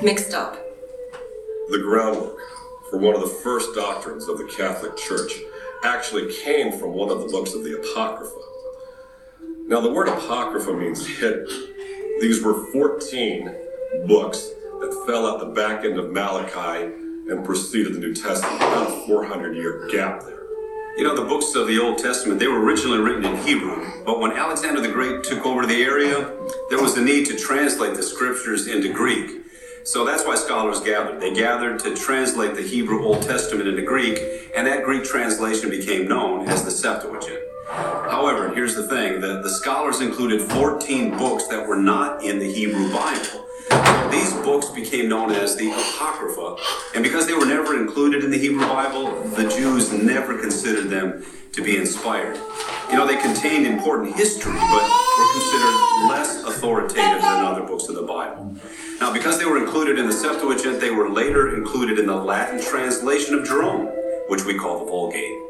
mixed 0.02 0.34
up. 0.34 0.54
The 1.70 1.78
groundwork 1.78 2.38
for 2.90 2.98
one 2.98 3.14
of 3.14 3.20
the 3.20 3.26
first 3.26 3.74
doctrines 3.74 4.28
of 4.28 4.38
the 4.38 4.44
catholic 4.56 4.96
church 4.96 5.32
actually 5.82 6.32
came 6.34 6.72
from 6.72 6.92
one 6.92 7.10
of 7.10 7.20
the 7.20 7.26
books 7.26 7.54
of 7.54 7.64
the 7.64 7.78
apocrypha. 7.78 8.34
Now 9.66 9.80
the 9.80 9.92
word 9.92 10.08
apocrypha 10.08 10.72
means 10.72 11.06
hidden. 11.06 11.46
These 12.20 12.42
were 12.42 12.66
14 12.72 13.54
books 14.06 14.50
that 14.84 15.06
fell 15.06 15.32
at 15.32 15.40
the 15.40 15.46
back 15.46 15.84
end 15.84 15.98
of 15.98 16.12
Malachi 16.12 16.92
and 17.28 17.44
preceded 17.44 17.94
the 17.94 17.98
New 17.98 18.14
Testament, 18.14 18.56
about 18.56 18.88
a 18.88 19.06
400 19.06 19.56
year 19.56 19.88
gap 19.90 20.22
there. 20.22 20.42
You 20.98 21.04
know, 21.04 21.16
the 21.16 21.24
books 21.24 21.54
of 21.54 21.66
the 21.66 21.80
Old 21.80 21.98
Testament, 21.98 22.38
they 22.38 22.46
were 22.46 22.60
originally 22.60 22.98
written 22.98 23.24
in 23.24 23.36
Hebrew, 23.44 24.04
but 24.04 24.20
when 24.20 24.32
Alexander 24.32 24.80
the 24.80 24.90
Great 24.90 25.24
took 25.24 25.44
over 25.46 25.66
the 25.66 25.82
area, 25.82 26.36
there 26.68 26.80
was 26.80 26.96
a 26.96 27.02
need 27.02 27.26
to 27.26 27.36
translate 27.36 27.96
the 27.96 28.02
scriptures 28.02 28.68
into 28.68 28.92
Greek. 28.92 29.42
So 29.84 30.04
that's 30.04 30.24
why 30.24 30.34
scholars 30.36 30.80
gathered. 30.80 31.20
They 31.20 31.34
gathered 31.34 31.78
to 31.80 31.96
translate 31.96 32.54
the 32.54 32.62
Hebrew 32.62 33.02
Old 33.02 33.22
Testament 33.22 33.68
into 33.68 33.82
Greek, 33.82 34.18
and 34.54 34.66
that 34.66 34.84
Greek 34.84 35.04
translation 35.04 35.70
became 35.70 36.06
known 36.06 36.46
as 36.48 36.64
the 36.64 36.70
Septuagint. 36.70 37.40
However, 37.68 38.54
here's 38.54 38.74
the 38.74 38.86
thing 38.86 39.20
the, 39.20 39.40
the 39.40 39.50
scholars 39.50 40.00
included 40.00 40.42
14 40.42 41.16
books 41.16 41.48
that 41.48 41.66
were 41.66 41.76
not 41.76 42.22
in 42.22 42.38
the 42.38 42.52
Hebrew 42.52 42.92
Bible. 42.92 43.43
These 44.10 44.32
books 44.44 44.68
became 44.68 45.08
known 45.08 45.32
as 45.32 45.56
the 45.56 45.70
Apocrypha, 45.70 46.56
and 46.94 47.02
because 47.02 47.26
they 47.26 47.34
were 47.34 47.46
never 47.46 47.80
included 47.80 48.22
in 48.22 48.30
the 48.30 48.38
Hebrew 48.38 48.66
Bible, 48.66 49.22
the 49.30 49.48
Jews 49.48 49.92
never 49.92 50.38
considered 50.38 50.90
them 50.90 51.24
to 51.52 51.62
be 51.62 51.76
inspired. 51.76 52.36
You 52.90 52.96
know, 52.96 53.06
they 53.06 53.16
contained 53.16 53.66
important 53.66 54.14
history, 54.16 54.52
but 54.52 54.82
were 55.18 55.32
considered 55.32 56.08
less 56.08 56.44
authoritative 56.44 57.22
than 57.22 57.44
other 57.44 57.62
books 57.62 57.88
of 57.88 57.94
the 57.94 58.02
Bible. 58.02 58.56
Now, 59.00 59.12
because 59.12 59.38
they 59.38 59.44
were 59.44 59.58
included 59.58 59.98
in 59.98 60.06
the 60.06 60.12
Septuagint, 60.12 60.80
they 60.80 60.90
were 60.90 61.08
later 61.08 61.56
included 61.56 61.98
in 61.98 62.06
the 62.06 62.16
Latin 62.16 62.62
translation 62.62 63.34
of 63.34 63.46
Jerome, 63.46 63.86
which 64.28 64.44
we 64.44 64.58
call 64.58 64.84
the 64.84 64.90
Vulgate. 64.90 65.43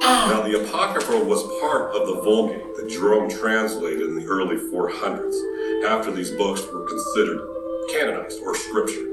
Now, 0.00 0.42
the 0.42 0.64
Apocrypha 0.64 1.24
was 1.24 1.42
part 1.60 1.94
of 1.94 2.06
the 2.06 2.20
Vulgate 2.22 2.76
that 2.76 2.88
Jerome 2.88 3.30
translated 3.30 4.02
in 4.02 4.18
the 4.18 4.26
early 4.26 4.56
400s, 4.56 5.84
after 5.86 6.10
these 6.10 6.30
books 6.32 6.66
were 6.72 6.86
considered 6.86 7.40
canonized 7.90 8.40
or 8.42 8.54
scripture. 8.54 9.06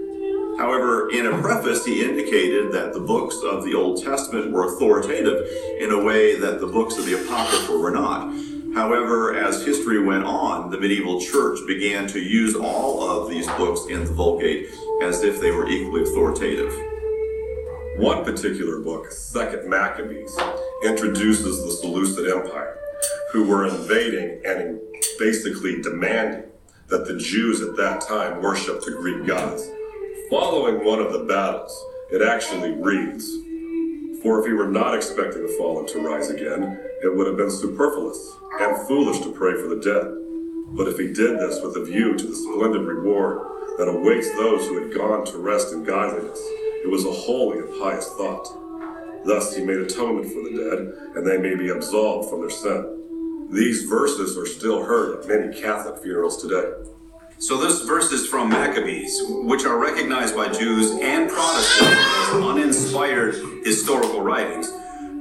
However, 0.57 1.09
in 1.11 1.27
a 1.27 1.37
preface, 1.41 1.85
he 1.85 2.03
indicated 2.03 2.71
that 2.71 2.93
the 2.93 2.99
books 2.99 3.37
of 3.43 3.63
the 3.63 3.75
Old 3.75 4.01
Testament 4.03 4.51
were 4.51 4.73
authoritative 4.73 5.47
in 5.79 5.91
a 5.91 6.03
way 6.03 6.39
that 6.39 6.59
the 6.59 6.67
books 6.67 6.97
of 6.97 7.05
the 7.05 7.21
Apocrypha 7.21 7.77
were 7.77 7.91
not. 7.91 8.33
However, 8.73 9.35
as 9.35 9.63
history 9.65 10.03
went 10.03 10.23
on, 10.23 10.71
the 10.71 10.79
medieval 10.79 11.21
church 11.21 11.59
began 11.67 12.07
to 12.07 12.19
use 12.19 12.55
all 12.55 13.03
of 13.03 13.29
these 13.29 13.47
books 13.47 13.85
in 13.89 14.03
the 14.03 14.11
Vulgate 14.11 14.69
as 15.01 15.23
if 15.23 15.39
they 15.39 15.51
were 15.51 15.69
equally 15.69 16.03
authoritative. 16.03 16.73
One 17.97 18.25
particular 18.25 18.81
book, 18.81 19.09
Second 19.09 19.69
Maccabees, 19.69 20.37
introduces 20.83 21.63
the 21.63 21.71
Seleucid 21.71 22.27
Empire, 22.27 22.77
who 23.31 23.47
were 23.47 23.67
invading 23.67 24.41
and 24.45 24.81
basically 25.17 25.81
demanding 25.81 26.43
that 26.89 27.07
the 27.07 27.15
Jews 27.15 27.61
at 27.61 27.77
that 27.77 28.01
time 28.01 28.41
worship 28.41 28.81
the 28.81 28.91
Greek 28.91 29.25
gods. 29.25 29.69
Following 30.29 30.83
one 30.83 30.99
of 30.99 31.13
the 31.13 31.19
battles, 31.19 31.73
it 32.11 32.21
actually 32.21 32.71
reads, 32.71 33.31
For 34.21 34.41
if 34.41 34.45
he 34.45 34.51
were 34.51 34.67
not 34.67 34.93
expecting 34.93 35.43
the 35.43 35.55
fallen 35.57 35.87
to 35.87 35.99
rise 35.99 36.29
again, 36.29 36.77
it 37.01 37.15
would 37.15 37.27
have 37.27 37.37
been 37.37 37.49
superfluous 37.49 38.35
and 38.59 38.87
foolish 38.89 39.19
to 39.19 39.31
pray 39.31 39.53
for 39.53 39.69
the 39.69 39.79
dead. 39.79 40.75
But 40.75 40.89
if 40.89 40.97
he 40.97 41.13
did 41.13 41.39
this 41.39 41.61
with 41.61 41.77
a 41.77 41.85
view 41.85 42.17
to 42.17 42.27
the 42.27 42.35
splendid 42.35 42.81
reward 42.81 43.39
that 43.77 43.87
awaits 43.87 44.29
those 44.31 44.67
who 44.67 44.81
had 44.81 44.93
gone 44.93 45.23
to 45.27 45.37
rest 45.37 45.71
in 45.71 45.85
godliness, 45.85 46.41
it 46.85 46.91
was 46.91 47.03
a 47.03 47.11
holy 47.11 47.57
and 47.57 47.81
pious 47.81 48.07
thought. 48.09 48.47
Thus 49.25 49.55
he 49.55 49.63
made 49.63 49.79
atonement 49.79 50.27
for 50.27 50.43
the 50.43 50.55
dead, 50.55 51.15
and 51.15 51.25
they 51.25 51.39
may 51.39 51.55
be 51.55 51.69
absolved 51.69 52.29
from 52.29 52.41
their 52.41 52.51
sin. 52.51 53.47
These 53.51 53.85
verses 53.85 54.37
are 54.37 54.45
still 54.45 54.83
heard 54.83 55.19
at 55.19 55.27
many 55.27 55.59
Catholic 55.59 56.03
funerals 56.03 56.39
today. 56.39 56.73
So 57.39 57.57
this 57.57 57.81
verse 57.81 58.11
is 58.11 58.27
from 58.27 58.49
Maccabees, 58.49 59.19
which 59.27 59.65
are 59.65 59.79
recognized 59.79 60.35
by 60.35 60.51
Jews 60.51 60.91
and 60.91 61.27
Protestants 61.27 61.97
as 61.97 62.33
uninspired 62.35 63.33
historical 63.65 64.21
writings. 64.21 64.71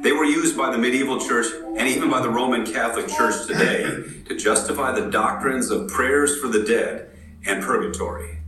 They 0.03 0.13
were 0.13 0.27
used 0.27 0.59
by 0.59 0.71
the 0.71 0.77
medieval 0.77 1.19
church 1.19 1.47
and 1.79 1.89
even 1.89 2.11
by 2.11 2.21
the 2.21 2.29
Roman 2.29 2.67
Catholic 2.67 3.09
Church 3.09 3.47
today 3.47 3.85
to 4.27 4.37
justify 4.37 4.93
the 4.93 5.11
doctrines 5.11 5.71
of 5.71 5.89
prayers 5.89 6.39
for 6.41 6.49
the 6.49 6.63
dead 6.63 7.09
and 7.47 7.63
purgatory. 7.63 8.39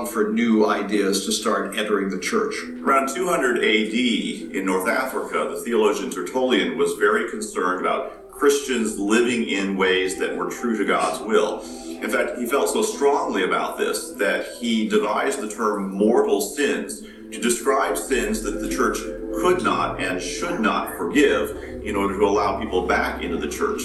long 0.00 0.12
for 0.12 0.32
new 0.32 0.66
ideas 0.66 1.26
to 1.26 1.32
start 1.32 1.76
entering 1.76 2.08
the 2.08 2.18
church. 2.18 2.54
Around 2.82 3.14
200 3.14 3.58
AD 3.58 4.54
in 4.56 4.64
North 4.64 4.88
Africa, 4.88 5.48
the 5.50 5.60
theologian 5.62 6.10
Tertullian 6.10 6.78
was 6.78 6.94
very 6.94 7.30
concerned 7.30 7.80
about 7.80 8.30
Christians 8.30 8.98
living 8.98 9.48
in 9.48 9.76
ways 9.76 10.18
that 10.18 10.34
were 10.34 10.50
true 10.50 10.76
to 10.78 10.84
God's 10.84 11.20
will. 11.20 11.60
In 11.86 12.08
fact, 12.08 12.38
he 12.38 12.46
felt 12.46 12.70
so 12.70 12.82
strongly 12.82 13.44
about 13.44 13.76
this 13.76 14.12
that 14.12 14.46
he 14.58 14.88
devised 14.88 15.40
the 15.40 15.50
term 15.50 15.92
mortal 15.92 16.40
sins 16.40 17.02
to 17.02 17.38
describe 17.40 17.98
sins 17.98 18.42
that 18.42 18.60
the 18.60 18.70
church 18.70 18.98
could 19.42 19.62
not 19.62 20.00
and 20.00 20.20
should 20.20 20.60
not 20.60 20.96
forgive 20.96 21.50
in 21.84 21.96
order 21.96 22.18
to 22.18 22.24
allow 22.24 22.58
people 22.58 22.86
back 22.86 23.22
into 23.22 23.36
the 23.36 23.48
church. 23.48 23.82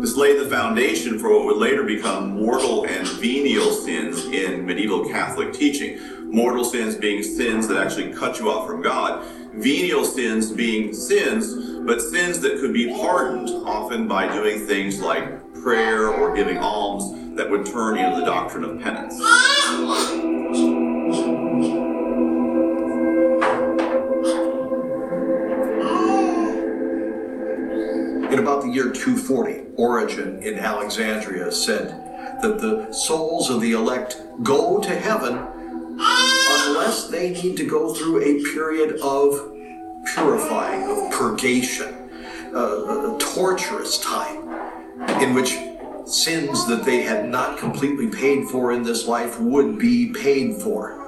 This 0.00 0.14
laid 0.14 0.38
the 0.38 0.48
foundation 0.48 1.18
for 1.18 1.34
what 1.34 1.46
would 1.46 1.56
later 1.56 1.82
become 1.82 2.38
mortal 2.38 2.84
and 2.84 3.06
venial 3.08 3.72
sins 3.72 4.24
in 4.26 4.66
medieval 4.66 5.08
Catholic 5.08 5.54
teaching. 5.54 6.30
Mortal 6.30 6.64
sins 6.64 6.96
being 6.96 7.22
sins 7.22 7.66
that 7.68 7.78
actually 7.78 8.12
cut 8.12 8.38
you 8.38 8.50
off 8.50 8.66
from 8.66 8.82
God. 8.82 9.24
Venial 9.54 10.04
sins 10.04 10.52
being 10.52 10.92
sins, 10.92 11.54
but 11.86 12.02
sins 12.02 12.40
that 12.40 12.60
could 12.60 12.74
be 12.74 12.88
pardoned, 12.88 13.48
often 13.66 14.06
by 14.06 14.30
doing 14.30 14.66
things 14.66 15.00
like 15.00 15.54
prayer 15.62 16.08
or 16.08 16.34
giving 16.34 16.58
alms 16.58 17.36
that 17.36 17.48
would 17.48 17.64
turn 17.64 17.96
into 17.96 18.20
the 18.20 18.26
doctrine 18.26 18.64
of 18.64 18.80
penance. 18.82 19.14
year 28.76 28.92
240, 28.92 29.72
Origen 29.76 30.42
in 30.42 30.58
Alexandria 30.58 31.50
said 31.50 31.88
that 32.42 32.60
the 32.60 32.92
souls 32.92 33.48
of 33.48 33.62
the 33.62 33.72
elect 33.72 34.20
go 34.42 34.78
to 34.82 34.90
heaven 34.90 35.32
unless 35.98 37.08
they 37.08 37.30
need 37.30 37.56
to 37.56 37.64
go 37.64 37.94
through 37.94 38.20
a 38.20 38.44
period 38.52 39.00
of 39.00 39.50
purifying, 40.12 40.82
of 40.90 41.10
purgation, 41.10 41.88
uh, 42.54 43.14
a 43.14 43.18
torturous 43.18 43.98
time 43.98 44.46
in 45.22 45.32
which 45.32 45.56
sins 46.04 46.66
that 46.66 46.84
they 46.84 47.00
had 47.00 47.30
not 47.30 47.56
completely 47.58 48.08
paid 48.08 48.46
for 48.46 48.72
in 48.72 48.82
this 48.82 49.06
life 49.06 49.40
would 49.40 49.78
be 49.78 50.12
paid 50.12 50.54
for. 50.54 51.05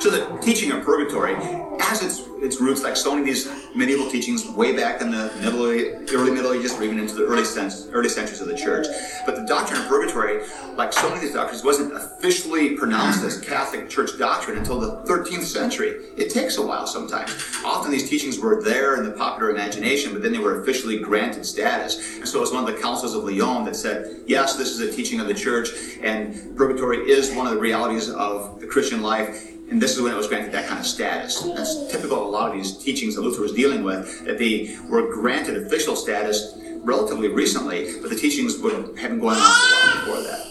So 0.00 0.10
the 0.10 0.38
teaching 0.42 0.72
of 0.72 0.84
purgatory 0.84 1.34
has 1.80 2.02
its 2.02 2.26
its 2.42 2.60
roots, 2.60 2.82
like 2.82 2.96
so 2.96 3.14
many 3.14 3.22
of 3.22 3.26
these 3.26 3.74
medieval 3.74 4.10
teachings, 4.10 4.46
way 4.46 4.76
back 4.76 5.00
in 5.00 5.10
the 5.10 5.32
middle, 5.40 5.64
early 5.64 6.30
Middle 6.30 6.52
Ages, 6.52 6.72
or 6.74 6.84
even 6.84 6.98
into 6.98 7.14
the 7.14 7.24
early 7.24 7.44
early 7.92 8.08
centuries 8.08 8.40
of 8.40 8.48
the 8.48 8.56
church. 8.56 8.86
But 9.24 9.36
the 9.36 9.46
doctrine 9.46 9.80
of 9.80 9.88
purgatory, 9.88 10.44
like 10.76 10.92
so 10.92 11.04
many 11.04 11.16
of 11.16 11.20
these 11.22 11.32
doctrines, 11.32 11.64
wasn't 11.64 11.94
officially 11.94 12.76
pronounced 12.76 13.24
as 13.24 13.40
Catholic 13.40 13.88
Church 13.88 14.18
doctrine 14.18 14.58
until 14.58 14.78
the 14.78 15.02
13th 15.02 15.42
century. 15.44 16.06
It 16.16 16.30
takes 16.30 16.58
a 16.58 16.62
while 16.62 16.86
sometimes. 16.86 17.34
Often 17.64 17.90
these 17.90 18.08
teachings 18.08 18.38
were 18.38 18.62
there 18.62 18.96
in 18.96 19.04
the 19.04 19.12
popular 19.12 19.50
imagination, 19.50 20.12
but 20.12 20.22
then 20.22 20.32
they 20.32 20.38
were 20.38 20.60
officially 20.60 20.98
granted 20.98 21.44
status. 21.44 22.16
And 22.18 22.28
so 22.28 22.38
it 22.38 22.40
was 22.42 22.52
one 22.52 22.68
of 22.68 22.74
the 22.74 22.80
councils 22.80 23.14
of 23.14 23.24
Lyon 23.24 23.64
that 23.64 23.76
said, 23.76 24.22
yes, 24.26 24.56
this 24.56 24.68
is 24.68 24.80
a 24.80 24.92
teaching 24.92 25.20
of 25.20 25.26
the 25.26 25.34
church, 25.34 25.70
and 26.02 26.56
purgatory 26.56 26.98
is 27.10 27.34
one 27.34 27.46
of 27.46 27.54
the 27.54 27.60
realities 27.60 28.10
of 28.10 28.60
the 28.60 28.66
Christian 28.66 29.02
life. 29.02 29.55
And 29.68 29.82
this 29.82 29.96
is 29.96 30.02
when 30.02 30.12
it 30.12 30.16
was 30.16 30.28
granted 30.28 30.52
that 30.52 30.68
kind 30.68 30.78
of 30.78 30.86
status. 30.86 31.42
That's 31.42 31.90
typical 31.90 32.20
of 32.20 32.26
a 32.28 32.30
lot 32.30 32.50
of 32.50 32.56
these 32.56 32.76
teachings 32.76 33.16
that 33.16 33.22
Luther 33.22 33.42
was 33.42 33.52
dealing 33.52 33.82
with, 33.82 34.24
that 34.24 34.38
they 34.38 34.76
were 34.88 35.12
granted 35.12 35.56
official 35.66 35.96
status 35.96 36.56
relatively 36.82 37.28
recently, 37.28 38.00
but 38.00 38.10
the 38.10 38.16
teachings 38.16 38.58
would 38.58 38.72
have 38.72 38.94
been 38.94 39.18
going 39.18 39.36
on 39.36 39.52
for 39.52 39.74
a 39.74 40.00
before 40.00 40.22
that. 40.22 40.46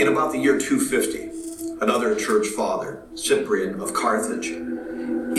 In 0.00 0.08
about 0.08 0.32
the 0.32 0.38
year 0.38 0.58
250, 0.58 1.28
another 1.82 2.14
church 2.14 2.46
father, 2.48 3.02
Cyprian 3.14 3.78
of 3.80 3.92
Carthage, 3.92 4.46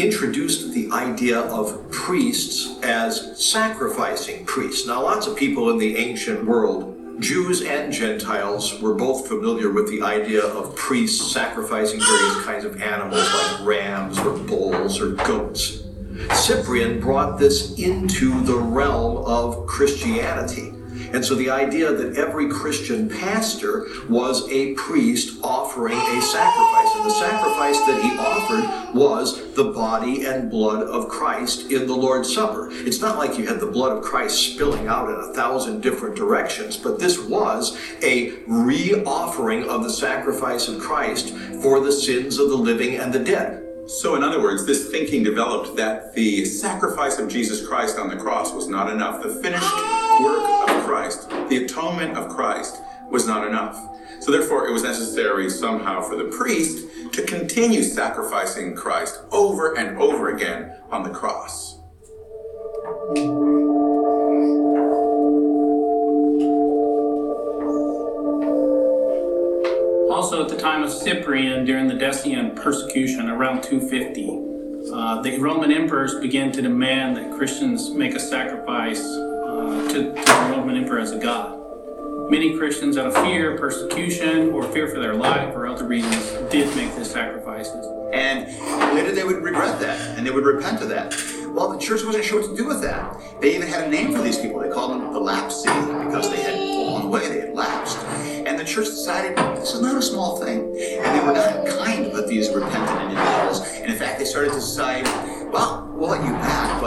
introduced 0.01 0.73
the 0.73 0.89
idea 0.91 1.39
of 1.39 1.89
priests 1.91 2.79
as 2.83 3.43
sacrificing 3.43 4.45
priests. 4.45 4.87
Now, 4.87 5.03
lots 5.03 5.27
of 5.27 5.37
people 5.37 5.69
in 5.69 5.77
the 5.77 5.95
ancient 5.97 6.43
world, 6.43 6.97
Jews 7.19 7.61
and 7.61 7.93
Gentiles, 7.93 8.81
were 8.81 8.95
both 8.95 9.27
familiar 9.27 9.69
with 9.69 9.89
the 9.89 10.01
idea 10.01 10.43
of 10.43 10.75
priests 10.75 11.31
sacrificing 11.31 11.99
various 11.99 12.41
kinds 12.43 12.65
of 12.65 12.81
animals 12.81 13.31
like 13.31 13.65
rams 13.65 14.17
or 14.19 14.37
bulls 14.37 14.99
or 14.99 15.11
goats. 15.11 15.83
Cyprian 16.33 16.99
brought 16.99 17.37
this 17.37 17.77
into 17.77 18.41
the 18.41 18.57
realm 18.57 19.17
of 19.25 19.67
Christianity. 19.67 20.73
And 21.13 21.23
so 21.23 21.35
the 21.35 21.49
idea 21.49 21.91
that 21.91 22.17
every 22.17 22.47
Christian 22.49 23.09
pastor 23.09 23.87
was 24.09 24.49
a 24.49 24.73
priest 24.75 25.39
offering 25.43 25.97
a 25.97 26.21
sacrifice, 26.21 26.95
and 26.95 27.05
the 27.05 27.11
sacrifice 27.11 27.77
that 27.85 28.01
he 28.03 28.17
offered 28.17 28.95
was 28.95 29.53
the 29.55 29.65
body 29.65 30.25
and 30.25 30.49
blood 30.49 30.83
of 30.83 31.09
Christ 31.09 31.71
in 31.71 31.87
the 31.87 31.95
Lord's 31.95 32.33
Supper. 32.33 32.69
It's 32.71 33.01
not 33.01 33.17
like 33.17 33.37
you 33.37 33.47
had 33.47 33.59
the 33.59 33.67
blood 33.67 33.97
of 33.97 34.03
Christ 34.03 34.53
spilling 34.53 34.87
out 34.87 35.09
in 35.09 35.15
a 35.15 35.33
thousand 35.33 35.81
different 35.81 36.15
directions, 36.15 36.77
but 36.77 36.99
this 36.99 37.19
was 37.19 37.77
a 38.01 38.31
re-offering 38.47 39.67
of 39.69 39.83
the 39.83 39.89
sacrifice 39.89 40.67
of 40.67 40.79
Christ 40.79 41.35
for 41.61 41.79
the 41.79 41.91
sins 41.91 42.37
of 42.37 42.49
the 42.49 42.55
living 42.55 42.95
and 42.95 43.11
the 43.11 43.19
dead. 43.19 43.61
So, 43.87 44.15
in 44.15 44.23
other 44.23 44.41
words, 44.41 44.65
this 44.65 44.89
thinking 44.89 45.23
developed 45.23 45.75
that 45.75 46.13
the 46.13 46.45
sacrifice 46.45 47.19
of 47.19 47.27
Jesus 47.27 47.65
Christ 47.67 47.97
on 47.97 48.09
the 48.09 48.15
cross 48.15 48.53
was 48.53 48.67
not 48.67 48.89
enough. 48.89 49.21
The 49.21 49.35
finished 49.35 49.73
work 50.21 50.60
Christ, 50.85 51.29
the 51.49 51.65
atonement 51.65 52.17
of 52.17 52.29
Christ, 52.29 52.81
was 53.09 53.27
not 53.27 53.47
enough. 53.47 53.77
So, 54.19 54.31
therefore, 54.31 54.67
it 54.67 54.71
was 54.71 54.83
necessary 54.83 55.49
somehow 55.49 56.01
for 56.01 56.15
the 56.15 56.25
priest 56.25 56.87
to 57.13 57.23
continue 57.23 57.83
sacrificing 57.83 58.75
Christ 58.75 59.21
over 59.31 59.77
and 59.77 59.97
over 59.97 60.29
again 60.29 60.75
on 60.91 61.03
the 61.03 61.09
cross. 61.09 61.77
Also, 70.11 70.43
at 70.43 70.49
the 70.49 70.57
time 70.57 70.83
of 70.83 70.91
Cyprian, 70.91 71.65
during 71.65 71.87
the 71.87 71.95
Decian 71.95 72.55
persecution 72.55 73.29
around 73.29 73.63
250, 73.63 74.51
uh, 74.93 75.21
the 75.21 75.37
Roman 75.39 75.71
emperors 75.71 76.15
began 76.19 76.51
to 76.51 76.61
demand 76.61 77.17
that 77.17 77.31
Christians 77.31 77.89
make 77.89 78.13
a 78.13 78.19
sacrifice 78.19 79.01
to, 79.89 80.13
to 80.13 80.13
the 80.13 80.47
Roman 80.49 80.77
emperor 80.77 80.99
as 80.99 81.11
a 81.11 81.19
god. 81.19 81.59
Many 82.29 82.57
Christians, 82.57 82.97
out 82.97 83.07
of 83.07 83.13
fear, 83.25 83.57
persecution, 83.57 84.51
or 84.51 84.63
fear 84.71 84.87
for 84.87 84.99
their 84.99 85.15
life, 85.15 85.53
or 85.53 85.67
other 85.67 85.85
reasons, 85.85 86.31
did 86.49 86.73
make 86.75 86.95
these 86.95 87.11
sacrifices. 87.11 87.85
And 88.13 88.47
later 88.95 89.13
they 89.13 89.23
would 89.23 89.43
regret 89.43 89.79
that 89.81 90.17
and 90.17 90.25
they 90.25 90.31
would 90.31 90.45
repent 90.45 90.81
of 90.81 90.89
that. 90.89 91.13
Well, 91.49 91.69
the 91.69 91.77
church 91.77 92.05
wasn't 92.05 92.23
sure 92.23 92.41
what 92.41 92.49
to 92.49 92.55
do 92.55 92.65
with 92.65 92.81
that. 92.81 93.19
They 93.41 93.55
even 93.55 93.67
had 93.67 93.87
a 93.87 93.89
name 93.89 94.13
for 94.13 94.21
these 94.21 94.37
people. 94.37 94.61
They 94.61 94.69
called 94.69 94.91
them 94.91 95.11
the 95.11 95.19
lapsed 95.19 95.65
because 95.65 96.29
they 96.29 96.41
had 96.41 96.55
fallen 96.55 97.07
away, 97.07 97.27
they 97.27 97.41
had 97.41 97.53
lapsed. 97.53 97.97
And 97.97 98.57
the 98.57 98.63
church 98.63 98.85
decided 98.85 99.37
this 99.57 99.73
is 99.73 99.81
not 99.81 99.97
a 99.97 100.01
small 100.01 100.37
thing. 100.39 100.59
And 100.59 101.19
they 101.19 101.25
were 101.25 101.33
not 101.33 101.67
kind 101.67 102.13
with 102.13 102.29
these 102.29 102.49
repentant 102.49 103.11
individuals. 103.11 103.61
And 103.75 103.91
in 103.91 103.97
fact, 103.97 104.19
they 104.19 104.25
started 104.25 104.49
to 104.49 104.55
decide, 104.55 105.03
well, 105.51 105.89
we'll 105.93 106.11
let 106.11 106.23
you 106.23 106.31
back, 106.31 106.80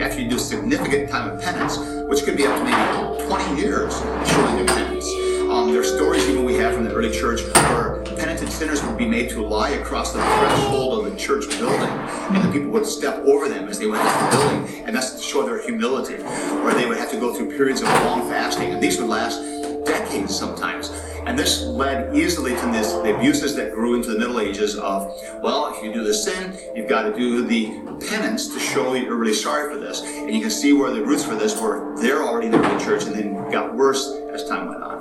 after, 0.00 0.20
you 0.20 0.28
do 0.28 0.36
a 0.36 0.38
significant 0.38 1.08
time 1.08 1.30
of 1.30 1.42
penance, 1.42 1.78
which 2.08 2.24
could 2.24 2.36
be 2.36 2.46
up 2.46 2.58
to 2.58 2.64
maybe 2.64 3.26
20 3.26 3.60
years 3.60 3.94
showing 4.28 4.56
their 4.56 4.66
penance. 4.66 5.06
Um, 5.50 5.70
there 5.70 5.80
are 5.80 5.84
stories 5.84 6.28
even 6.28 6.44
we 6.44 6.54
have 6.54 6.74
from 6.74 6.84
the 6.84 6.92
early 6.92 7.10
church 7.10 7.40
where 7.54 8.02
penitent 8.16 8.50
sinners 8.50 8.82
would 8.84 8.98
be 8.98 9.06
made 9.06 9.30
to 9.30 9.46
lie 9.46 9.70
across 9.70 10.12
the 10.12 10.18
threshold 10.18 11.06
of 11.06 11.12
the 11.12 11.18
church 11.18 11.48
building, 11.48 11.88
and 11.88 12.44
the 12.44 12.52
people 12.52 12.70
would 12.70 12.84
step 12.84 13.22
over 13.24 13.48
them 13.48 13.68
as 13.68 13.78
they 13.78 13.86
went 13.86 14.02
into 14.02 14.24
the 14.24 14.30
building, 14.30 14.84
and 14.84 14.94
that's 14.94 15.12
to 15.12 15.22
show 15.22 15.44
their 15.44 15.62
humility. 15.62 16.16
Or 16.16 16.74
they 16.74 16.86
would 16.86 16.98
have 16.98 17.10
to 17.12 17.20
go 17.20 17.32
through 17.32 17.56
periods 17.56 17.80
of 17.80 17.88
long 17.88 18.28
fasting, 18.28 18.72
and 18.72 18.82
these 18.82 18.98
would 18.98 19.08
last 19.08 19.40
decades 19.84 20.36
sometimes. 20.36 20.90
And 21.26 21.36
this 21.36 21.62
led 21.62 22.16
easily 22.16 22.54
to 22.54 22.66
this, 22.72 22.92
the 22.92 23.16
abuses 23.16 23.56
that 23.56 23.74
grew 23.74 23.96
into 23.96 24.12
the 24.12 24.18
Middle 24.18 24.38
Ages 24.38 24.76
of, 24.76 25.12
well, 25.42 25.74
if 25.74 25.82
you 25.82 25.92
do 25.92 26.04
the 26.04 26.14
sin, 26.14 26.56
you've 26.76 26.88
got 26.88 27.02
to 27.02 27.16
do 27.16 27.44
the 27.44 27.66
penance 28.08 28.46
to 28.54 28.60
show 28.60 28.94
you're 28.94 29.16
really 29.16 29.34
sorry 29.34 29.74
for 29.74 29.80
this. 29.80 30.02
And 30.02 30.32
you 30.32 30.40
can 30.40 30.50
see 30.50 30.72
where 30.72 30.92
the 30.92 31.02
roots 31.04 31.24
for 31.24 31.34
this 31.34 31.60
were 31.60 32.00
there 32.00 32.22
already 32.22 32.46
in 32.46 32.52
the 32.52 32.78
church 32.78 33.06
and 33.06 33.14
then 33.14 33.50
got 33.50 33.74
worse 33.74 34.08
as 34.32 34.48
time 34.48 34.68
went 34.68 34.84
on. 34.84 34.96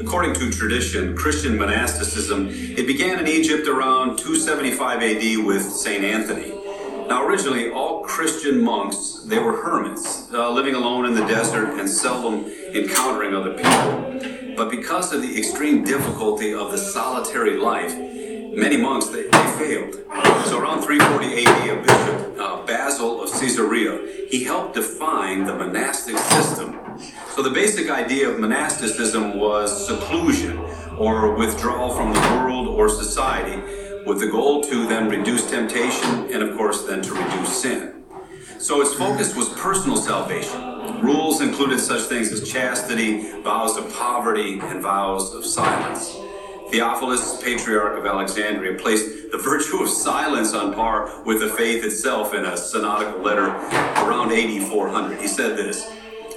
According 0.00 0.34
to 0.34 0.50
tradition, 0.50 1.14
Christian 1.14 1.58
monasticism, 1.58 2.48
it 2.50 2.86
began 2.86 3.18
in 3.18 3.28
Egypt 3.28 3.68
around 3.68 4.16
275 4.16 5.02
AD 5.02 5.44
with 5.44 5.62
St. 5.62 6.02
Anthony. 6.02 6.53
Now, 7.08 7.26
originally, 7.26 7.70
all 7.70 8.00
Christian 8.02 8.62
monks, 8.62 9.24
they 9.26 9.38
were 9.38 9.62
hermits, 9.62 10.32
uh, 10.32 10.50
living 10.50 10.74
alone 10.74 11.04
in 11.04 11.14
the 11.14 11.26
desert 11.26 11.78
and 11.78 11.88
seldom 11.88 12.46
encountering 12.72 13.34
other 13.34 13.52
people. 13.52 14.54
But 14.56 14.70
because 14.70 15.12
of 15.12 15.20
the 15.20 15.36
extreme 15.36 15.84
difficulty 15.84 16.54
of 16.54 16.72
the 16.72 16.78
solitary 16.78 17.58
life, 17.58 17.94
many 17.94 18.78
monks, 18.78 19.08
they, 19.08 19.24
they 19.24 19.56
failed. 19.58 19.94
So 20.46 20.60
around 20.60 20.82
340 20.82 21.44
AD, 21.44 21.68
a 21.68 21.82
bishop, 21.82 22.40
uh, 22.40 22.64
Basil 22.64 23.22
of 23.22 23.30
Caesarea, 23.32 24.26
he 24.30 24.44
helped 24.44 24.74
define 24.74 25.44
the 25.44 25.54
monastic 25.54 26.16
system. 26.16 26.80
So 27.34 27.42
the 27.42 27.50
basic 27.50 27.90
idea 27.90 28.30
of 28.30 28.40
monasticism 28.40 29.38
was 29.38 29.86
seclusion 29.86 30.58
or 30.96 31.34
withdrawal 31.34 31.94
from 31.94 32.14
the 32.14 32.20
world 32.20 32.68
or 32.68 32.88
society 32.88 33.83
with 34.06 34.20
the 34.20 34.26
goal 34.26 34.62
to 34.64 34.86
then 34.86 35.08
reduce 35.08 35.48
temptation 35.50 36.30
and 36.32 36.42
of 36.42 36.56
course 36.56 36.84
then 36.84 37.02
to 37.02 37.14
reduce 37.14 37.62
sin. 37.62 38.04
So 38.58 38.80
its 38.80 38.94
focus 38.94 39.34
was 39.34 39.48
personal 39.50 39.96
salvation. 39.96 41.00
Rules 41.00 41.40
included 41.40 41.80
such 41.80 42.02
things 42.02 42.32
as 42.32 42.50
chastity, 42.50 43.30
vows 43.42 43.76
of 43.76 43.92
poverty, 43.94 44.58
and 44.60 44.80
vows 44.82 45.34
of 45.34 45.44
silence. 45.44 46.16
Theophilus, 46.70 47.42
patriarch 47.42 47.98
of 47.98 48.06
Alexandria, 48.06 48.78
placed 48.78 49.30
the 49.30 49.38
virtue 49.38 49.82
of 49.82 49.88
silence 49.88 50.54
on 50.54 50.74
par 50.74 51.22
with 51.24 51.40
the 51.40 51.48
faith 51.48 51.84
itself 51.84 52.34
in 52.34 52.44
a 52.44 52.56
synodical 52.56 53.20
letter 53.20 53.46
around 53.46 54.32
AD 54.32 54.66
400. 54.68 55.20
He 55.20 55.28
said 55.28 55.56
this 55.56 55.90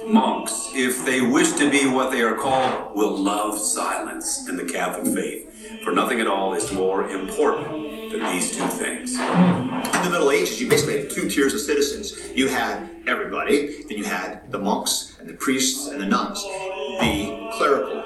Monks, 0.06 0.70
if 0.74 1.04
they 1.04 1.20
wish 1.20 1.52
to 1.52 1.70
be 1.70 1.86
what 1.86 2.10
they 2.10 2.22
are 2.22 2.34
called, 2.34 2.96
will 2.96 3.16
love 3.16 3.58
silence 3.58 4.48
in 4.48 4.56
the 4.56 4.64
Catholic 4.64 5.14
faith, 5.14 5.47
for 5.82 5.92
nothing 5.92 6.20
at 6.20 6.26
all 6.26 6.54
is 6.54 6.72
more 6.72 7.08
important 7.08 8.10
than 8.10 8.20
these 8.32 8.56
two 8.56 8.66
things. 8.66 9.12
In 9.14 10.04
the 10.04 10.10
Middle 10.10 10.30
Ages, 10.30 10.60
you 10.60 10.68
basically 10.68 10.98
had 11.00 11.10
two 11.10 11.28
tiers 11.28 11.54
of 11.54 11.60
citizens. 11.60 12.30
You 12.34 12.48
had 12.48 12.88
everybody, 13.06 13.82
then 13.84 13.98
you 13.98 14.04
had 14.04 14.50
the 14.50 14.58
monks 14.58 15.16
and 15.20 15.28
the 15.28 15.34
priests 15.34 15.88
and 15.88 16.00
the 16.00 16.06
nuns, 16.06 16.42
the 16.42 17.50
clerical 17.54 18.02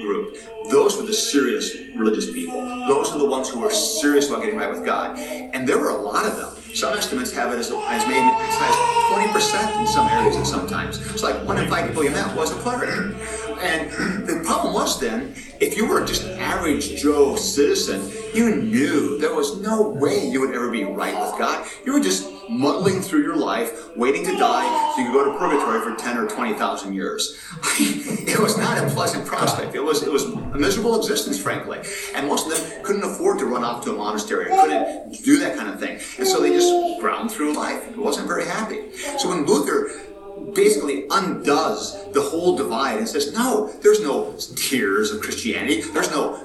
group. 0.00 0.36
Those 0.70 0.96
were 0.96 1.02
the 1.02 1.12
serious 1.12 1.76
religious 1.96 2.30
people. 2.32 2.60
Those 2.86 3.12
are 3.12 3.18
the 3.18 3.26
ones 3.26 3.48
who 3.48 3.60
were 3.60 3.70
serious 3.70 4.28
about 4.28 4.42
getting 4.42 4.58
right 4.58 4.70
with 4.70 4.84
God. 4.84 5.18
And 5.18 5.68
there 5.68 5.78
were 5.78 5.90
a 5.90 6.00
lot 6.00 6.26
of 6.26 6.36
them. 6.36 6.74
Some 6.74 6.96
estimates 6.96 7.32
have 7.32 7.52
it 7.52 7.58
as, 7.58 7.70
as 7.70 8.06
maybe 8.06 8.20
as 8.20 8.54
high 8.56 8.68
as 8.68 9.32
20% 9.32 9.80
in 9.80 9.86
some 9.88 10.06
areas 10.08 10.36
and 10.36 10.46
sometimes. 10.46 10.98
It's 11.10 11.22
like 11.22 11.34
one 11.44 11.58
in 11.58 11.68
five 11.68 11.88
people 11.88 12.04
you 12.04 12.10
met 12.10 12.34
was 12.36 12.52
a 12.52 12.54
cleric. 12.60 13.14
And 13.60 14.26
the 14.26 14.42
problem 14.44 14.72
was 14.72 15.00
then, 15.00 15.34
if 15.60 15.76
you 15.76 15.86
were 15.86 16.04
just 16.04 16.24
an 16.24 16.40
average 16.40 17.00
Joe 17.00 17.36
citizen, 17.36 18.10
you 18.34 18.56
knew 18.56 19.18
there 19.18 19.34
was 19.34 19.60
no 19.60 19.88
way 19.88 20.26
you 20.26 20.40
would 20.40 20.54
ever 20.54 20.70
be 20.70 20.84
right 20.84 21.14
with 21.14 21.38
God. 21.38 21.68
You 21.84 21.92
were 21.92 22.00
just 22.00 22.30
muddling 22.48 23.00
through 23.02 23.22
your 23.22 23.36
life, 23.36 23.94
waiting 23.96 24.24
to 24.24 24.36
die 24.38 24.94
so 24.94 25.02
you 25.02 25.08
could 25.08 25.14
go 25.14 25.32
to 25.32 25.38
purgatory 25.38 25.80
for 25.80 25.94
10 25.94 26.16
or 26.16 26.26
20,000 26.28 26.94
years. 26.94 27.38
it 27.78 28.38
was 28.38 28.56
not 28.56 28.78
a 28.78 28.88
pleasant 28.90 29.26
prospect. 29.26 29.74
It 29.74 29.84
was, 29.84 30.02
it 30.02 30.10
was 30.10 30.24
a 30.24 30.58
miserable 30.58 30.98
existence, 30.98 31.38
frankly. 31.38 31.80
And 32.14 32.26
most 32.26 32.46
of 32.46 32.56
them 32.56 32.82
couldn't 32.82 33.04
afford 33.04 33.38
to 33.40 33.46
run 33.46 33.62
off 33.62 33.84
to 33.84 33.92
a 33.92 33.96
monastery, 33.96 34.46
or 34.46 34.56
couldn't 34.62 35.22
do 35.22 35.38
that 35.40 35.56
kind 35.56 35.68
of 35.68 35.78
thing. 35.78 36.00
And 36.18 36.26
so 36.26 36.40
they 36.40 36.50
just 36.50 37.00
ground 37.00 37.30
through 37.30 37.52
life. 37.54 37.86
It 37.88 37.98
wasn't 37.98 38.26
very 38.26 38.46
happy. 38.46 38.96
So 39.18 39.28
when 39.28 39.44
Luther 39.44 40.09
basically 40.54 41.06
undoes 41.10 41.96
the 42.12 42.20
whole 42.20 42.56
divide 42.56 42.98
and 42.98 43.08
says, 43.08 43.32
no, 43.32 43.68
there's 43.82 44.00
no 44.00 44.34
tiers 44.56 45.10
of 45.10 45.20
Christianity. 45.20 45.82
There's 45.82 46.10
no 46.10 46.36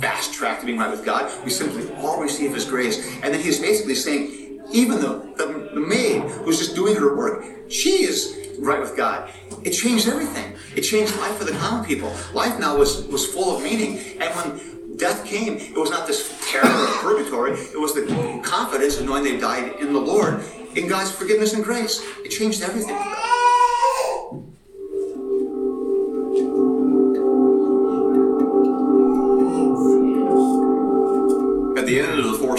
fast 0.00 0.32
track 0.32 0.60
to 0.60 0.66
being 0.66 0.78
right 0.78 0.90
with 0.90 1.04
God. 1.04 1.32
We 1.44 1.50
simply 1.50 1.92
all 1.96 2.20
receive 2.20 2.54
His 2.54 2.64
grace. 2.64 2.98
And 3.22 3.34
then 3.34 3.40
he's 3.40 3.60
basically 3.60 3.94
saying, 3.94 4.60
even 4.72 5.00
the, 5.00 5.32
the, 5.36 5.70
the 5.74 5.80
maid 5.80 6.22
who's 6.22 6.58
just 6.58 6.74
doing 6.74 6.96
her 6.96 7.16
work, 7.16 7.44
she 7.68 8.04
is 8.04 8.36
right 8.58 8.80
with 8.80 8.96
God. 8.96 9.30
It 9.64 9.70
changed 9.70 10.08
everything. 10.08 10.54
It 10.76 10.82
changed 10.82 11.16
life 11.16 11.36
for 11.36 11.44
the 11.44 11.52
common 11.52 11.84
people. 11.84 12.14
Life 12.32 12.58
now 12.58 12.76
was, 12.76 13.06
was 13.06 13.26
full 13.26 13.56
of 13.56 13.62
meaning. 13.62 13.98
And 14.20 14.34
when 14.34 14.96
death 14.96 15.24
came, 15.24 15.56
it 15.56 15.76
was 15.76 15.90
not 15.90 16.06
this 16.06 16.36
terror 16.50 16.66
of 16.68 16.88
purgatory. 16.96 17.52
It 17.52 17.80
was 17.80 17.94
the 17.94 18.40
confidence 18.44 18.98
of 18.98 19.06
knowing 19.06 19.24
they 19.24 19.38
died 19.38 19.76
in 19.80 19.92
the 19.92 20.00
Lord, 20.00 20.44
in 20.76 20.86
God's 20.86 21.10
forgiveness 21.10 21.54
and 21.54 21.64
grace. 21.64 22.02
It 22.24 22.28
changed 22.28 22.62
everything 22.62 22.96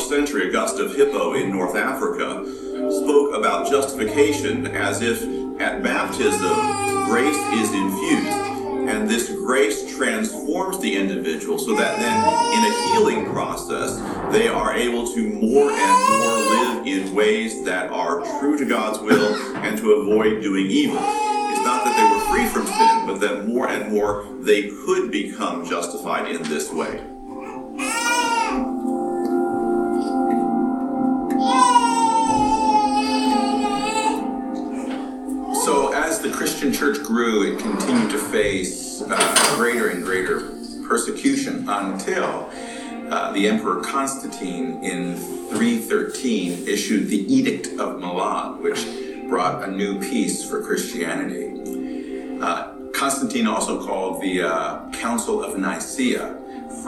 century, 0.09 0.49
Augustine 0.55 0.85
of 0.87 0.95
Hippo 0.95 1.35
in 1.35 1.51
North 1.51 1.75
Africa 1.75 2.43
spoke 2.89 3.35
about 3.35 3.69
justification 3.69 4.65
as 4.67 5.03
if 5.03 5.21
at 5.61 5.83
baptism 5.83 7.05
grace 7.05 7.37
is 7.53 7.71
infused 7.71 8.27
And 8.89 9.07
this 9.07 9.29
grace 9.29 9.95
transforms 9.95 10.79
the 10.79 10.95
individual 10.97 11.59
so 11.59 11.75
that 11.75 11.99
then 11.99 12.17
in 12.57 12.71
a 12.71 12.73
healing 12.89 13.31
process, 13.31 13.97
they 14.31 14.47
are 14.47 14.73
able 14.73 15.13
to 15.13 15.29
more 15.29 15.69
and 15.69 16.19
more 16.19 16.37
live 16.55 16.87
in 16.87 17.13
ways 17.13 17.63
that 17.65 17.91
are 17.91 18.21
true 18.39 18.57
to 18.57 18.65
God's 18.65 18.99
will 18.99 19.35
and 19.57 19.77
to 19.77 19.91
avoid 19.91 20.41
doing 20.41 20.65
evil. 20.65 20.97
It's 20.97 21.63
not 21.63 21.85
that 21.85 21.95
they 21.95 22.03
were 22.09 22.33
free 22.33 22.47
from 22.47 22.65
sin, 22.65 23.05
but 23.05 23.19
that 23.19 23.47
more 23.47 23.69
and 23.69 23.93
more 23.93 24.25
they 24.39 24.69
could 24.69 25.11
become 25.11 25.65
justified 25.65 26.31
in 26.31 26.41
this 26.43 26.73
way. 26.73 27.18
Church 36.79 37.03
grew, 37.03 37.43
it 37.43 37.59
continued 37.59 38.09
to 38.09 38.17
face 38.17 39.01
uh, 39.01 39.55
greater 39.57 39.89
and 39.89 40.01
greater 40.01 40.49
persecution 40.87 41.67
until 41.67 42.49
uh, 43.11 43.33
the 43.33 43.49
Emperor 43.49 43.81
Constantine 43.81 44.81
in 44.81 45.17
313 45.49 46.65
issued 46.69 47.09
the 47.09 47.17
Edict 47.33 47.77
of 47.81 47.99
Milan, 47.99 48.63
which 48.63 48.85
brought 49.27 49.67
a 49.67 49.69
new 49.69 49.99
peace 49.99 50.49
for 50.49 50.63
Christianity. 50.63 52.39
Uh, 52.41 52.71
Constantine 52.93 53.45
also 53.45 53.85
called 53.85 54.21
the 54.21 54.43
uh, 54.43 54.89
Council 54.91 55.43
of 55.43 55.59
Nicaea, 55.59 56.38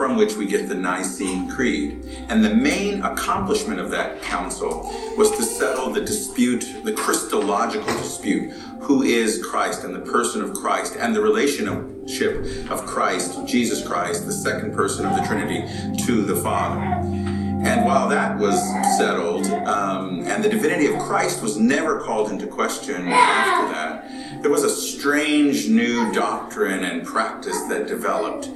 from 0.02 0.16
which 0.16 0.34
we 0.34 0.46
get 0.46 0.68
the 0.68 0.74
Nicene 0.74 1.48
Creed. 1.48 2.04
And 2.28 2.44
the 2.44 2.52
main 2.52 3.04
accomplishment 3.04 3.78
of 3.78 3.92
that 3.92 4.20
council 4.20 4.92
was 5.16 5.30
to 5.36 5.44
settle 5.44 5.92
the 5.92 6.00
dispute, 6.00 6.66
the 6.82 6.92
Christological 6.92 7.86
dispute, 7.98 8.50
who 8.80 9.04
is 9.04 9.40
Christ 9.46 9.84
and 9.84 9.94
the 9.94 10.00
person 10.00 10.42
of 10.42 10.54
Christ 10.54 10.96
and 10.96 11.14
the 11.14 11.20
relationship 11.20 12.68
of 12.68 12.84
Christ, 12.84 13.46
Jesus 13.46 13.86
Christ, 13.86 14.26
the 14.26 14.32
second 14.32 14.74
person 14.74 15.06
of 15.06 15.14
the 15.14 15.22
Trinity, 15.22 15.68
to 16.04 16.22
the 16.24 16.34
Father. 16.34 16.80
And 16.80 17.84
while 17.84 18.08
that 18.08 18.36
was 18.40 18.60
settled, 18.98 19.46
um, 19.68 20.24
and 20.26 20.42
the 20.42 20.48
divinity 20.48 20.92
of 20.92 20.98
Christ 20.98 21.40
was 21.42 21.56
never 21.58 22.00
called 22.00 22.32
into 22.32 22.48
question 22.48 23.06
after 23.06 23.72
that, 23.72 24.42
there 24.42 24.50
was 24.50 24.64
a 24.64 24.70
strange 24.70 25.68
new 25.68 26.12
doctrine 26.12 26.82
and 26.82 27.06
practice 27.06 27.60
that 27.68 27.86
developed 27.86 28.50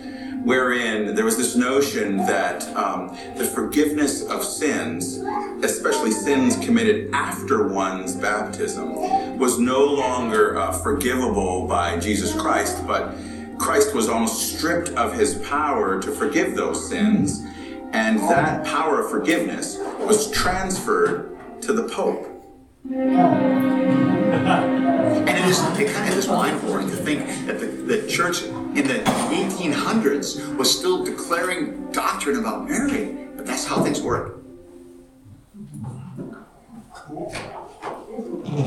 wherein 0.47 1.12
there 1.16 1.24
was 1.24 1.36
this 1.36 1.57
notion 1.57 2.18
that 2.18 2.64
um, 2.76 3.09
the 3.36 3.44
forgiveness 3.44 4.22
of 4.22 4.44
sins, 4.44 5.16
especially 5.64 6.12
sins 6.12 6.55
committed 6.64 7.11
after 7.12 7.66
one's 7.66 8.14
baptism, 8.14 8.94
was 9.38 9.59
no 9.59 9.84
longer 9.84 10.57
uh, 10.57 10.70
forgivable 10.70 11.66
by 11.66 11.99
Jesus 11.99 12.32
Christ, 12.40 12.86
but 12.86 13.12
Christ 13.59 13.92
was 13.92 14.09
almost 14.09 14.57
stripped 14.57 14.90
of 14.90 15.12
his 15.14 15.34
power 15.49 16.01
to 16.01 16.12
forgive 16.12 16.55
those 16.55 16.88
sins, 16.88 17.42
and 17.90 18.20
that 18.20 18.64
power 18.64 19.01
of 19.01 19.11
forgiveness 19.11 19.78
was 19.99 20.30
transferred 20.30 21.36
to 21.62 21.72
the 21.72 21.88
Pope. 21.88 22.24
And 25.26 25.28
it 25.28 25.44
is 25.47 25.59
it 25.76 25.92
kind 25.92 26.12
of 26.12 26.18
is 26.18 26.28
mind 26.28 26.61
blowing 26.61 26.88
to 26.88 26.94
think 26.94 27.47
that 27.47 27.59
the, 27.59 27.66
the 27.66 28.07
church 28.07 28.42
in 28.77 28.87
the 28.87 28.95
1800s 28.95 30.57
was 30.57 30.77
still 30.77 31.05
declaring 31.05 31.91
doctrine 31.93 32.37
about 32.39 32.68
Mary, 32.68 33.16
but 33.37 33.47
that's 33.47 33.64
how 33.64 33.83
things 33.83 34.01
work. 34.03 34.39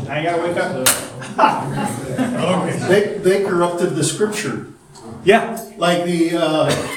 I 0.10 0.24
gotta 0.24 0.42
wake 0.42 0.58
up. 0.58 0.88
They, 2.90 3.18
they 3.20 3.44
corrupted 3.44 3.96
the 3.96 4.04
scripture. 4.04 4.68
Yeah. 5.24 5.64
Like 5.78 6.06
the, 6.06 6.36
uh, 6.36 6.90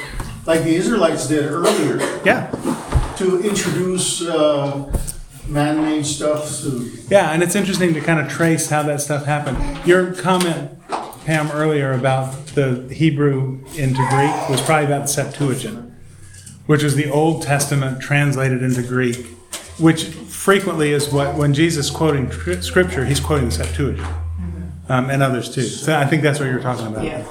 like 0.46 0.62
the 0.62 0.74
Israelites 0.74 1.26
did 1.26 1.44
earlier. 1.44 1.98
Yeah. 2.24 2.50
To 3.18 3.42
introduce, 3.42 4.22
uh, 4.22 4.90
man-made 5.48 6.06
stuff 6.06 6.60
to. 6.62 6.90
Yeah, 7.10 7.32
and 7.32 7.42
it's 7.42 7.54
interesting 7.54 7.94
to 7.94 8.00
kind 8.00 8.20
of 8.20 8.28
trace 8.28 8.70
how 8.70 8.82
that 8.84 9.00
stuff 9.00 9.26
happened. 9.26 9.86
Your 9.86 10.14
comment, 10.14 10.70
Pam, 11.24 11.50
earlier 11.52 11.92
about 11.92 12.32
the 12.48 12.88
Hebrew 12.92 13.60
into 13.76 14.04
Greek 14.10 14.48
was 14.48 14.60
probably 14.60 14.86
about 14.86 15.02
the 15.02 15.06
Septuagint, 15.08 15.92
which 16.66 16.82
is 16.82 16.96
the 16.96 17.10
Old 17.10 17.42
Testament 17.42 18.00
translated 18.00 18.62
into 18.62 18.82
Greek, 18.82 19.26
which 19.78 20.04
frequently 20.06 20.92
is 20.92 21.12
what, 21.12 21.36
when 21.36 21.54
Jesus 21.54 21.90
quoting 21.90 22.28
tr- 22.28 22.60
scripture, 22.60 23.04
he's 23.04 23.20
quoting 23.20 23.46
the 23.46 23.52
Septuagint, 23.52 24.06
um, 24.88 25.10
and 25.10 25.22
others 25.22 25.54
too. 25.54 25.62
So 25.62 25.96
I 25.96 26.06
think 26.06 26.22
that's 26.22 26.40
what 26.40 26.46
you're 26.46 26.60
talking 26.60 26.86
about. 26.88 27.04
Yeah. 27.04 27.24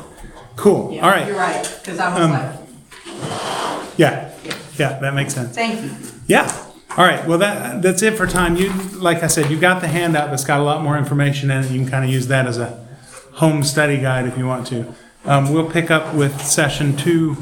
Cool. 0.56 0.94
Yeah, 0.94 1.04
All 1.06 1.10
right. 1.12 1.28
You're 1.28 1.36
right, 1.38 1.80
because 1.82 2.00
I 2.00 2.14
was 2.14 2.22
Um, 2.24 2.32
like, 2.32 3.98
Yeah. 3.98 4.30
Yeah, 4.78 5.00
that 5.00 5.14
makes 5.14 5.34
sense. 5.34 5.54
thank 5.54 5.82
you. 5.84 5.92
Yeah. 6.28 6.50
All 6.98 7.06
right. 7.06 7.26
Well, 7.28 7.38
that 7.40 7.82
that's 7.82 8.02
it 8.02 8.16
for 8.18 8.26
time. 8.26 8.56
You, 8.56 8.72
like 8.96 9.22
I 9.22 9.28
said, 9.28 9.52
you 9.52 9.60
got 9.60 9.82
the 9.82 9.88
handout 9.88 10.30
that's 10.30 10.44
got 10.44 10.60
a 10.60 10.64
lot 10.64 10.82
more 10.82 10.98
information 10.98 11.52
in 11.52 11.64
it. 11.64 11.72
You 11.72 11.80
can 11.82 11.90
kind 11.90 12.04
of 12.06 12.10
use 12.10 12.28
that 12.28 12.48
as 12.48 12.58
a 12.58 12.86
home 13.34 13.64
study 13.64 13.98
guide 13.98 14.26
if 14.28 14.38
you 14.38 14.46
want 14.46 14.68
to. 14.68 14.94
Um, 15.26 15.52
we'll 15.54 15.70
pick 15.70 15.90
up 15.92 16.14
with 16.16 16.42
session 16.42 16.96
two, 16.98 17.38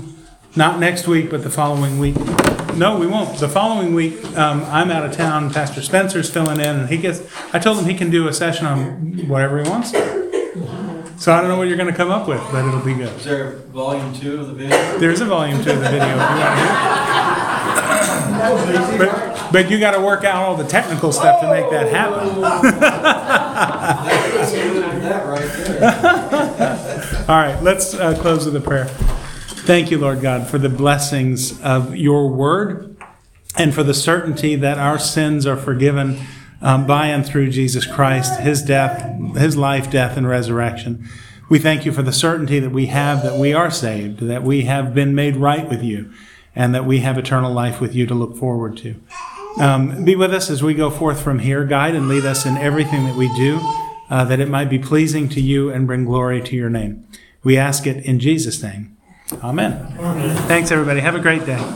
not 0.55 0.79
next 0.79 1.07
week, 1.07 1.29
but 1.29 1.43
the 1.43 1.49
following 1.49 1.99
week. 1.99 2.15
No, 2.75 2.97
we 2.97 3.07
won't. 3.07 3.37
The 3.39 3.47
following 3.49 3.93
week, 3.93 4.23
um, 4.37 4.63
I'm 4.65 4.89
out 4.91 5.05
of 5.05 5.11
town. 5.13 5.49
Pastor 5.51 5.81
Spencer's 5.81 6.29
filling 6.29 6.59
in, 6.59 6.75
and 6.79 6.89
he 6.89 6.97
gets. 6.97 7.21
I 7.53 7.59
told 7.59 7.77
him 7.79 7.85
he 7.85 7.95
can 7.95 8.09
do 8.09 8.27
a 8.27 8.33
session 8.33 8.65
on 8.65 9.27
whatever 9.27 9.61
he 9.61 9.69
wants. 9.69 9.91
So 9.91 11.33
I 11.33 11.41
don't 11.41 11.49
know 11.49 11.57
what 11.57 11.67
you're 11.67 11.75
going 11.77 11.91
to 11.91 11.97
come 11.97 12.11
up 12.11 12.27
with, 12.29 12.41
but 12.51 12.65
it'll 12.65 12.79
be 12.79 12.93
good. 12.93 13.13
Is 13.17 13.25
there 13.25 13.57
volume 13.73 14.13
two 14.13 14.39
of 14.39 14.47
the 14.47 14.53
video? 14.53 14.97
There's 14.99 15.19
a 15.19 15.25
volume 15.25 15.61
two 15.61 15.71
of 15.71 15.79
the 15.79 15.89
video 15.89 16.05
if 16.07 16.11
you 16.11 16.17
want 16.17 16.29
to 16.29 16.35
hear. 16.55 16.65
it. 16.65 18.97
But, 18.97 19.51
but 19.51 19.69
you 19.69 19.79
got 19.79 19.91
to 19.91 19.99
work 20.01 20.23
out 20.23 20.41
all 20.43 20.55
the 20.55 20.63
technical 20.63 21.11
stuff 21.11 21.41
to 21.41 21.49
make 21.49 21.69
that 21.71 21.91
happen. 21.91 22.29
All 27.29 27.35
right, 27.37 27.59
let's 27.61 27.93
uh, 27.93 28.17
close 28.19 28.45
with 28.45 28.55
a 28.55 28.61
prayer. 28.61 28.85
Thank 28.85 29.91
you, 29.91 29.97
Lord 29.97 30.21
God, 30.21 30.47
for 30.47 30.57
the 30.57 30.69
blessings 30.69 31.61
of 31.61 31.95
your 31.95 32.27
word 32.29 32.97
and 33.55 33.73
for 33.73 33.83
the 33.83 33.93
certainty 33.93 34.55
that 34.55 34.77
our 34.77 34.99
sins 34.99 35.45
are 35.45 35.57
forgiven 35.57 36.19
um, 36.61 36.85
by 36.87 37.07
and 37.07 37.25
through 37.25 37.51
Jesus 37.51 37.85
Christ, 37.85 38.39
his 38.39 38.61
death, 38.61 39.37
his 39.37 39.55
life, 39.55 39.89
death, 39.89 40.17
and 40.17 40.27
resurrection. 40.27 41.07
We 41.49 41.59
thank 41.59 41.85
you 41.85 41.91
for 41.91 42.01
the 42.01 42.11
certainty 42.11 42.59
that 42.59 42.71
we 42.71 42.87
have 42.87 43.23
that 43.23 43.39
we 43.39 43.53
are 43.53 43.71
saved, 43.71 44.19
that 44.21 44.43
we 44.43 44.63
have 44.63 44.93
been 44.93 45.15
made 45.15 45.35
right 45.35 45.67
with 45.67 45.81
you, 45.81 46.11
and 46.55 46.75
that 46.75 46.85
we 46.85 46.99
have 46.99 47.17
eternal 47.17 47.51
life 47.53 47.79
with 47.79 47.95
you 47.95 48.05
to 48.07 48.13
look 48.13 48.37
forward 48.37 48.77
to. 48.77 48.95
Um, 49.57 50.05
be 50.05 50.15
with 50.15 50.33
us 50.33 50.49
as 50.49 50.61
we 50.61 50.73
go 50.73 50.89
forth 50.89 51.21
from 51.21 51.39
here. 51.39 51.65
Guide 51.65 51.95
and 51.95 52.07
lead 52.07 52.25
us 52.25 52.45
in 52.45 52.55
everything 52.57 53.05
that 53.05 53.15
we 53.15 53.33
do, 53.35 53.59
uh, 54.09 54.25
that 54.25 54.39
it 54.39 54.49
might 54.49 54.69
be 54.69 54.79
pleasing 54.79 55.29
to 55.29 55.41
you 55.41 55.69
and 55.69 55.87
bring 55.87 56.05
glory 56.05 56.41
to 56.41 56.55
your 56.55 56.69
name. 56.69 57.07
We 57.43 57.57
ask 57.57 57.87
it 57.87 58.05
in 58.05 58.19
Jesus' 58.19 58.61
name. 58.61 58.97
Amen. 59.43 59.93
Thanks, 60.47 60.71
everybody. 60.71 60.99
Have 61.01 61.15
a 61.15 61.19
great 61.19 61.45
day. 61.45 61.75